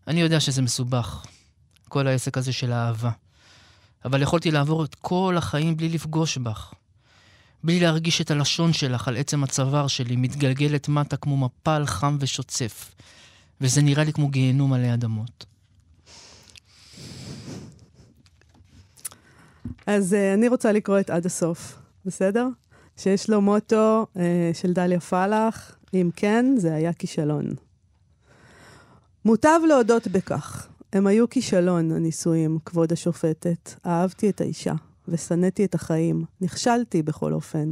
אני 0.07 0.21
יודע 0.21 0.39
שזה 0.39 0.61
מסובך, 0.61 1.25
כל 1.89 2.07
העסק 2.07 2.37
הזה 2.37 2.53
של 2.53 2.71
האהבה. 2.71 3.11
אבל 4.05 4.21
יכולתי 4.21 4.51
לעבור 4.51 4.83
את 4.83 4.95
כל 4.95 5.35
החיים 5.37 5.77
בלי 5.77 5.89
לפגוש 5.89 6.37
בך. 6.37 6.73
בלי 7.63 7.79
להרגיש 7.79 8.21
את 8.21 8.31
הלשון 8.31 8.73
שלך 8.73 9.07
על 9.07 9.17
עצם 9.17 9.43
הצוואר 9.43 9.87
שלי 9.87 10.15
מתגלגלת 10.15 10.89
מטה 10.89 11.17
כמו 11.17 11.37
מפל 11.37 11.85
חם 11.85 12.17
ושוצף. 12.19 12.95
וזה 13.61 13.81
נראה 13.81 14.03
לי 14.03 14.13
כמו 14.13 14.27
גיהנום 14.27 14.73
עלי 14.73 14.93
אדמות. 14.93 15.45
אז 19.87 20.13
uh, 20.13 20.37
אני 20.37 20.47
רוצה 20.47 20.71
לקרוא 20.71 20.99
את 20.99 21.09
עד 21.09 21.25
הסוף, 21.25 21.77
בסדר? 22.05 22.47
שיש 22.97 23.29
לו 23.29 23.41
מוטו 23.41 24.05
uh, 24.13 24.19
של 24.53 24.73
דליה 24.73 24.99
פלח, 24.99 25.75
אם 25.93 26.09
כן, 26.15 26.45
זה 26.57 26.75
היה 26.75 26.93
כישלון. 26.93 27.45
מוטב 29.25 29.59
להודות 29.67 30.07
בכך. 30.07 30.67
הם 30.93 31.07
היו 31.07 31.29
כישלון, 31.29 31.91
הנישואים, 31.91 32.57
כבוד 32.65 32.91
השופטת. 32.91 33.73
אהבתי 33.85 34.29
את 34.29 34.41
האישה, 34.41 34.73
ושנאתי 35.07 35.65
את 35.65 35.75
החיים. 35.75 36.23
נכשלתי 36.41 37.03
בכל 37.03 37.33
אופן. 37.33 37.71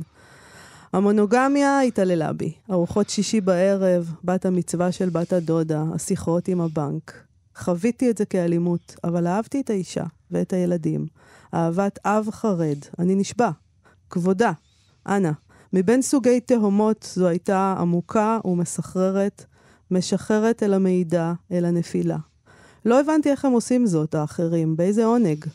המונוגמיה 0.94 1.82
התעללה 1.82 2.34
בי. 2.34 2.54
ארוחות 2.72 3.10
שישי 3.10 3.42
בערב, 3.42 4.14
בת 4.24 4.46
המצווה 4.46 4.92
של 4.92 5.10
בת 5.10 5.34
הדודה, 5.34 5.84
השיחות 5.96 6.48
עם 6.48 6.62
הבנק. 6.62 7.14
חוויתי 7.56 8.10
את 8.10 8.18
זה 8.18 8.26
כאלימות, 8.26 8.96
אבל 9.04 9.28
אהבתי 9.28 9.62
את 9.62 9.70
האישה 9.70 10.04
ואת 10.32 10.54
הילדים. 10.54 11.08
אהבת 11.54 12.00
אב 12.06 12.28
חרד, 12.32 12.78
אני 13.00 13.16
נשבע. 13.16 13.50
כבודה, 14.12 14.52
אנא. 15.08 15.32
מבין 15.74 16.02
סוגי 16.02 16.40
תהומות 16.40 17.10
זו 17.14 17.28
הייתה 17.28 17.76
עמוקה 17.80 18.40
ומסחררת, 18.46 19.46
משחררת 19.92 20.64
אל 20.64 20.74
המידע, 20.74 21.34
אל 21.52 21.66
הנפילה. 21.66 22.18
לא 22.86 23.00
הבנתי 23.00 23.32
איך 23.32 23.46
הם 23.46 23.52
עושים 23.52 23.86
זאת, 23.86 24.16
האחרים, 24.16 24.76
באיזה 24.76 25.06
עונג. 25.06 25.46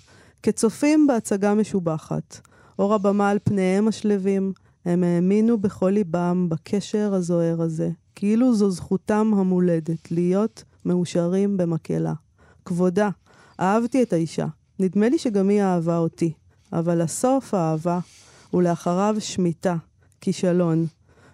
כצופים 0.43 1.07
בהצגה 1.07 1.55
משובחת. 1.55 2.41
אור 2.79 2.95
הבמה 2.95 3.31
על 3.31 3.39
פניהם 3.45 3.89
השלווים, 3.89 4.53
הם 4.85 5.05
האמינו 5.05 5.59
בכל 5.59 5.91
ליבם 5.91 6.47
בקשר 6.49 7.15
הזוהר 7.15 7.63
הזה, 7.63 7.91
כאילו 8.15 8.55
זו 8.55 8.71
זכותם 8.71 9.33
המולדת, 9.37 10.11
להיות 10.11 10.65
מאושרים 10.85 11.57
במקהלה. 11.57 12.15
כבודה, 12.65 13.09
אהבתי 13.61 14.03
את 14.03 14.13
האישה. 14.13 14.47
נדמה 14.79 15.09
לי 15.09 15.19
שגם 15.19 15.49
היא 15.49 15.63
אהבה 15.63 15.99
אותי. 15.99 16.33
אבל 16.73 17.01
הסוף 17.01 17.55
אהבה, 17.55 17.99
ולאחריו 18.57 19.17
שמיטה, 19.19 19.77
כישלון, 20.21 20.87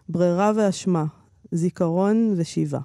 ברירה 0.09 0.53
ואשמה, 0.57 1.05
זיכרון 1.53 2.35
ושיבה. 2.37 2.79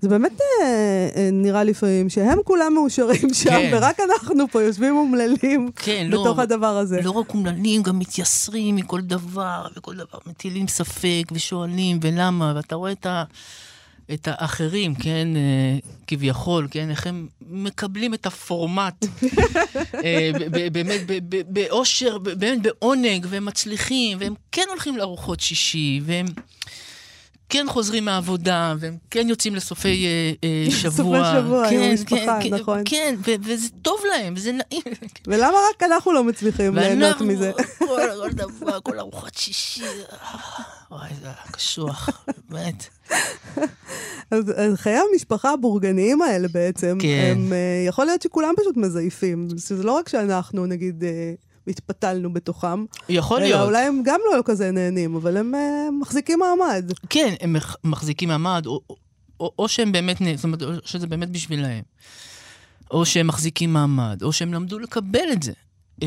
זה 0.00 0.08
באמת 0.08 0.40
אה, 0.40 1.08
אה, 1.16 1.28
נראה 1.32 1.64
לפעמים 1.64 2.08
שהם 2.08 2.38
כולם 2.44 2.74
מאושרים 2.74 3.34
שם, 3.34 3.50
כן. 3.50 3.70
ורק 3.72 4.00
אנחנו 4.00 4.48
פה 4.48 4.62
יושבים 4.62 4.96
אומללים 4.96 5.70
כן, 5.76 6.06
לא, 6.10 6.20
בתוך 6.20 6.38
לא, 6.38 6.42
הדבר 6.42 6.76
הזה. 6.76 7.00
לא 7.02 7.10
רק 7.10 7.34
אומללים, 7.34 7.82
גם 7.82 7.98
מתייסרים 7.98 8.76
מכל 8.76 9.00
דבר, 9.00 9.66
וכל 9.76 9.96
דבר 9.96 10.18
מטילים 10.26 10.68
ספק 10.68 11.22
ושואלים 11.32 11.98
ולמה, 12.02 12.52
ואתה 12.56 12.74
רואה 12.74 12.92
את 12.92 13.06
ה... 13.06 13.24
את 14.14 14.28
האחרים, 14.30 14.94
כן, 14.94 15.28
אה, 15.36 15.78
כביכול, 16.06 16.68
כן, 16.70 16.90
איך 16.90 17.06
הם 17.06 17.28
מקבלים 17.48 18.14
את 18.14 18.26
הפורמט, 18.26 19.04
אה, 20.04 20.30
באמת 20.72 21.00
באושר, 21.48 22.18
באמת 22.18 22.62
בעונג, 22.62 23.26
והם 23.30 23.44
מצליחים, 23.44 24.18
והם 24.20 24.34
כן 24.52 24.64
הולכים 24.68 24.96
לארוחות 24.96 25.40
שישי, 25.40 26.00
והם 26.04 26.26
כן 27.48 27.66
חוזרים 27.68 28.04
מהעבודה, 28.04 28.74
והם 28.78 28.96
כן 29.10 29.28
יוצאים 29.28 29.54
לסופי 29.54 30.06
אה, 30.06 30.32
אה, 30.44 30.70
שבוע. 30.70 31.18
סופי 31.22 31.38
שבוע, 31.40 31.70
כן, 31.70 31.76
עם 31.76 31.82
המשפחה, 31.90 32.38
כן, 32.42 32.54
נכון. 32.54 32.82
כן, 32.84 33.14
וזה 33.24 33.68
טוב 33.82 34.00
להם, 34.08 34.34
וזה 34.36 34.52
נעים. 34.52 34.82
ולמה 35.26 35.56
רק 35.70 35.82
אנחנו 35.82 36.12
לא 36.12 36.24
מצליחים 36.24 36.74
ליהנות 36.74 37.20
מזה? 37.20 37.52
כל, 37.78 38.30
דבר, 38.32 38.80
כל 38.80 38.98
ארוחת 38.98 39.34
שישי, 39.34 39.82
וואי, 40.90 41.10
זה 41.22 41.28
קשוח, 41.50 42.08
באמת. 42.48 42.88
אז, 44.30 44.52
אז 44.56 44.74
חיי 44.74 44.98
המשפחה 45.12 45.52
הבורגניים 45.52 46.22
האלה 46.22 46.48
בעצם, 46.48 46.98
כן. 47.00 47.34
הם, 47.36 47.52
אה, 47.52 47.84
יכול 47.86 48.04
להיות 48.04 48.22
שכולם 48.22 48.54
פשוט 48.56 48.76
מזייפים. 48.76 49.48
זה 49.56 49.82
לא 49.82 49.92
רק 49.92 50.08
שאנחנו, 50.08 50.66
נגיד... 50.66 51.04
התפתלנו 51.68 52.32
בתוכם. 52.32 52.84
יכול 53.08 53.40
להיות. 53.40 53.60
אלא 53.60 53.66
אולי 53.66 53.84
הם 53.84 54.02
גם 54.04 54.20
לא 54.36 54.42
כזה 54.44 54.70
נהנים, 54.70 55.14
אבל 55.14 55.36
הם 55.36 55.54
uh, 55.54 55.92
מחזיקים 56.00 56.38
מעמד. 56.38 56.92
כן, 57.10 57.34
הם 57.40 57.56
מחזיקים 57.84 58.28
מעמד, 58.28 58.66
או, 58.66 58.80
או, 58.90 58.96
או, 59.40 59.52
או 59.58 59.68
שהם 59.68 59.92
באמת, 59.92 60.16
זאת 60.36 60.44
אומרת, 60.44 60.62
או 60.62 60.68
שזה 60.84 61.06
באמת 61.06 61.30
בשבילהם. 61.30 61.82
או 62.90 63.06
שהם 63.06 63.26
מחזיקים 63.26 63.72
מעמד, 63.72 64.22
או 64.22 64.32
שהם 64.32 64.54
למדו 64.54 64.78
לקבל 64.78 65.32
את 65.32 65.42
זה. 65.42 65.52
Uh, 66.00 66.04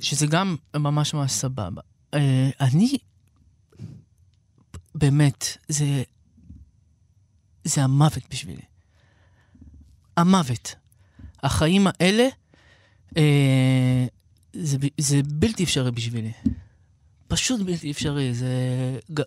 שזה 0.00 0.26
גם 0.26 0.56
ממש 0.76 1.14
ממש 1.14 1.32
סבבה. 1.32 1.80
Uh, 2.14 2.18
אני, 2.60 2.98
באמת, 4.94 5.56
זה, 5.68 6.02
זה 7.64 7.84
המוות 7.84 8.22
בשבילי. 8.30 8.62
המוות. 10.16 10.74
החיים 11.42 11.86
האלה, 11.86 12.28
אה, 13.16 14.06
זה, 14.52 14.76
זה 14.98 15.20
בלתי 15.24 15.64
אפשרי 15.64 15.90
בשבילי. 15.90 16.32
פשוט 17.28 17.60
בלתי 17.60 17.90
אפשרי, 17.90 18.34
זה 18.34 18.48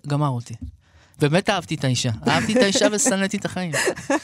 גמר 0.07 0.29
אותי. 0.29 0.53
באמת 1.19 1.49
אהבתי 1.49 1.75
את 1.75 1.83
האישה. 1.83 2.11
אהבתי 2.27 2.53
את 2.53 2.57
האישה 2.57 2.87
ושנאתי 2.91 3.37
את 3.37 3.45
החיים. 3.45 3.71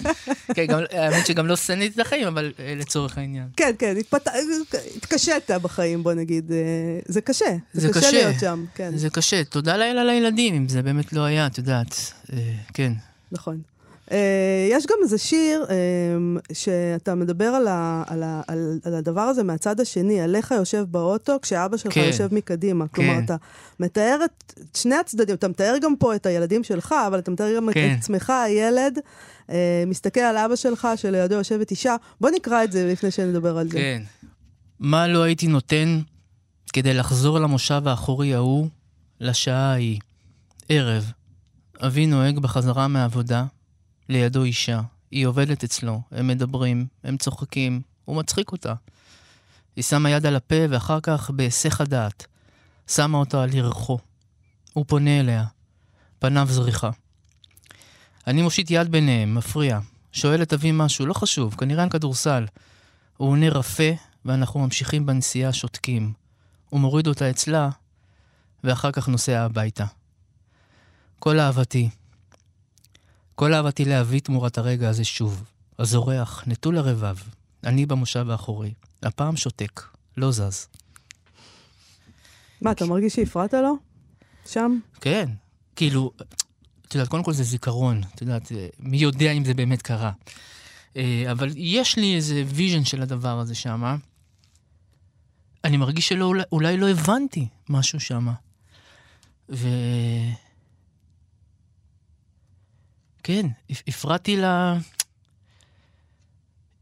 כן, 0.55 0.65
גם, 0.65 0.79
האמת 0.91 1.27
שגם 1.27 1.47
לא 1.47 1.55
שנאתי 1.55 1.91
את 1.95 1.99
החיים, 1.99 2.27
אבל 2.27 2.53
אה, 2.59 2.73
לצורך 2.77 3.17
העניין. 3.17 3.47
כן, 3.57 3.71
כן, 3.79 3.95
התפת... 3.99 4.27
התקשית 4.97 5.51
בחיים, 5.51 6.03
בוא 6.03 6.13
נגיד. 6.13 6.51
אה, 6.51 6.57
זה 7.05 7.21
קשה. 7.21 7.45
זה, 7.73 7.81
זה 7.81 7.89
קשה, 7.89 7.99
קשה 7.99 8.11
להיות 8.11 8.39
שם, 8.39 8.65
כן. 8.75 8.97
זה 8.97 9.09
קשה. 9.09 9.43
תודה 9.43 9.77
לאל 9.77 9.97
על 9.97 10.09
הילדים, 10.09 10.55
אם 10.55 10.69
זה 10.69 10.81
באמת 10.81 11.13
לא 11.13 11.21
היה, 11.21 11.47
את 11.47 11.57
יודעת. 11.57 12.13
אה, 12.33 12.53
כן. 12.73 12.93
נכון. 13.31 13.61
Uh, 14.12 14.13
יש 14.71 14.86
גם 14.86 14.95
איזה 15.04 15.17
שיר 15.17 15.65
um, 15.67 16.54
שאתה 16.54 17.15
מדבר 17.15 17.45
על, 17.45 17.67
ה, 17.67 18.04
על, 18.08 18.24
ה, 18.24 18.41
על, 18.47 18.80
על 18.84 18.95
הדבר 18.95 19.21
הזה 19.21 19.43
מהצד 19.43 19.80
השני, 19.80 20.21
עליך 20.21 20.52
יושב 20.52 20.86
באוטו 20.91 21.38
כשאבא 21.41 21.78
שלך 21.78 21.93
כן. 21.93 22.04
יושב 22.08 22.34
מקדימה. 22.34 22.88
כן. 22.88 22.93
כלומר, 22.93 23.19
אתה 23.26 23.36
מתאר 23.80 24.19
את 24.26 24.60
שני 24.78 24.95
הצדדים, 24.95 25.36
אתה 25.36 25.47
מתאר 25.47 25.76
גם 25.82 25.95
פה 25.95 26.15
את 26.15 26.26
הילדים 26.26 26.63
שלך, 26.63 26.95
אבל 27.08 27.19
אתה 27.19 27.32
מתאר 27.32 27.56
גם 27.56 27.69
כן. 27.74 27.93
את 27.93 27.97
עצמך, 28.00 28.30
הילד, 28.30 28.97
uh, 29.47 29.52
מסתכל 29.88 30.19
על 30.19 30.38
אבא 30.38 30.56
שלך, 30.56 30.88
שלידו 30.95 31.36
יושבת 31.36 31.71
אישה. 31.71 31.95
בוא 32.21 32.30
נקרא 32.30 32.63
את 32.63 32.71
זה 32.71 32.91
לפני 32.91 33.12
שנדבר 33.12 33.58
על 33.58 33.69
זה. 33.69 33.78
כן. 33.78 34.02
מה 34.80 35.08
לא 35.08 35.24
הייתי 35.24 35.47
נותן 35.47 36.02
כדי 36.74 36.93
לחזור 36.93 37.39
למושב 37.39 37.82
האחורי 37.86 38.34
ההוא, 38.34 38.67
לשעה 39.19 39.71
ההיא. 39.71 40.00
ערב. 40.69 41.12
אבי 41.86 42.06
נוהג 42.06 42.39
בחזרה 42.39 42.88
מהעבודה, 42.88 43.45
לידו 44.12 44.43
אישה, 44.43 44.82
היא 45.12 45.26
עובדת 45.26 45.63
אצלו, 45.63 46.02
הם 46.12 46.28
מדברים, 46.28 46.88
הם 47.04 47.17
צוחקים, 47.17 47.82
הוא 48.06 48.15
מצחיק 48.15 48.52
אותה. 48.52 48.74
היא 49.76 49.84
שמה 49.84 50.10
יד 50.10 50.26
על 50.26 50.36
הפה 50.36 50.56
ואחר 50.69 51.00
כך 51.04 51.30
בהיסח 51.30 51.82
הדעת, 51.82 52.26
שמה 52.88 53.17
אותו 53.17 53.39
על 53.41 53.54
ירחו. 53.54 54.00
הוא 54.74 54.86
פונה 54.88 55.19
אליה, 55.19 55.45
פניו 56.19 56.47
זריחה. 56.52 56.89
אני 58.28 58.41
מושיט 58.41 58.71
יד 58.71 58.91
ביניהם, 58.91 59.36
מפריע. 59.36 59.80
שואל 60.12 60.41
את 60.41 60.54
אבי 60.54 60.71
משהו, 60.74 61.06
לא 61.06 61.13
חשוב, 61.13 61.56
כנראה 61.56 61.84
על 61.84 61.89
כדורסל. 61.89 62.45
הוא 63.17 63.30
עונה 63.30 63.50
רפה, 63.50 63.91
ואנחנו 64.26 64.60
ממשיכים 64.60 65.06
בנסיעה 65.06 65.54
שותקים. 65.54 66.13
הוא 66.69 66.80
מוריד 66.80 67.08
אותה 67.08 67.30
אצלה, 67.30 67.69
ואחר 68.63 68.91
כך 68.91 69.08
נוסע 69.08 69.41
הביתה. 69.41 69.86
כל 71.19 71.39
אהבתי, 71.39 71.89
כל 73.41 73.54
אהבתי 73.54 73.86
להביא 73.86 74.19
תמורת 74.19 74.58
הרגע 74.58 74.89
הזה 74.89 75.04
שוב. 75.04 75.43
הזורח, 75.80 76.43
נטול 76.47 76.77
הרבב, 76.77 77.15
אני 77.63 77.86
במושב 77.86 78.30
האחורי. 78.30 78.73
הפעם 79.04 79.38
שותק, 79.38 79.82
לא 80.17 80.32
זז. 80.32 80.67
מה, 82.62 82.71
אתה 82.71 82.86
מרגיש 82.86 83.15
שהפרעת 83.15 83.54
לו? 83.54 83.77
שם? 84.45 84.80
כן. 85.01 85.30
כאילו, 85.75 86.12
את 86.88 86.95
יודעת, 86.95 87.10
קודם 87.10 87.23
כל 87.23 87.34
זה 87.34 87.43
זיכרון. 87.43 88.01
את 88.15 88.21
יודעת, 88.21 88.51
מי 88.80 88.97
יודע 88.97 89.32
אם 89.32 89.45
זה 89.45 89.54
באמת 89.54 89.82
קרה. 89.82 90.12
אה, 90.97 91.32
אבל 91.32 91.49
יש 91.56 91.97
לי 91.97 92.15
איזה 92.15 92.43
vision 92.47 92.86
של 92.86 93.01
הדבר 93.01 93.39
הזה 93.39 93.56
שם. 93.56 93.97
אני 95.63 95.77
מרגיש 95.77 96.08
שלא, 96.08 96.34
אולי 96.51 96.77
לא 96.77 96.89
הבנתי 96.89 97.47
משהו 97.69 97.99
שם. 97.99 98.27
ו... 99.49 99.67
כן, 103.23 103.45
הפ- 103.69 103.84
הפרעתי 103.88 104.38
לה... 104.38 104.77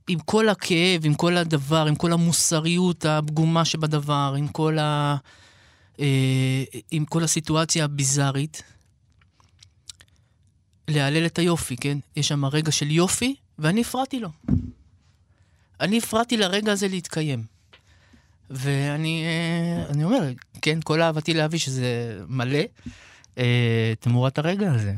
עם 0.08 0.20
כל 0.20 0.50
הכאב, 0.50 1.06
עם 1.06 1.14
כל 1.14 1.38
הדבר, 1.38 1.86
עם 1.86 1.96
כל 1.96 2.14
המוסריות 2.14 3.06
הפגומה 3.06 3.66
שבדבר, 3.66 4.36
עם 4.38 4.48
כל, 4.48 4.78
ה... 4.80 5.16
אה, 6.00 6.64
עם 6.92 7.06
כל 7.06 7.24
הסיטואציה 7.24 7.86
הביזארית, 7.86 8.64
להלל 10.88 11.26
את 11.26 11.40
היופי, 11.40 11.76
כן? 11.78 11.98
יש 12.16 12.28
שם 12.28 12.46
רגע 12.46 12.72
של 12.72 12.92
יופי, 12.92 13.36
ואני 13.60 13.82
הפרעתי 13.82 14.20
לו. 14.20 14.30
אני 15.80 15.98
הפרעתי 15.98 16.38
לרגע 16.38 16.72
הזה 16.72 16.88
להתקיים. 16.88 17.44
ואני 18.50 19.24
אה, 19.26 20.04
אומר, 20.04 20.22
כן, 20.62 20.80
כל 20.84 21.02
אהבתי 21.02 21.34
לאבי 21.34 21.60
שזה 21.60 22.20
מלא, 22.28 22.60
אה, 23.38 23.94
תמורת 24.00 24.38
הרגע 24.38 24.74
הזה, 24.74 24.94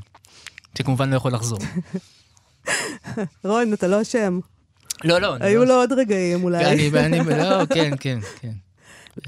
שכמובן 0.78 1.10
לא 1.10 1.16
יכול 1.16 1.34
לחזור. 1.34 1.60
רון, 3.44 3.74
אתה 3.74 3.88
לא 3.88 4.02
אשם. 4.02 4.40
לא, 5.04 5.20
לא. 5.22 5.36
היו 5.40 5.60
לא- 5.60 5.66
לו 5.68 5.74
עוד 5.76 5.92
רגעים 5.94 6.44
אולי. 6.44 6.66
אני, 6.66 6.90
אני, 7.00 7.20
לא, 7.44 7.66
כן, 7.66 7.92
כן, 8.00 8.20
כן. 8.42 8.52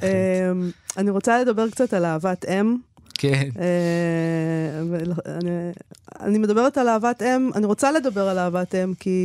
אמ, 0.03 0.71
אני 0.97 1.10
רוצה 1.10 1.41
לדבר 1.41 1.69
קצת 1.69 1.93
על 1.93 2.06
אהבת 2.06 2.45
אם. 2.45 2.77
כן, 3.17 3.49
אה, 3.60 4.99
אני- 5.38 5.71
אני 6.19 6.38
מדברת 6.38 6.77
על 6.77 6.88
אהבת 6.88 7.21
אם, 7.21 7.49
אני 7.56 7.65
רוצה 7.65 7.91
לדבר 7.91 8.27
על 8.29 8.38
אהבת 8.39 8.75
אם, 8.75 8.93
כי, 8.93 9.19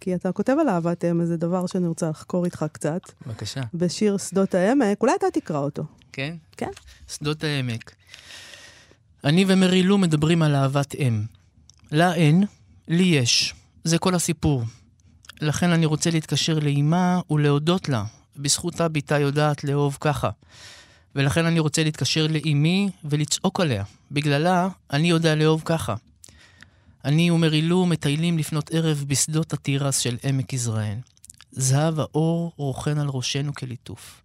כי 0.00 0.14
אתה 0.14 0.32
כותב 0.32 0.56
על 0.60 0.68
אהבת 0.68 1.04
אם 1.04 1.20
איזה 1.20 1.36
דבר 1.36 1.66
שאני 1.66 1.86
רוצה 1.86 2.10
לחקור 2.10 2.44
איתך 2.44 2.64
קצת, 2.72 3.00
בבקשה. 3.26 3.60
בשיר 3.74 4.16
שדות 4.16 4.54
העמק, 4.54 5.00
אולי 5.02 5.12
אתה 5.18 5.26
תקרא 5.32 5.58
אותו. 5.58 5.82
כן? 6.12 6.34
כן. 6.56 6.70
שדות 7.08 7.44
העמק. 7.44 7.92
אני 9.24 9.44
ומרי 9.48 9.82
לו 9.82 9.98
מדברים 9.98 10.42
על 10.42 10.54
אהבת 10.54 10.94
אם. 10.94 11.22
לה 11.92 12.14
אין, 12.14 12.44
לי 12.88 13.04
יש. 13.04 13.54
זה 13.84 13.98
כל 13.98 14.14
הסיפור. 14.14 14.62
לכן 15.40 15.70
אני 15.70 15.86
רוצה 15.86 16.10
להתקשר 16.10 16.58
לאימה 16.58 17.20
ולהודות 17.30 17.88
לה. 17.88 18.04
בזכותה 18.36 18.88
בתה 18.88 19.18
יודעת 19.18 19.64
לאהוב 19.64 19.98
ככה. 20.00 20.30
ולכן 21.14 21.44
אני 21.44 21.60
רוצה 21.60 21.84
להתקשר 21.84 22.26
לאימי 22.26 22.90
ולצעוק 23.04 23.60
עליה. 23.60 23.84
בגללה 24.10 24.68
אני 24.92 25.08
יודע 25.08 25.34
לאהוב 25.34 25.62
ככה. 25.64 25.94
אני 27.04 27.30
ומרי 27.30 27.62
לו 27.62 27.86
מטיילים 27.86 28.38
לפנות 28.38 28.70
ערב 28.72 29.04
בשדות 29.06 29.52
התירס 29.52 29.98
של 29.98 30.16
עמק 30.22 30.52
יזרעאל. 30.52 30.98
זהב 31.52 32.00
האור 32.00 32.52
רוכן 32.56 32.98
על 32.98 33.08
ראשנו 33.08 33.54
כליטוף. 33.54 34.22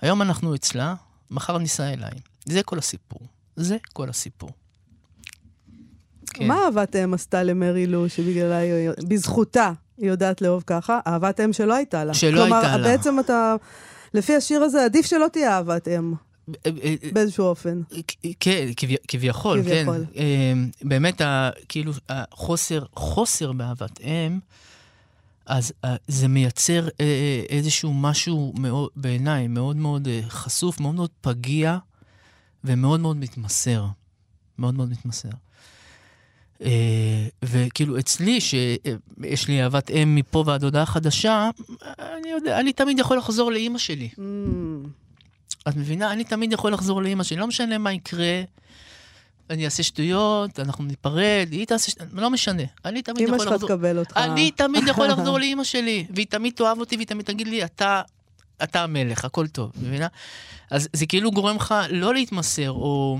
היום 0.00 0.22
אנחנו 0.22 0.54
אצלה, 0.54 0.94
מחר 1.30 1.58
ניסע 1.58 1.92
אליי. 1.92 2.12
זה 2.44 2.62
כל 2.62 2.78
הסיפור. 2.78 3.20
זה 3.56 3.76
כל 3.92 4.08
הסיפור. 4.08 4.50
כן. 6.28 6.46
מה 6.46 6.64
אהבת 6.64 6.96
אם 6.96 7.14
עשתה 7.14 7.42
למרי 7.42 7.86
לו, 7.86 8.08
שבגללה 8.08 8.56
היא, 8.56 8.90
בזכותה 9.08 9.72
היא 9.98 10.08
יודעת 10.08 10.42
לאהוב 10.42 10.64
ככה? 10.66 11.00
אהבת 11.06 11.40
אם 11.40 11.52
שלא 11.52 11.74
הייתה 11.74 12.04
לה. 12.04 12.14
שלא 12.14 12.42
הייתה 12.42 12.62
לה. 12.62 12.72
כלומר, 12.72 12.88
בעצם 12.88 13.20
אתה, 13.20 13.54
לפי 14.14 14.36
השיר 14.36 14.62
הזה, 14.62 14.84
עדיף 14.84 15.06
שלא 15.06 15.26
תהיה 15.32 15.56
אהבת 15.56 15.88
אם, 15.88 16.14
אה, 16.66 16.70
אה, 16.84 16.94
באיזשהו 17.12 17.44
אופן. 17.44 17.82
כן, 18.40 18.66
כביכול, 19.08 19.62
כן. 19.62 19.70
כביכול. 19.70 20.04
אה, 20.16 20.52
באמת, 20.82 21.20
כאילו, 21.68 21.92
החוסר, 22.08 22.84
חוסר 22.94 23.52
באהבת 23.52 24.00
אם, 24.00 24.38
אז 25.46 25.72
אה, 25.84 25.96
זה 26.08 26.28
מייצר 26.28 26.88
אה, 26.88 26.90
אה, 27.00 27.42
איזשהו 27.48 27.94
משהו 27.94 28.52
מאוד, 28.58 28.90
בעיניי, 28.96 29.46
מאוד 29.48 29.76
מאוד 29.76 30.08
אה, 30.08 30.20
חשוף, 30.28 30.80
מאוד 30.80 30.94
מאוד 30.94 31.10
פגיע, 31.20 31.78
ומאוד 32.64 33.00
מאוד 33.00 33.16
מתמסר. 33.16 33.86
מאוד 34.58 34.74
מאוד 34.74 34.90
מתמסר. 34.90 35.28
אה, 36.62 37.26
וכאילו, 37.42 37.98
אצלי, 37.98 38.40
שיש 38.40 39.48
לי 39.48 39.62
אהבת 39.62 39.90
אם 39.90 40.14
מפה 40.14 40.44
ועד 40.46 40.64
הודעה 40.64 40.86
חדשה, 40.86 41.50
אני 41.98 42.28
יודע, 42.28 42.60
אני 42.60 42.72
תמיד 42.72 42.98
יכול 42.98 43.18
לחזור 43.18 43.52
לאימא 43.52 43.78
שלי. 43.78 44.08
Mm, 44.14 44.20
את 45.68 45.76
מבינה? 45.76 46.12
אני 46.12 46.24
תמיד 46.24 46.52
יכול 46.52 46.72
לחזור 46.72 47.02
לאימא 47.02 47.24
שלי, 47.24 47.38
לא 47.38 47.46
משנה 47.46 47.78
מה 47.78 47.92
יקרה. 47.92 48.42
אני 49.50 49.64
אעשה 49.64 49.82
שטויות, 49.82 50.60
אנחנו 50.60 50.84
ניפרד, 50.84 51.48
היא 51.50 51.66
תעשה 51.66 51.90
שטויות, 51.90 52.12
לא 52.12 52.30
משנה. 52.30 52.62
אני 52.84 53.02
תמיד 53.02 53.28
אמא 53.28 53.36
יכול 53.36 53.38
שלך 53.38 53.52
לחזור... 53.52 53.68
תקבל 53.68 53.98
אותך. 53.98 54.16
אני 54.16 54.50
תמיד 54.50 54.84
יכול 54.88 55.06
לחזור 55.12 55.38
לאימא 55.38 55.64
שלי, 55.64 56.06
והיא 56.14 56.26
תמיד 56.26 56.52
תאהב 56.56 56.80
אותי, 56.80 56.96
והיא 56.96 57.06
תמיד 57.06 57.26
תגיד 57.26 57.48
לי, 57.48 57.64
אתה, 57.64 58.02
אתה 58.62 58.82
המלך, 58.82 59.24
הכל 59.24 59.46
טוב, 59.46 59.72
מבינה? 59.82 60.06
אז 60.70 60.88
זה 60.92 61.06
כאילו 61.06 61.30
גורם 61.30 61.56
לך 61.56 61.74
לא 61.90 62.14
להתמסר, 62.14 62.70
או, 62.70 63.18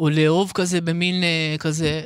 או 0.00 0.10
לאהוב 0.10 0.52
כזה 0.54 0.80
במין 0.80 1.22
אה, 1.22 1.56
כזה... 1.58 2.02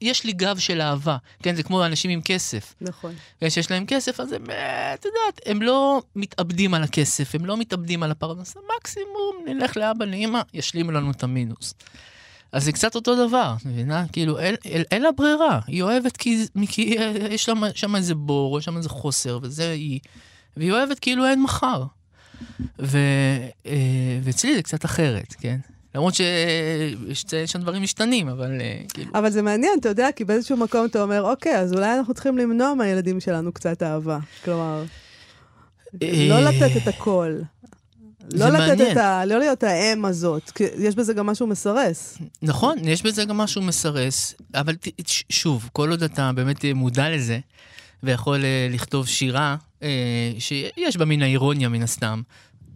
יש 0.00 0.24
לי 0.24 0.32
גב 0.32 0.58
של 0.58 0.80
אהבה, 0.80 1.16
כן? 1.42 1.54
זה 1.54 1.62
כמו 1.62 1.86
אנשים 1.86 2.10
עם 2.10 2.20
כסף. 2.22 2.74
נכון. 2.80 3.14
ויש 3.42 3.70
להם 3.70 3.86
כסף, 3.86 4.20
אז 4.20 4.32
הם, 4.32 4.50
אה, 4.50 4.94
את 4.94 5.04
יודעת, 5.04 5.40
הם 5.46 5.62
לא 5.62 6.02
מתאבדים 6.16 6.74
על 6.74 6.82
הכסף, 6.82 7.34
הם 7.34 7.46
לא 7.46 7.56
מתאבדים 7.56 8.02
על 8.02 8.10
הפרנסה, 8.10 8.60
מקסימום 8.76 9.36
נלך 9.46 9.76
לאבא, 9.76 10.04
לאמא, 10.04 10.40
ישלימו 10.54 10.90
לנו 10.90 11.10
את 11.10 11.22
המינוס. 11.22 11.74
אז 12.52 12.64
זה 12.64 12.72
קצת 12.72 12.94
אותו 12.94 13.28
דבר, 13.28 13.54
מבינה? 13.64 14.04
כאילו, 14.12 14.38
אין, 14.64 15.02
לה 15.02 15.12
ברירה, 15.12 15.60
היא 15.66 15.82
אוהבת 15.82 16.16
כי, 16.16 16.46
כי 16.68 16.98
אה, 16.98 17.12
יש 17.30 17.48
לה 17.48 17.54
שם 17.74 17.96
איזה 17.96 18.14
בור, 18.14 18.58
יש 18.58 18.64
שם 18.64 18.76
איזה 18.76 18.88
חוסר, 18.88 19.38
וזה 19.42 19.70
היא, 19.70 20.00
והיא 20.56 20.72
אוהבת 20.72 20.98
כאילו 20.98 21.26
אין 21.26 21.42
מחר. 21.42 21.84
ו, 22.78 22.98
אה, 23.66 24.18
ואצלי 24.22 24.54
זה 24.54 24.62
קצת 24.62 24.84
אחרת, 24.84 25.34
כן? 25.40 25.58
למרות 25.94 26.14
שיש 26.14 27.24
שם 27.46 27.60
דברים 27.60 27.82
משתנים, 27.82 28.28
אבל 28.28 28.60
אה, 28.60 28.80
כאילו... 28.94 29.10
אבל 29.14 29.30
זה 29.30 29.42
מעניין, 29.42 29.72
אתה 29.80 29.88
יודע, 29.88 30.08
כי 30.16 30.24
באיזשהו 30.24 30.56
מקום 30.56 30.86
אתה 30.86 31.02
אומר, 31.02 31.22
אוקיי, 31.22 31.58
אז 31.58 31.72
אולי 31.72 31.98
אנחנו 31.98 32.14
צריכים 32.14 32.38
למנוע 32.38 32.74
מהילדים 32.74 33.20
שלנו 33.20 33.52
קצת 33.52 33.82
אהבה. 33.82 34.18
כלומר, 34.44 34.84
לא 36.02 36.34
אה, 36.34 36.40
לתת 36.40 36.76
את 36.76 36.88
הכל. 36.88 37.38
לא 38.32 38.48
לתת 38.48 38.58
מעניין. 38.58 38.92
את 38.92 38.96
ה... 38.96 39.24
לא 39.24 39.38
להיות 39.38 39.62
האם 39.62 40.04
הזאת, 40.04 40.50
כי 40.50 40.64
יש 40.78 40.94
בזה 40.94 41.14
גם 41.14 41.26
משהו 41.26 41.46
מסרס. 41.46 42.18
נכון, 42.42 42.78
יש 42.82 43.02
בזה 43.02 43.24
גם 43.24 43.38
משהו 43.38 43.62
מסרס, 43.62 44.34
אבל 44.54 44.74
ת- 44.74 45.08
ש- 45.08 45.24
שוב, 45.30 45.68
כל 45.72 45.90
עוד 45.90 46.02
אתה 46.02 46.30
באמת 46.34 46.64
מודע 46.74 47.10
לזה, 47.10 47.38
ויכול 48.02 48.44
אה, 48.44 48.68
לכתוב 48.70 49.06
שירה, 49.06 49.56
אה, 49.82 49.88
שיש 50.38 50.96
בה 50.96 51.04
מן 51.04 51.22
האירוניה 51.22 51.68
מן 51.68 51.82
הסתם, 51.82 52.22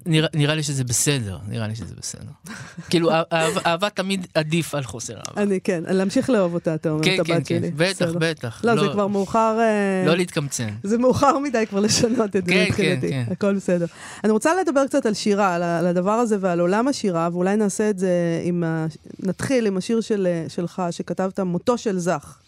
נראה, 0.06 0.28
נראה 0.34 0.54
לי 0.54 0.62
שזה 0.62 0.84
בסדר, 0.84 1.38
נראה 1.48 1.66
לי 1.66 1.76
שזה 1.76 1.94
בסדר. 1.98 2.30
כאילו, 2.90 3.10
אה- 3.10 3.22
אהבה, 3.66 3.90
תמיד 3.90 4.26
עדיף 4.34 4.74
על 4.74 4.82
חוסר 4.82 5.14
אהבה. 5.14 5.42
אני, 5.42 5.60
כן, 5.60 5.82
להמשיך 5.88 6.30
לאהוב 6.30 6.54
אותה, 6.54 6.74
אתה 6.74 6.90
אומר, 6.90 7.04
כן, 7.04 7.14
את 7.14 7.20
הבת 7.20 7.28
כן, 7.28 7.44
שלי. 7.44 7.60
כן, 7.60 7.76
בטח, 7.76 8.06
בסדר. 8.06 8.18
בטח. 8.18 8.64
לא, 8.64 8.80
זה 8.80 8.92
כבר 8.92 9.06
מאוחר... 9.06 9.58
אה, 9.60 10.06
לא 10.06 10.16
להתקמצן. 10.16 10.68
זה 10.82 10.98
מאוחר 10.98 11.38
מדי 11.38 11.64
כבר 11.68 11.80
לשנות 11.80 12.36
את 12.36 12.46
זה 12.46 12.52
כן, 12.52 12.66
מבחינתי. 12.68 13.10
כן, 13.10 13.24
כן. 13.26 13.32
הכל 13.32 13.54
בסדר. 13.54 13.86
אני 14.24 14.32
רוצה 14.32 14.50
לדבר 14.60 14.86
קצת 14.86 15.06
על 15.06 15.14
שירה, 15.14 15.54
על 15.54 15.62
על 15.62 15.86
הדבר 15.86 16.12
הזה 16.12 16.36
ועל 16.40 16.60
עולם 16.60 16.88
השירה, 16.88 17.28
ואולי 17.32 17.56
נעשה 17.56 17.90
את 17.90 17.98
זה 17.98 18.40
עם 18.44 18.64
ה... 18.64 18.86
נתחיל 19.22 19.66
עם 19.66 19.76
השיר 19.76 20.00
של, 20.00 20.28
שלך, 20.48 20.82
שכתבת, 20.90 21.40
מותו 21.40 21.78
של 21.78 21.98
זך. 21.98 22.38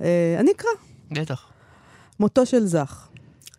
אה, 0.00 0.36
אני 0.38 0.52
אקרא. 0.52 0.70
בטח. 1.10 1.46
מותו 2.20 2.46
של 2.46 2.66
זך. 2.66 3.08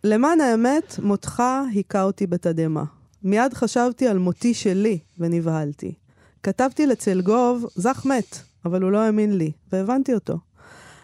למען 0.04 0.40
האמת, 0.40 0.96
מותך 1.02 1.42
היכה 1.74 2.02
אותי 2.02 2.26
בתדהמה. 2.26 2.84
מיד 3.26 3.54
חשבתי 3.54 4.08
על 4.08 4.18
מותי 4.18 4.54
שלי, 4.54 4.98
ונבהלתי. 5.18 5.94
כתבתי 6.42 6.86
לצלגוב, 6.86 7.66
זך 7.74 8.06
מת, 8.06 8.38
אבל 8.64 8.82
הוא 8.82 8.90
לא 8.90 8.98
האמין 8.98 9.36
לי, 9.38 9.52
והבנתי 9.72 10.14
אותו. 10.14 10.38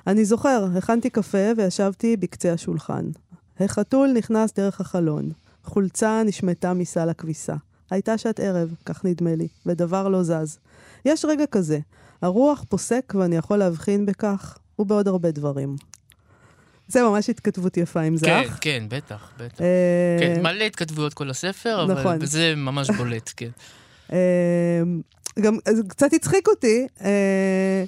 אני 0.07 0.25
זוכר, 0.25 0.67
הכנתי 0.79 1.11
קפה 1.11 1.39
וישבתי 1.57 2.17
בקצה 2.17 2.53
השולחן. 2.53 3.05
החתול 3.61 4.13
נכנס 4.13 4.53
דרך 4.53 4.81
החלון. 4.81 5.31
חולצה 5.65 6.23
נשמטה 6.25 6.75
מסל 6.75 7.09
הכביסה. 7.09 7.55
הייתה 7.91 8.19
שעת 8.19 8.41
ערב, 8.41 8.75
כך 8.85 9.05
נדמה 9.05 9.35
לי, 9.35 9.49
ודבר 9.67 10.09
לא 10.09 10.23
זז. 10.23 10.59
יש 11.05 11.25
רגע 11.25 11.47
כזה, 11.47 11.79
הרוח 12.23 12.65
פוסק 12.69 13.13
ואני 13.19 13.37
יכול 13.37 13.57
להבחין 13.57 14.07
בכך, 14.07 14.59
ובעוד 14.79 15.09
הרבה 15.09 15.31
דברים. 15.31 15.77
זה 16.93 17.03
ממש 17.03 17.31
התכתבות 17.31 17.77
יפה 17.77 18.01
עם 18.01 18.17
זך. 18.17 18.27
כן, 18.27 18.49
כן, 18.61 18.85
בטח, 18.89 19.33
בטח. 19.39 19.61
אה, 19.61 20.17
כן, 20.21 20.43
מלא 20.43 20.65
התכתבויות 20.65 21.15
כל 21.15 21.31
הספר, 21.31 21.83
אבל 21.85 22.01
נכון. 22.01 22.27
זה 22.27 22.55
ממש 22.57 22.91
בולט, 22.91 23.33
כן. 23.37 23.49
אה, 24.13 24.83
גם 25.41 25.57
קצת 25.89 26.13
הצחיק 26.13 26.49
אותי, 26.49 26.87
אה, 27.05 27.85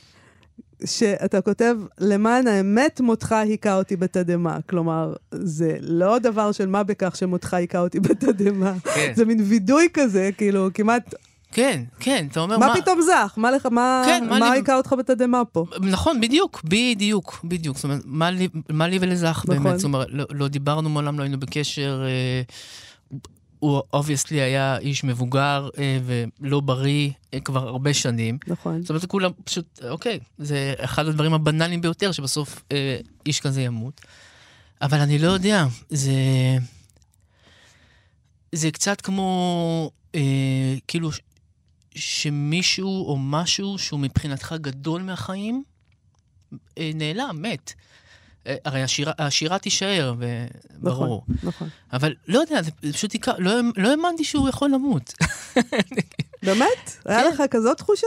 שאתה 0.84 1.40
כותב, 1.40 1.76
למען 1.98 2.46
האמת 2.46 3.00
מותך 3.00 3.32
היכה 3.32 3.76
אותי 3.76 3.96
בתדהמה. 3.96 4.58
כלומר, 4.68 5.14
זה 5.32 5.76
לא 5.80 6.18
דבר 6.18 6.52
של 6.52 6.66
מה 6.66 6.82
בכך 6.82 7.16
שמותך 7.16 7.54
היכה 7.54 7.78
אותי 7.78 8.00
בתדהמה. 8.08 8.74
כן. 8.94 9.12
זה 9.16 9.24
מין 9.24 9.40
וידוי 9.48 9.88
כזה, 9.94 10.30
כאילו, 10.36 10.68
כמעט, 10.74 11.14
כן, 11.54 11.84
כן, 12.00 12.26
אתה 12.30 12.40
אומר, 12.40 12.58
מה 12.58 12.74
פתאום 12.82 13.00
זך? 13.02 13.34
מה 13.36 13.50
לך, 13.50 13.66
מה 13.66 14.02
כן, 14.06 14.24
מה 14.30 14.38
מה 14.38 14.50
לי- 14.50 14.56
היכה 14.56 14.76
אותך 14.76 14.94
בתדהמה 14.98 15.44
פה? 15.44 15.66
נכון, 15.80 16.20
בדיוק, 16.20 16.60
בדיוק, 16.64 17.40
בדיוק. 17.44 17.76
זאת 17.76 17.84
אומרת, 17.84 18.00
מה 18.04 18.30
לי, 18.30 18.48
מה 18.68 18.88
לי 18.88 18.98
ולזך 19.00 19.44
נכון. 19.48 19.62
באמת? 19.64 19.78
זאת 19.78 19.84
אומרת, 19.84 20.06
לא, 20.10 20.24
לא 20.30 20.48
דיברנו 20.48 20.88
מעולם, 20.88 21.18
לא 21.18 21.22
היינו 21.24 21.40
בקשר. 21.40 22.02
אה, 22.06 22.42
הוא 23.58 23.82
obviously 23.92 24.40
היה 24.40 24.78
איש 24.78 25.04
מבוגר 25.04 25.68
אה, 25.78 25.98
ולא 26.40 26.60
בריא 26.60 27.10
אה, 27.34 27.40
כבר 27.40 27.68
הרבה 27.68 27.94
שנים. 27.94 28.38
נכון. 28.46 28.80
זאת 28.82 28.90
אומרת, 28.90 29.04
כולם 29.04 29.30
פשוט, 29.44 29.80
אוקיי, 29.88 30.18
זה 30.38 30.74
אחד 30.78 31.06
הדברים 31.06 31.34
הבנאליים 31.34 31.80
ביותר, 31.80 32.12
שבסוף 32.12 32.62
אה, 32.72 32.96
איש 33.26 33.40
כזה 33.40 33.62
ימות. 33.62 34.00
אבל 34.82 34.98
אני 35.00 35.18
לא 35.18 35.28
יודע, 35.28 35.66
זה... 35.90 36.12
זה 38.52 38.70
קצת 38.70 39.00
כמו, 39.00 39.90
אה, 40.14 40.20
כאילו, 40.88 41.10
שמישהו 41.94 43.06
או 43.08 43.16
משהו 43.16 43.78
שהוא 43.78 44.00
מבחינתך 44.00 44.54
גדול 44.60 45.02
מהחיים, 45.02 45.62
אה, 46.78 46.90
נעלם, 46.94 47.42
מת. 47.42 47.72
אה, 48.46 48.56
הרי 48.64 48.82
השירה, 48.82 49.12
השירה 49.18 49.58
תישאר, 49.58 50.14
וברור. 50.18 51.24
נכון, 51.28 51.48
נכון. 51.48 51.68
אבל 51.92 52.14
לא 52.28 52.38
יודע, 52.38 52.62
זה 52.62 52.92
פשוט 52.92 53.12
עיקר, 53.12 53.32
לא, 53.38 53.52
לא 53.76 53.90
האמנתי 53.90 54.24
שהוא 54.24 54.48
יכול 54.48 54.70
למות. 54.70 55.14
באמת? 56.42 56.96
היה 57.04 57.22
כן. 57.22 57.30
לך 57.30 57.42
כזאת 57.50 57.78
תחושה? 57.78 58.06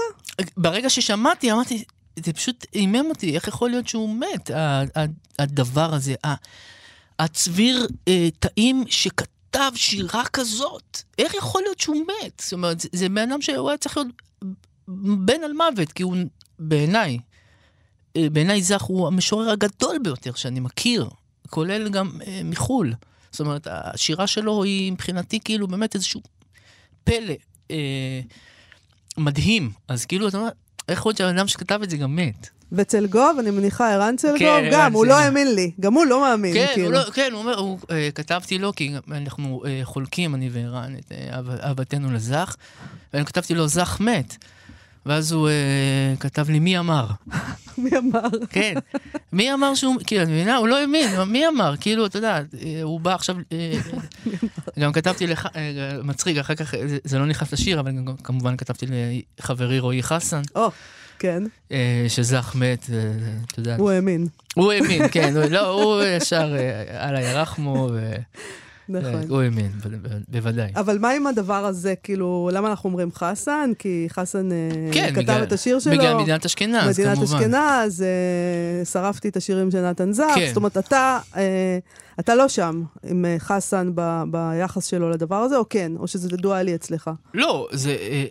ברגע 0.57 0.89
ששמעתי, 0.89 1.51
אמרתי, 1.51 1.83
זה 2.25 2.33
פשוט 2.33 2.65
עימם 2.71 3.05
אותי, 3.09 3.35
איך 3.35 3.47
יכול 3.47 3.69
להיות 3.69 3.87
שהוא 3.87 4.15
מת, 4.15 4.51
הדבר 5.39 5.93
הזה, 5.93 6.15
הצביר 7.19 7.87
אה, 8.07 8.27
תאים 8.39 8.83
שכתב 9.57 9.71
שירה 9.75 10.23
כזאת, 10.33 11.01
איך 11.17 11.33
יכול 11.33 11.61
להיות 11.61 11.79
שהוא 11.79 11.95
מת? 11.97 12.41
זאת 12.43 12.53
אומרת, 12.53 12.79
זה- 12.91 13.09
בן 13.09 13.31
אדם 13.31 13.41
שהוא 13.41 13.69
היה 13.69 13.77
צריך 13.77 13.97
להיות 13.97 14.07
בן 14.87 15.43
על 15.43 15.53
מוות, 15.53 15.91
כי 15.91 16.03
הוא 16.03 16.15
בעיניי, 16.59 17.17
אה, 18.17 18.29
בעיניי 18.31 18.61
זך 18.61 18.81
הוא 18.81 19.07
המשורר 19.07 19.49
הגדול 19.49 19.97
ביותר 20.03 20.33
שאני 20.33 20.59
מכיר, 20.59 21.09
כולל 21.49 21.89
גם 21.89 22.21
אה, 22.27 22.41
מחו"ל. 22.43 22.93
זאת 23.31 23.39
אומרת, 23.39 23.67
השירה 23.71 24.27
שלו 24.27 24.63
היא 24.63 24.91
מבחינתי 24.91 25.39
כאילו 25.39 25.67
באמת 25.67 25.95
איזשהו 25.95 26.21
פלא. 27.03 27.33
אה, 27.71 28.21
מדהים. 29.17 29.71
אז 29.87 30.05
כאילו, 30.05 30.27
אתה 30.27 30.37
אומר, 30.37 30.49
איך 30.89 30.99
יכול 30.99 31.09
להיות 31.09 31.17
שהבן 31.17 31.37
אדם 31.37 31.47
שכתב 31.47 31.79
את 31.83 31.89
זה 31.89 31.97
גם 31.97 32.15
מת? 32.15 32.49
וצלגוב, 32.71 33.37
אני 33.39 33.51
מניחה, 33.51 33.93
ערן 33.93 34.15
צלגוב, 34.17 34.39
כן, 34.39 34.69
גם, 34.71 34.93
הוא 34.93 35.05
לא 35.05 35.11
צלגוב. 35.11 35.25
האמין 35.25 35.55
לי. 35.55 35.71
גם 35.79 35.93
הוא 35.93 36.05
לא 36.05 36.21
מאמין, 36.21 36.53
כן, 36.53 36.67
כאילו. 36.73 36.87
הוא 36.87 36.93
לא, 36.93 37.11
כן, 37.13 37.29
הוא 37.31 37.39
אומר, 37.39 37.57
הוא, 37.59 37.79
אה, 37.91 38.09
כתבתי 38.15 38.57
לו, 38.57 38.73
כי 38.75 38.91
אנחנו 39.11 39.63
אה, 39.67 39.79
חולקים, 39.83 40.35
אני 40.35 40.49
וערן, 40.51 40.95
את 40.99 41.11
אה, 41.11 41.35
אהב- 41.35 41.49
אהבתנו 41.63 42.11
לזך, 42.11 42.55
ואני 43.13 43.25
כתבתי 43.25 43.53
לו, 43.55 43.67
זך 43.67 43.97
מת. 43.99 44.35
ואז 45.05 45.31
הוא 45.31 45.49
אה, 45.49 45.53
כתב 46.19 46.49
לי, 46.49 46.59
מי 46.59 46.79
אמר? 46.79 47.07
מי 47.77 47.89
אמר? 47.97 48.27
כן. 48.49 48.73
מי 49.33 49.53
אמר 49.53 49.75
שהוא, 49.75 49.95
כאילו, 50.07 50.23
את 50.23 50.27
מבינה? 50.27 50.55
הוא 50.57 50.67
לא 50.67 50.79
האמין, 50.79 51.21
מי 51.27 51.47
אמר? 51.47 51.73
כאילו, 51.79 52.05
אתה 52.05 52.17
יודע, 52.17 52.35
אה, 52.63 52.79
הוא 52.83 52.99
בא 52.99 53.13
עכשיו... 53.15 53.35
אה, 53.51 53.73
גם 54.79 54.91
כתבתי 54.93 55.27
לך, 55.27 55.47
אה, 55.55 55.61
מצחיק, 56.03 56.37
אחר 56.37 56.55
כך, 56.55 56.73
זה- 56.85 56.97
זה 57.03 57.19
לא 57.19 57.25
נכנס 57.25 57.53
לשיר, 57.53 57.79
אבל 57.79 57.91
גם 57.91 58.15
כמובן 58.23 58.57
כתבתי 58.57 58.85
לחברי 59.39 59.79
רועי 59.79 60.03
חסן, 60.03 60.41
או, 60.55 60.71
כן, 61.19 61.43
אה, 61.71 62.05
שזך 62.07 62.51
מת, 62.55 62.85
אה, 62.93 63.11
אתה 63.51 63.59
יודע. 63.59 63.75
הוא 63.79 63.91
האמין. 63.91 64.27
הוא 64.55 64.71
האמין, 64.71 65.01
כן, 65.11 65.37
הוא- 65.37 65.45
לא, 65.45 65.67
הוא 65.83 66.03
ישר, 66.03 66.55
אה, 66.57 67.09
אללה 67.09 67.21
ירחמו, 67.21 67.89
נכון. 68.89 69.21
והוא 69.27 69.41
האמין, 69.41 69.71
ב- 69.83 70.07
ב- 70.07 70.17
בוודאי. 70.27 70.71
אבל 70.75 70.97
מה 70.99 71.09
עם 71.11 71.27
הדבר 71.27 71.65
הזה, 71.65 71.93
כאילו, 72.03 72.49
למה 72.53 72.69
אנחנו 72.69 72.89
אומרים 72.89 73.09
חסן? 73.13 73.71
כי 73.79 74.07
חסן 74.09 74.51
אה, 74.51 74.57
כן, 74.91 75.09
כתב 75.11 75.19
בגלל- 75.21 75.43
את 75.43 75.51
השיר 75.51 75.79
שלו. 75.79 75.93
בגלל 75.93 76.17
מדינת 76.17 76.45
אשכנז, 76.45 76.99
מדינת 76.99 77.15
כמובן. 77.17 77.37
אשכנז, 77.37 78.01
אה, 78.01 78.07
שרפתי 78.85 79.29
את 79.29 79.37
השירים 79.37 79.71
של 79.71 79.81
נתן 79.89 80.11
זך. 80.11 80.23
כן. 80.35 80.47
זאת 80.47 80.57
אומרת, 80.57 80.77
אתה, 80.77 81.19
אה, 81.37 81.77
אתה 82.19 82.35
לא 82.35 82.47
שם 82.47 82.83
עם 83.03 83.25
אה, 83.25 83.35
חסן 83.39 83.91
ב, 83.95 84.21
ביחס 84.31 84.85
שלו 84.85 85.09
לדבר 85.09 85.35
הזה, 85.35 85.57
או 85.57 85.69
כן? 85.69 85.91
או 85.99 86.07
שזה 86.07 86.29
דואלי 86.37 86.75
אצלך? 86.75 87.09
לא, 87.33 87.67
זה... 87.71 87.89
אה, 87.89 87.95
אה, 88.11 88.25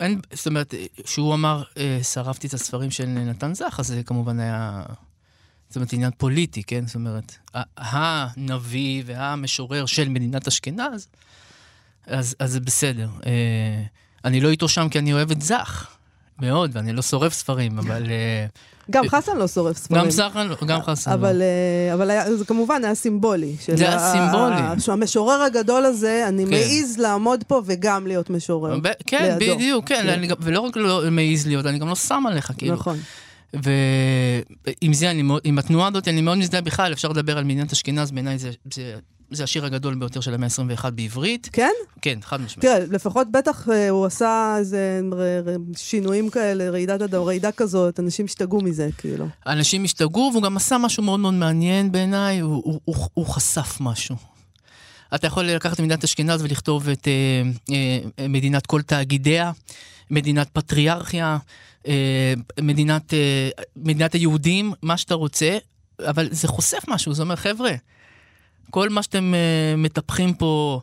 אין, 0.00 0.20
זאת 0.32 0.46
אומרת, 0.46 0.74
אה, 0.74 0.84
שהוא 1.04 1.34
אמר, 1.34 1.62
אה, 1.76 1.98
שרפתי 2.02 2.46
את 2.46 2.54
הספרים 2.54 2.90
של 2.90 3.06
נתן 3.06 3.54
זך, 3.54 3.76
אז 3.78 3.86
זה 3.86 4.02
כמובן 4.02 4.40
היה... 4.40 4.82
זאת 5.68 5.76
אומרת, 5.76 5.92
עניין 5.92 6.10
פוליטי, 6.16 6.62
כן? 6.62 6.86
זאת 6.86 6.94
אומרת, 6.94 7.36
הנביא 7.76 9.02
והמשורר 9.06 9.86
של 9.86 10.08
מדינת 10.08 10.48
אשכנז, 10.48 11.08
אז, 12.06 12.36
אז 12.38 12.52
זה 12.52 12.60
בסדר. 12.60 13.08
אה, 13.26 13.82
אני 14.24 14.40
לא 14.40 14.48
איתו 14.48 14.68
שם 14.68 14.88
כי 14.88 14.98
אני 14.98 15.12
אוהב 15.12 15.30
את 15.30 15.42
זך, 15.42 15.96
מאוד, 16.38 16.70
ואני 16.74 16.92
לא 16.92 17.02
שורף 17.02 17.32
ספרים, 17.32 17.78
אבל... 17.78 18.02
גם 18.90 19.08
חסן 19.08 19.36
לא 19.36 19.48
שורף 19.48 19.76
ספרים. 19.76 20.02
גם 20.02 20.10
זך, 20.10 20.38
גם 20.66 20.82
חסן. 20.82 21.10
לא. 21.10 21.14
אבל, 21.14 21.42
אה, 21.42 21.94
אבל 21.94 22.10
היה, 22.10 22.36
זה 22.36 22.44
כמובן 22.44 22.84
היה 22.84 22.94
סימבולי. 22.94 23.56
זה 23.74 23.88
היה 23.88 23.98
סימבולי. 24.12 24.80
שהמשורר 24.80 25.42
הגדול 25.42 25.84
הזה, 25.84 26.24
אני 26.28 26.44
כן. 26.44 26.50
מעז 26.50 26.98
לעמוד 26.98 27.44
פה 27.46 27.62
וגם 27.66 28.06
להיות 28.06 28.30
משורר. 28.30 28.78
ב- 28.82 28.88
כן, 29.06 29.36
לידו. 29.38 29.54
בדיוק, 29.56 29.88
כן, 29.88 30.00
כן. 30.02 30.08
אני 30.08 30.28
ולא 30.40 30.60
רק 30.60 30.76
לא 30.76 31.02
מעז 31.10 31.46
להיות, 31.46 31.66
אני 31.66 31.78
גם 31.78 31.88
לא 31.88 31.94
שם 31.94 32.24
עליך, 32.28 32.52
כאילו. 32.58 32.74
נכון. 32.74 32.98
ועם 33.54 34.92
זה, 34.92 35.10
אני 35.10 35.22
מאוד, 35.22 35.40
עם 35.44 35.58
התנועה 35.58 35.88
הזאת, 35.88 36.08
אני 36.08 36.20
מאוד 36.20 36.38
מזדהה 36.38 36.60
בכלל, 36.60 36.92
אפשר 36.92 37.08
לדבר 37.08 37.38
על 37.38 37.44
מדינת 37.44 37.72
אשכנז, 37.72 38.10
בעיניי 38.10 38.38
זה, 38.38 38.50
זה, 38.74 38.94
זה 39.30 39.44
השיר 39.44 39.64
הגדול 39.64 39.94
ביותר 39.94 40.20
של 40.20 40.34
המאה 40.34 40.48
ה-21 40.58 40.90
בעברית. 40.90 41.48
כן? 41.52 41.70
כן, 42.02 42.18
חד 42.22 42.40
משמעית. 42.40 42.60
תראה, 42.60 42.78
לפחות 42.90 43.32
בטח 43.32 43.68
אה, 43.68 43.88
הוא 43.88 44.06
עשה 44.06 44.54
איזה 44.58 45.00
ר- 45.12 45.48
ר- 45.48 45.56
שינויים 45.76 46.30
כאלה, 46.30 46.70
רעידת 46.70 47.02
אדם, 47.02 47.22
רעידה 47.22 47.52
כזאת, 47.52 48.00
אנשים 48.00 48.24
השתגעו 48.26 48.60
מזה, 48.60 48.88
כאילו. 48.98 49.26
אנשים 49.46 49.84
השתגעו, 49.84 50.30
והוא 50.32 50.42
גם 50.42 50.56
עשה 50.56 50.78
משהו 50.78 51.02
מאוד 51.02 51.20
מאוד 51.20 51.34
מעניין 51.34 51.92
בעיניי, 51.92 52.38
הוא, 52.40 52.62
הוא, 52.64 52.80
הוא, 52.84 52.96
הוא 53.14 53.26
חשף 53.26 53.76
משהו. 53.80 54.16
אתה 55.14 55.26
יכול 55.26 55.44
לקחת 55.44 55.74
את 55.74 55.80
מדינת 55.80 56.04
אשכנז 56.04 56.42
ולכתוב 56.42 56.88
את 56.88 57.08
אה, 57.08 57.42
אה, 58.18 58.28
מדינת 58.28 58.66
כל 58.66 58.82
תאגידיה, 58.82 59.52
מדינת 60.10 60.48
פטריארכיה, 60.52 61.38
אה, 61.86 62.34
מדינת, 62.60 63.14
אה, 63.14 63.48
מדינת 63.76 64.12
היהודים, 64.12 64.72
מה 64.82 64.96
שאתה 64.96 65.14
רוצה, 65.14 65.58
אבל 66.08 66.28
זה 66.30 66.48
חושף 66.48 66.82
משהו, 66.88 67.14
זה 67.14 67.22
אומר, 67.22 67.36
חבר'ה, 67.36 67.70
כל 68.70 68.88
מה 68.88 69.02
שאתם 69.02 69.34
אה, 69.34 69.74
מטפחים 69.76 70.34
פה, 70.34 70.80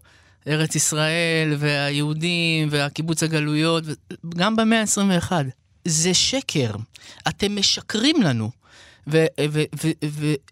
ארץ 0.47 0.75
ישראל 0.75 1.55
והיהודים 1.59 2.67
והקיבוץ 2.71 3.23
הגלויות, 3.23 3.83
גם 4.35 4.55
במאה 4.55 4.81
ה-21, 4.81 5.31
זה 5.85 6.13
שקר. 6.13 6.71
אתם 7.27 7.55
משקרים 7.55 8.21
לנו. 8.21 8.51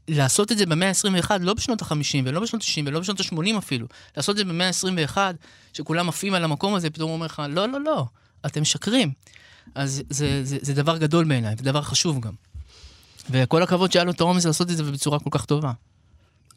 ולעשות 0.08 0.52
את 0.52 0.58
זה 0.58 0.66
במאה 0.66 0.88
ה-21, 0.88 1.32
לא 1.40 1.54
בשנות 1.54 1.82
ה-50 1.82 2.18
ולא 2.26 2.40
בשנות 2.40 2.62
ה-60 2.62 2.82
ולא 2.86 3.00
בשנות 3.00 3.20
ה-80 3.20 3.58
אפילו, 3.58 3.88
לעשות 4.18 4.34
את 4.34 4.38
זה 4.38 4.46
במאה 4.46 4.68
ה-21, 4.68 5.18
שכולם 5.74 6.10
עפים 6.10 6.34
על 6.34 6.44
המקום 6.44 6.76
הזה, 6.76 6.90
פתאום 6.90 7.10
הוא 7.10 7.16
אומר 7.16 7.26
לך, 7.26 7.42
לא, 7.50 7.70
לא, 7.70 7.82
לא, 7.82 8.06
אתם 8.46 8.62
משקרים. 8.62 9.12
אז 9.76 10.04
זה, 10.10 10.44
זה, 10.44 10.58
זה 10.62 10.74
דבר 10.74 10.98
גדול 10.98 11.26
בעיניי, 11.26 11.56
ודבר 11.58 11.82
חשוב 11.82 12.20
גם. 12.20 12.34
וכל 13.30 13.64
הכבוד 13.64 13.92
שהיה 13.92 14.04
לו 14.06 14.12
את 14.12 14.22
האומץ 14.22 14.46
לעשות 14.46 14.72
את 14.72 14.78
זה 14.78 14.84
בצורה 14.84 15.20
כל 15.20 15.30
כך 15.32 15.46
טובה. 15.46 15.72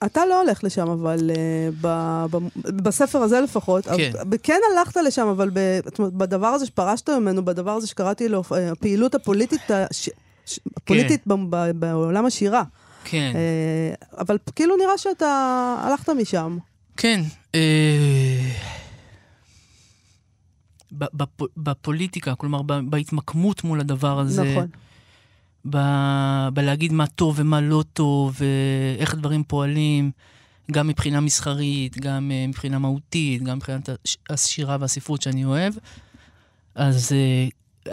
אתה 0.06 0.26
לא 0.26 0.40
הולך 0.42 0.64
לשם, 0.64 0.88
אבל 0.88 1.30
uh, 1.30 1.74
ב, 1.80 1.86
ב, 2.30 2.36
בספר 2.82 3.18
הזה 3.18 3.40
לפחות. 3.40 3.84
כן. 3.86 4.10
אבל, 4.22 4.36
כן 4.42 4.58
הלכת 4.72 4.96
לשם, 4.96 5.26
אבל 5.26 5.50
ב, 5.52 5.58
אומרת, 5.98 6.12
בדבר 6.12 6.46
הזה 6.46 6.66
שפרשת 6.66 7.08
ממנו, 7.10 7.44
בדבר 7.44 7.70
הזה 7.70 7.86
שקראתי 7.86 8.28
לו, 8.28 8.42
אה, 8.52 8.72
הפעילות 8.72 9.14
הפוליטית, 9.14 9.60
הש, 9.70 10.08
ש, 10.46 10.60
הפוליטית 10.76 11.22
ב, 11.26 11.32
ב, 11.50 11.70
בעולם 11.74 12.26
השירה. 12.26 12.62
כן. 13.04 13.32
Uh, 13.34 14.18
אבל 14.18 14.36
כאילו 14.56 14.76
נראה 14.76 14.98
שאתה 14.98 15.26
הלכת 15.80 16.08
משם. 16.08 16.58
כן. 16.96 17.20
בפ- 20.92 21.46
בפוליטיקה, 21.56 22.34
כלומר, 22.34 22.62
בהתמקמות 22.62 23.64
מול 23.64 23.80
הדבר 23.80 24.18
הזה, 24.18 24.42
נכון. 24.42 24.66
ב- 25.70 26.48
בלהגיד 26.54 26.92
מה 26.92 27.06
טוב 27.06 27.34
ומה 27.38 27.60
לא 27.60 27.84
טוב, 27.92 28.36
ואיך 28.98 29.14
דברים 29.14 29.44
פועלים, 29.44 30.10
גם 30.70 30.88
מבחינה 30.88 31.20
מסחרית, 31.20 31.98
גם 31.98 32.30
אה, 32.30 32.46
מבחינה 32.46 32.78
מהותית, 32.78 33.42
גם 33.42 33.56
מבחינת 33.56 33.88
הש- 33.88 34.16
השירה 34.30 34.76
והספרות 34.80 35.22
שאני 35.22 35.44
אוהב. 35.44 35.74
אז 36.74 37.12
אה, 37.12 37.48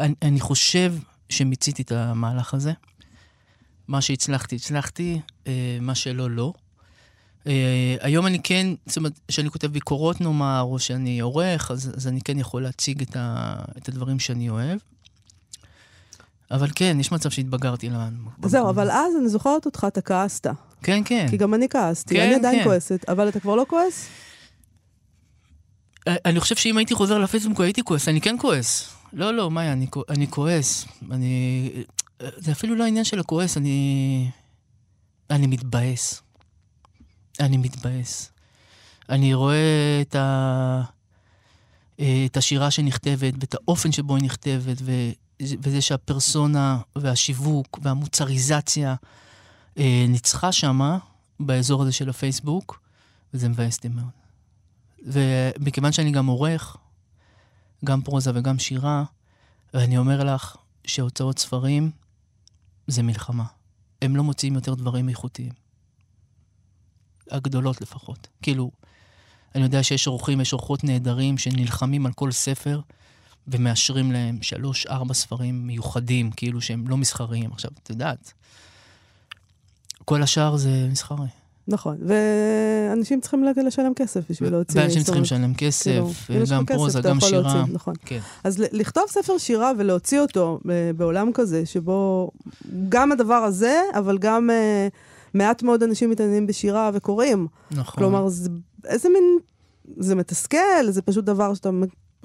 אני, 0.06 0.16
אני 0.22 0.40
חושב 0.40 0.94
שמיציתי 1.30 1.82
את 1.82 1.92
המהלך 1.92 2.54
הזה. 2.54 2.74
מה 3.88 4.02
שהצלחתי, 4.02 4.56
הצלחתי, 4.56 5.20
אה, 5.48 5.78
מה 5.82 5.96
שלא, 5.96 6.32
לא. 6.32 6.54
אה, 7.48 7.96
היום 8.02 8.28
אני 8.28 8.40
כן, 8.44 8.68
זאת 8.86 8.98
אומרת, 8.98 9.20
כשאני 9.28 9.50
כותב 9.50 9.68
ביקורות 9.68 10.22
נאמר, 10.22 10.62
או 10.62 10.80
שאני 10.80 11.20
עורך, 11.20 11.72
אז, 11.72 11.92
אז 11.98 12.08
אני 12.08 12.22
כן 12.22 12.40
יכול 12.40 12.64
להציג 12.64 13.02
את, 13.02 13.16
ה, 13.16 13.56
את 13.78 13.90
הדברים 13.90 14.20
שאני 14.20 14.50
אוהב. 14.50 14.80
אבל 16.52 16.68
כן, 16.76 16.98
יש 17.00 17.12
מצב 17.12 17.30
שהתבגרתי 17.30 17.90
למען. 17.90 18.14
זהו, 18.46 18.70
אבל 18.70 18.92
אז 18.92 19.14
אני 19.20 19.30
זוכרת 19.30 19.66
אותך, 19.66 19.86
אתה 19.88 20.02
כעסת. 20.02 20.48
כן, 20.84 21.02
כן. 21.06 21.28
כי 21.30 21.38
גם 21.38 21.54
אני 21.54 21.70
כעסתי, 21.70 22.16
כן, 22.16 22.22
אני 22.22 22.36
עדיין 22.36 22.60
כן. 22.60 22.64
כועסת. 22.64 23.10
אבל 23.10 23.30
אתה 23.30 23.40
כבר 23.40 23.56
לא 23.56 23.66
כועס? 23.70 24.08
אה, 26.08 26.16
אני 26.26 26.40
חושב 26.40 26.56
שאם 26.56 26.78
הייתי 26.78 26.96
חוזר 26.96 27.18
לפייסבוק 27.18 27.62
הייתי 27.62 27.84
כועס, 27.84 28.08
אני 28.08 28.22
כן 28.22 28.36
כועס. 28.40 28.90
לא, 29.14 29.34
לא, 29.34 29.52
מאיה, 29.52 29.74
אני, 29.74 29.88
אני 30.10 30.28
כועס. 30.28 30.86
אני... 31.12 31.70
זה 32.38 32.52
אפילו 32.52 32.76
לא 32.76 32.84
העניין 32.84 33.06
של 33.06 33.20
הכועס, 33.20 33.58
אני... 33.58 34.30
אני 35.30 35.48
מתבאס. 35.48 36.22
אני 37.40 37.58
מתבאס. 37.58 38.32
אני 39.10 39.34
רואה 39.34 40.02
את, 40.02 40.16
ה... 40.16 40.82
אה, 42.00 42.24
את 42.26 42.38
השירה 42.38 42.72
שנכתבת, 42.72 43.34
ואת 43.40 43.54
האופן 43.54 43.92
שבו 43.92 44.16
היא 44.16 44.24
נכתבת, 44.24 44.78
ו... 44.82 44.92
וזה 45.42 45.82
שהפרסונה 45.82 46.82
והשיווק 46.96 47.80
והמוצריזציה 47.82 48.96
אה, 49.78 50.06
ניצחה 50.08 50.52
שמה, 50.52 50.98
באזור 51.40 51.82
הזה 51.82 51.92
של 51.92 52.10
הפייסבוק, 52.10 52.80
וזה 53.34 53.50
מבאס 53.50 53.78
אותי 53.78 53.88
מאוד. 53.88 54.10
ומכיוון 55.06 55.92
שאני 55.92 56.12
גם 56.12 56.28
עורך, 56.28 56.78
גם 57.86 58.02
פרוזה 58.02 58.32
וגם 58.36 58.60
שירה, 58.60 59.04
ואני 59.74 59.98
אומר 59.98 60.24
לך 60.24 60.56
שהוצאות 60.88 61.40
ספרים 61.40 61.92
זה 62.88 63.04
מלחמה. 63.04 63.46
הם 64.02 64.16
לא 64.16 64.24
מוציאים 64.24 64.56
יותר 64.56 64.74
דברים 64.74 65.10
איכותיים. 65.10 65.54
הגדולות 67.32 67.82
לפחות. 67.82 68.28
כאילו, 68.42 68.72
אני 69.56 69.64
יודע 69.64 69.84
שיש 69.84 70.08
עורכים, 70.08 70.42
יש 70.42 70.54
עורכות 70.54 70.84
נהדרים 70.84 71.38
שנלחמים 71.38 72.06
על 72.06 72.14
כל 72.14 72.32
ספר 72.32 72.82
ומאשרים 73.48 74.12
להם 74.12 74.38
שלוש, 74.42 74.88
ארבע 74.88 75.14
ספרים 75.14 75.68
מיוחדים, 75.68 76.32
כאילו 76.32 76.62
שהם 76.62 76.88
לא 76.88 76.98
מסחריים. 76.98 77.52
עכשיו, 77.52 77.72
את 77.84 77.90
יודעת, 77.90 78.34
כל 80.06 80.24
השאר 80.24 80.58
זה 80.58 80.88
מסחרי. 80.92 81.28
נכון, 81.68 81.98
ואנשים 82.02 83.22
צריכים 83.22 83.44
לשלם 83.66 83.94
כסף 83.94 84.22
בשביל 84.30 84.52
להוציא... 84.52 84.82
ואנשים 84.82 85.04
צריכים 85.04 85.24
לשלם 85.24 85.54
כסף, 85.54 86.02
כאילו, 86.26 86.46
גם 86.52 86.66
פרוזה, 86.66 87.02
גם 87.02 87.20
שירה. 87.20 87.56
להוציא, 87.56 87.74
נכון. 87.74 87.94
כן. 88.06 88.20
אז 88.44 88.58
לכתוב 88.58 89.04
ספר 89.08 89.38
שירה 89.38 89.72
ולהוציא 89.78 90.20
אותו 90.20 90.60
בעולם 90.98 91.32
כזה, 91.34 91.66
שבו 91.66 92.32
גם 92.90 93.12
הדבר 93.12 93.34
הזה, 93.34 93.82
אבל 93.94 94.18
גם 94.18 94.50
uh, 94.50 94.94
מעט 95.34 95.64
מאוד 95.64 95.84
אנשים 95.84 96.10
מתעניינים 96.10 96.48
בשירה 96.48 96.92
וקוראים. 96.94 97.48
נכון. 97.72 98.04
כלומר, 98.04 98.28
זה, 98.28 98.50
איזה 98.86 99.10
מין... 99.10 99.38
זה 99.98 100.16
מתסכל, 100.16 100.90
זה 100.90 101.02
פשוט 101.02 101.26
דבר 101.26 101.54
שאתה 101.54 101.70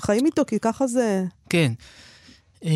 חיים 0.00 0.26
איתו, 0.26 0.44
כי 0.46 0.58
ככה 0.58 0.86
זה... 0.86 1.24
כן. 1.50 1.72
Uh, 2.62 2.66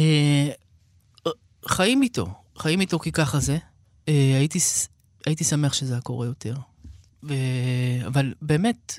חיים 1.68 2.03
איתו, 2.03 2.27
חיים 2.59 2.81
איתו 2.81 2.99
כי 2.99 3.12
ככה 3.12 3.41
זה. 3.41 3.57
Uh, 3.57 4.11
הייתי 4.39 4.59
הייתי 5.27 5.45
שמח 5.45 5.72
שזה 5.72 5.93
היה 5.93 6.01
קורה 6.01 6.27
יותר. 6.27 6.55
ו... 7.22 7.35
אבל 8.07 8.35
באמת, 8.43 8.99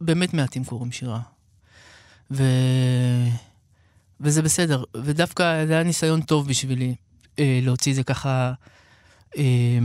באמת 0.00 0.34
מעטים 0.34 0.64
קוראים 0.64 0.92
שירה. 0.92 1.20
ו... 2.30 2.44
וזה 4.20 4.42
בסדר. 4.42 4.84
ודווקא 5.04 5.66
זה 5.66 5.72
היה 5.72 5.82
ניסיון 5.82 6.22
טוב 6.22 6.48
בשבילי 6.48 6.94
אה, 7.38 7.60
להוציא 7.62 7.92
את 7.92 7.96
זה 7.96 8.04
ככה 8.04 8.52
אה, 9.36 9.78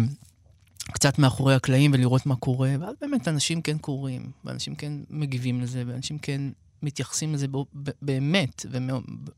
קצת 0.92 1.20
מאחורי 1.20 1.56
הקלעים 1.56 1.92
ולראות 1.94 2.26
מה 2.26 2.36
קורה. 2.36 2.76
ואז 2.80 2.96
באמת 3.02 3.28
אנשים 3.28 3.62
כן 3.62 3.78
קוראים, 3.78 4.32
ואנשים 4.46 4.76
כן 4.76 4.94
מגיבים 5.10 5.62
לזה, 5.62 5.84
ואנשים 5.88 6.18
כן 6.18 6.42
מתייחסים 6.84 7.34
לזה 7.34 7.48
באמת, 8.02 8.66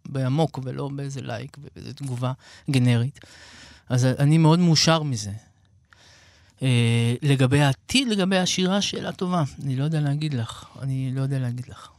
בעמוק, 0.06 0.60
ולא 0.64 0.90
באיזה 0.96 1.22
לייק 1.22 1.58
ובאיזה 1.60 1.94
תגובה 1.94 2.32
גנרית. 2.70 3.20
אז 3.90 4.06
אני 4.06 4.38
מאוד 4.38 4.60
מאושר 4.60 5.04
מזה. 5.04 5.32
אה, 6.62 7.16
לגבי 7.22 7.62
העתיד, 7.62 8.08
לגבי 8.08 8.38
השירה, 8.38 8.82
שאלה 8.82 9.12
טובה. 9.12 9.44
אני 9.64 9.76
לא 9.76 9.84
יודע 9.84 10.00
להגיד 10.00 10.34
לך. 10.34 10.66
אני 10.82 11.12
לא 11.16 11.22
יודע 11.22 11.40
להגיד 11.40 11.68
לך. 11.70 11.90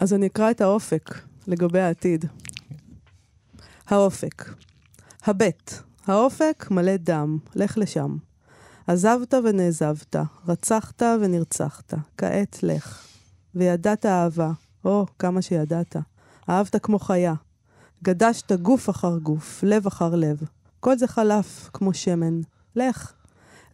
אז 0.00 0.14
אני 0.14 0.26
אקרא 0.26 0.50
את 0.50 0.60
האופק 0.60 1.18
לגבי 1.46 1.80
העתיד. 1.80 2.24
האופק. 3.86 4.54
הבט. 5.24 5.72
האופק 6.06 6.66
מלא 6.70 6.96
דם, 6.96 7.38
לך 7.54 7.78
לשם. 7.78 8.16
עזבת 8.86 9.34
ונעזבת, 9.34 10.16
רצחת 10.48 11.02
ונרצחת, 11.02 11.94
כעת 12.16 12.62
לך. 12.62 13.07
וידעת 13.54 14.06
אהבה, 14.06 14.50
או, 14.84 15.06
כמה 15.18 15.42
שידעת. 15.42 15.96
אהבת 16.50 16.76
כמו 16.82 16.98
חיה. 16.98 17.34
גדשת 18.02 18.52
גוף 18.52 18.90
אחר 18.90 19.18
גוף, 19.18 19.62
לב 19.62 19.86
אחר 19.86 20.14
לב. 20.14 20.42
כל 20.80 20.98
זה 20.98 21.06
חלף 21.06 21.70
כמו 21.72 21.94
שמן. 21.94 22.40
לך. 22.76 23.12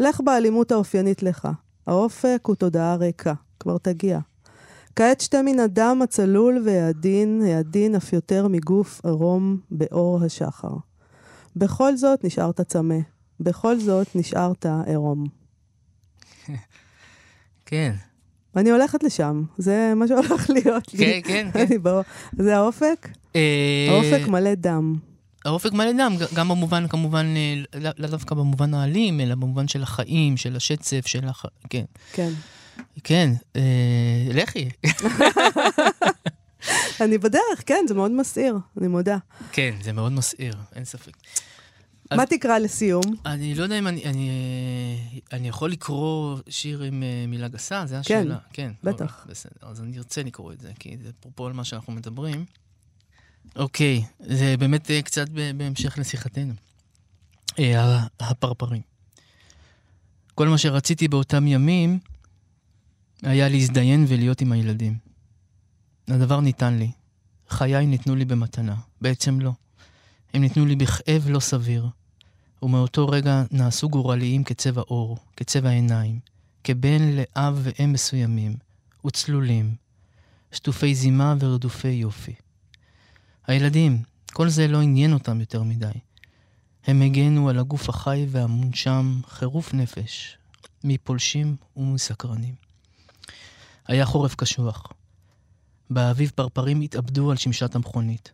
לך 0.01 0.20
באלימות 0.20 0.72
האופיינית 0.72 1.22
לך. 1.22 1.49
האופק 1.87 2.41
הוא 2.47 2.55
תודעה 2.55 2.97
ריקה. 2.97 3.35
כבר 3.61 3.79
תגיע. 3.79 4.18
כעת 4.97 5.20
שתה 5.20 5.43
מן 5.43 5.61
הדם 5.61 6.01
הצלול 6.05 6.62
והעדין, 6.64 7.43
העדין 7.47 7.95
אף 7.95 8.12
יותר 8.12 8.49
מגוף 8.49 9.01
ערום 9.05 9.61
באור 9.70 10.25
השחר. 10.25 10.75
בכל 11.57 11.97
זאת 11.97 12.25
נשארת 12.25 12.61
צמא. 12.61 12.99
בכל 13.41 13.79
זאת 13.81 14.16
נשארת 14.16 14.66
עירום. 14.87 15.25
כן. 17.66 17.95
אני 18.57 18.70
הולכת 18.70 19.02
לשם, 19.02 19.42
זה 19.59 19.92
מה 19.96 20.09
שהולך 20.09 20.50
להיות 20.50 20.94
לי. 20.94 20.98
כן, 20.98 21.20
כן, 21.52 21.52
כן. 21.52 21.78
זה 22.38 22.57
האופק? 22.57 23.09
אה, 23.36 23.86
האופק 23.90 24.28
מלא 24.28 24.55
דם. 24.55 24.96
האופק 25.44 25.72
מלא 25.72 25.92
דם, 25.92 26.16
גם 26.34 26.48
במובן, 26.48 26.88
כמובן, 26.88 27.26
אה, 27.36 27.80
לאו 27.98 28.11
דווקא 28.11 28.34
במובן 28.34 28.74
האלים, 28.74 29.20
אלא 29.20 29.34
במובן 29.34 29.68
של 29.68 29.82
החיים, 29.82 30.36
של 30.36 30.57
השצף, 30.57 31.07
של 31.07 31.28
הח... 31.28 31.44
כן. 31.70 31.84
כן. 32.12 32.30
כן, 33.05 33.30
אה, 33.57 33.62
לכי. 34.34 34.68
אני 37.00 37.18
בדרך, 37.18 37.62
כן, 37.66 37.84
זה 37.88 37.94
מאוד 37.94 38.11
מסעיר, 38.11 38.59
אני 38.78 38.88
מודה. 38.88 39.16
כן, 39.52 39.74
זה 39.82 39.92
מאוד 39.92 40.12
מסעיר, 40.12 40.55
אין 40.74 40.84
ספק. 40.84 41.12
מה 42.17 42.27
תקרא 42.27 42.59
לסיום? 42.59 43.03
אני 43.27 43.55
לא 43.55 43.62
יודע 43.62 43.79
אם 43.79 43.87
אני, 43.87 44.05
אני, 44.05 44.31
אני 45.33 45.49
יכול 45.49 45.71
לקרוא 45.71 46.39
שיר 46.49 46.83
עם 46.83 47.03
uh, 47.03 47.31
מילה 47.31 47.49
גסה, 47.49 47.87
זו 47.87 47.97
השאלה. 47.97 48.39
כן, 48.53 48.73
כן, 48.83 48.91
בטח. 48.91 49.27
בסדר, 49.29 49.69
אז 49.69 49.81
אני 49.81 49.99
ארצה 49.99 50.23
לקרוא 50.23 50.53
את 50.53 50.61
זה, 50.61 50.73
כי 50.79 50.97
זה 51.03 51.11
אפרופו 51.21 51.47
על 51.47 51.53
מה 51.53 51.65
שאנחנו 51.65 51.93
מדברים. 51.93 52.45
אוקיי, 53.57 54.05
זה 54.21 54.57
באמת 54.59 54.91
אה, 54.91 55.03
קצת 55.03 55.29
בהמשך 55.29 55.99
לשיחתנו. 55.99 56.53
אה, 57.59 58.05
הפרפרים. 58.21 58.83
כל 60.35 60.49
מה 60.49 60.59
שרציתי 60.59 61.09
באותם 61.09 61.47
ימים 61.47 61.99
היה 63.23 63.49
להזדיין 63.49 64.05
ולהיות 64.09 64.41
עם 64.41 64.53
הילדים. 64.53 64.97
הדבר 66.09 66.41
ניתן 66.41 66.79
לי. 66.79 66.91
חיי 67.49 67.87
ניתנו 67.87 68.17
לי 68.17 68.25
במתנה. 68.25 68.75
בעצם 69.01 69.41
לא. 69.41 69.53
הם 70.35 70.41
ניתנו 70.41 70.67
לי 70.67 70.77
בכאב 70.77 71.25
לא 71.29 71.41
סביר. 71.41 71.87
ומאותו 72.62 73.09
רגע 73.09 73.42
נעשו 73.50 73.88
גורליים 73.88 74.44
כצבע 74.44 74.82
עור, 74.86 75.18
כצבע 75.36 75.70
עיניים, 75.70 76.20
כבן 76.64 77.02
לאב 77.02 77.61
ואם 77.62 77.92
מסוימים, 77.92 78.57
וצלולים, 79.07 79.74
שטופי 80.52 80.94
זימה 80.94 81.34
ורדופי 81.40 81.88
יופי. 81.88 82.34
הילדים, 83.46 84.02
כל 84.32 84.48
זה 84.48 84.68
לא 84.68 84.80
עניין 84.80 85.12
אותם 85.12 85.40
יותר 85.40 85.62
מדי. 85.62 85.98
הם 86.86 87.02
הגנו 87.02 87.48
על 87.48 87.59
הגוף 87.59 87.88
החי 87.88 88.26
והמונשם, 88.28 89.20
חירוף 89.28 89.74
נפש, 89.74 90.38
מפולשים 90.84 91.57
ומסקרנים. 91.76 92.55
היה 93.86 94.07
חורף 94.07 94.34
קשוח. 94.34 94.92
באביב 95.90 96.32
פרפרים 96.34 96.80
התאבדו 96.80 97.30
על 97.30 97.36
שמשת 97.36 97.74
המכונית. 97.74 98.32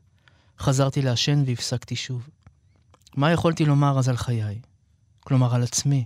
חזרתי 0.59 1.03
לעשן 1.03 1.43
והפסקתי 1.47 1.97
שוב. 1.97 2.29
מה 3.17 3.33
יכולתי 3.33 3.65
לומר 3.65 3.99
אז 3.99 4.09
על 4.09 4.17
חיי? 4.17 4.61
כלומר, 5.21 5.55
על 5.55 5.63
עצמי. 5.63 6.05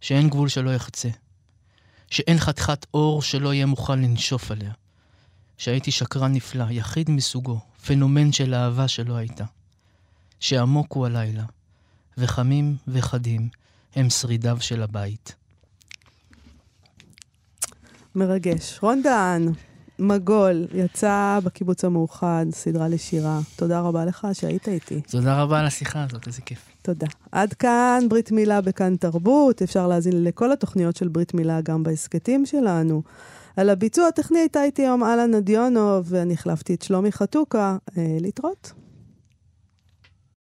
שאין 0.00 0.28
גבול 0.28 0.48
שלא 0.48 0.70
יחצה. 0.70 1.08
שאין 2.10 2.38
חתיכת 2.38 2.86
אור 2.94 3.22
שלא 3.22 3.54
יהיה 3.54 3.66
מוכן 3.66 3.98
לנשוף 3.98 4.50
עליה. 4.50 4.72
שהייתי 5.58 5.90
שקרן 5.90 6.32
נפלא, 6.32 6.64
יחיד 6.70 7.10
מסוגו, 7.10 7.60
פנומן 7.86 8.32
של 8.32 8.54
אהבה 8.54 8.88
שלא 8.88 9.14
הייתה. 9.14 9.44
שעמוק 10.40 10.92
הוא 10.92 11.06
הלילה, 11.06 11.44
וחמים 12.18 12.76
וחדים 12.88 13.48
הם 13.94 14.10
שרידיו 14.10 14.60
של 14.60 14.82
הבית. 14.82 15.34
מרגש. 18.14 18.78
רון 18.82 19.02
דהן, 19.02 19.52
מגול, 20.00 20.66
יצא 20.74 21.38
בקיבוץ 21.44 21.84
המאוחד, 21.84 22.46
סדרה 22.50 22.88
לשירה. 22.88 23.40
תודה 23.56 23.80
רבה 23.80 24.04
לך 24.04 24.26
שהיית 24.32 24.68
איתי. 24.68 25.00
תודה 25.00 25.42
רבה 25.42 25.60
על 25.60 25.66
השיחה 25.66 26.04
הזאת, 26.04 26.26
איזה 26.26 26.42
כיף. 26.42 26.58
תודה. 26.82 27.06
עד 27.32 27.52
כאן 27.52 28.06
ברית 28.08 28.32
מילה 28.32 28.60
בכאן 28.60 28.96
תרבות. 28.96 29.62
אפשר 29.62 29.86
להאזין 29.86 30.24
לכל 30.24 30.52
התוכניות 30.52 30.96
של 30.96 31.08
ברית 31.08 31.34
מילה 31.34 31.60
גם 31.60 31.82
בהסכתים 31.82 32.46
שלנו. 32.46 33.02
על 33.56 33.70
הביצוע 33.70 34.06
הטכני 34.06 34.38
הייתה 34.38 34.64
איתי 34.64 34.82
היום 34.82 35.04
אללה 35.04 35.26
נדיונוב, 35.26 36.06
ואני 36.08 36.34
החלפתי 36.34 36.74
את 36.74 36.82
שלומי 36.82 37.12
חתוקה. 37.12 37.76
אה, 37.98 38.16
להתראות. 38.20 38.72